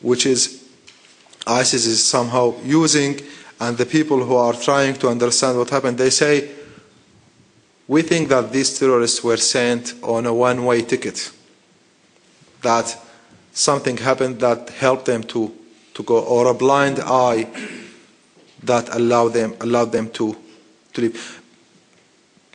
which 0.00 0.26
is 0.26 0.64
ISIS 1.46 1.86
is 1.86 2.04
somehow 2.04 2.54
using, 2.62 3.20
and 3.60 3.76
the 3.78 3.86
people 3.86 4.22
who 4.22 4.36
are 4.36 4.52
trying 4.52 4.94
to 4.96 5.08
understand 5.08 5.56
what 5.56 5.70
happened, 5.70 5.96
they 5.96 6.10
say, 6.10 6.50
we 7.88 8.02
think 8.02 8.28
that 8.28 8.52
these 8.52 8.78
terrorists 8.78 9.24
were 9.24 9.38
sent 9.38 9.94
on 10.02 10.26
a 10.26 10.32
one-way 10.34 10.82
ticket, 10.82 11.32
that 12.62 12.96
something 13.52 13.96
happened 13.96 14.40
that 14.40 14.68
helped 14.70 15.06
them 15.06 15.22
to, 15.24 15.50
to 15.94 16.02
go, 16.02 16.18
or 16.20 16.48
a 16.48 16.54
blind 16.54 17.00
eye 17.00 17.46
that 18.62 18.94
allowed 18.94 19.32
them, 19.32 19.54
allowed 19.60 19.90
them 19.90 20.10
to, 20.10 20.36
to 20.92 21.00
leave. 21.00 21.40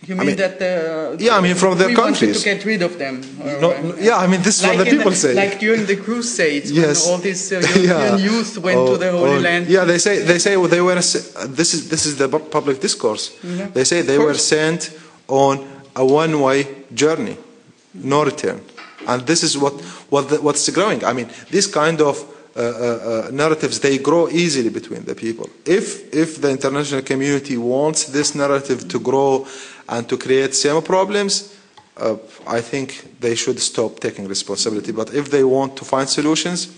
You 0.06 0.16
I 0.16 0.18
mean, 0.18 0.28
mean- 0.28 0.36
that 0.36 0.60
the, 0.60 1.16
Yeah, 1.20 1.38
I 1.38 1.42
mean, 1.42 1.56
from 1.56 1.78
their 1.78 1.88
we 1.88 1.96
countries. 1.96 2.40
to 2.40 2.44
get 2.44 2.66
rid 2.66 2.82
of 2.82 3.00
them? 3.00 3.22
or, 3.42 3.62
No, 3.62 3.72
uh, 3.72 3.82
no, 3.82 3.96
yeah, 3.96 4.18
I 4.18 4.28
mean, 4.28 4.42
this 4.42 4.60
is 4.60 4.68
what 4.68 4.78
the 4.78 4.86
people 4.86 5.14
say. 5.14 5.34
Like 5.34 5.60
during 5.60 5.86
the 5.86 5.96
Crusades, 5.96 6.72
Yes. 6.72 7.06
when 7.06 7.14
all 7.14 7.20
these 7.20 7.52
uh, 7.54 7.60
European 7.76 8.20
youth 8.20 8.58
went 8.58 8.78
Oh, 8.80 8.92
to 8.92 8.98
the 8.98 9.12
Holy 9.12 9.38
oh, 9.38 9.40
Land. 9.40 9.68
Yeah, 9.68 9.86
they 9.86 9.98
say 9.98 10.20
they 10.20 10.40
say 10.40 10.52
they 10.68 10.82
were. 10.82 10.96
This 10.96 11.74
is 11.74 11.90
this 11.90 12.06
is 12.06 12.18
the 12.18 12.28
public 12.28 12.82
discourse. 12.82 13.32
They 13.74 13.86
say 13.86 14.02
they 14.02 14.18
were 14.18 14.34
sent 14.34 14.92
on 15.28 15.66
a 15.96 16.06
one-way 16.06 16.68
journey, 16.94 17.38
no 17.94 18.24
return, 18.24 18.62
and 19.08 19.26
this 19.28 19.44
is 19.44 19.58
what 19.58 19.74
what 20.10 20.30
the, 20.30 20.42
what's 20.42 20.70
growing. 20.70 21.04
I 21.04 21.14
mean, 21.14 21.30
this 21.50 21.68
kind 21.68 22.02
of 22.02 22.24
uh, 22.56 22.60
uh, 22.60 22.64
uh, 22.64 23.32
narratives 23.32 23.80
they 23.80 23.98
grow 23.98 24.30
easily 24.30 24.70
between 24.70 25.04
the 25.06 25.16
people. 25.16 25.50
If 25.66 26.14
if 26.14 26.42
the 26.42 26.50
international 26.50 27.02
community 27.02 27.58
wants 27.58 28.06
this 28.06 28.36
narrative 28.36 28.88
to 28.90 29.00
grow 29.00 29.48
and 29.90 30.08
to 30.08 30.18
create 30.18 30.54
same 30.56 30.82
problems, 30.82 31.54
uh, 31.98 32.18
I 32.48 32.62
think 32.62 33.20
they 33.20 33.36
should 33.36 33.60
stop 33.60 34.00
taking 34.00 34.28
responsibility. 34.28 34.92
But 34.92 35.14
if 35.14 35.30
they 35.30 35.44
want 35.44 35.76
to 35.78 35.86
find 35.86 36.08
solutions, 36.10 36.74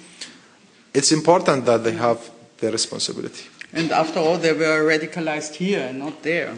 it's 0.94 1.12
important 1.12 1.66
that 1.66 1.84
they 1.84 1.94
have 1.94 2.20
their 2.60 2.72
responsibility. 2.72 3.44
And 3.74 3.92
after 3.92 4.20
all, 4.20 4.38
they 4.38 4.54
were 4.54 4.84
radicalized 4.84 5.56
here 5.56 5.82
and 5.90 6.00
not 6.00 6.24
there. 6.24 6.54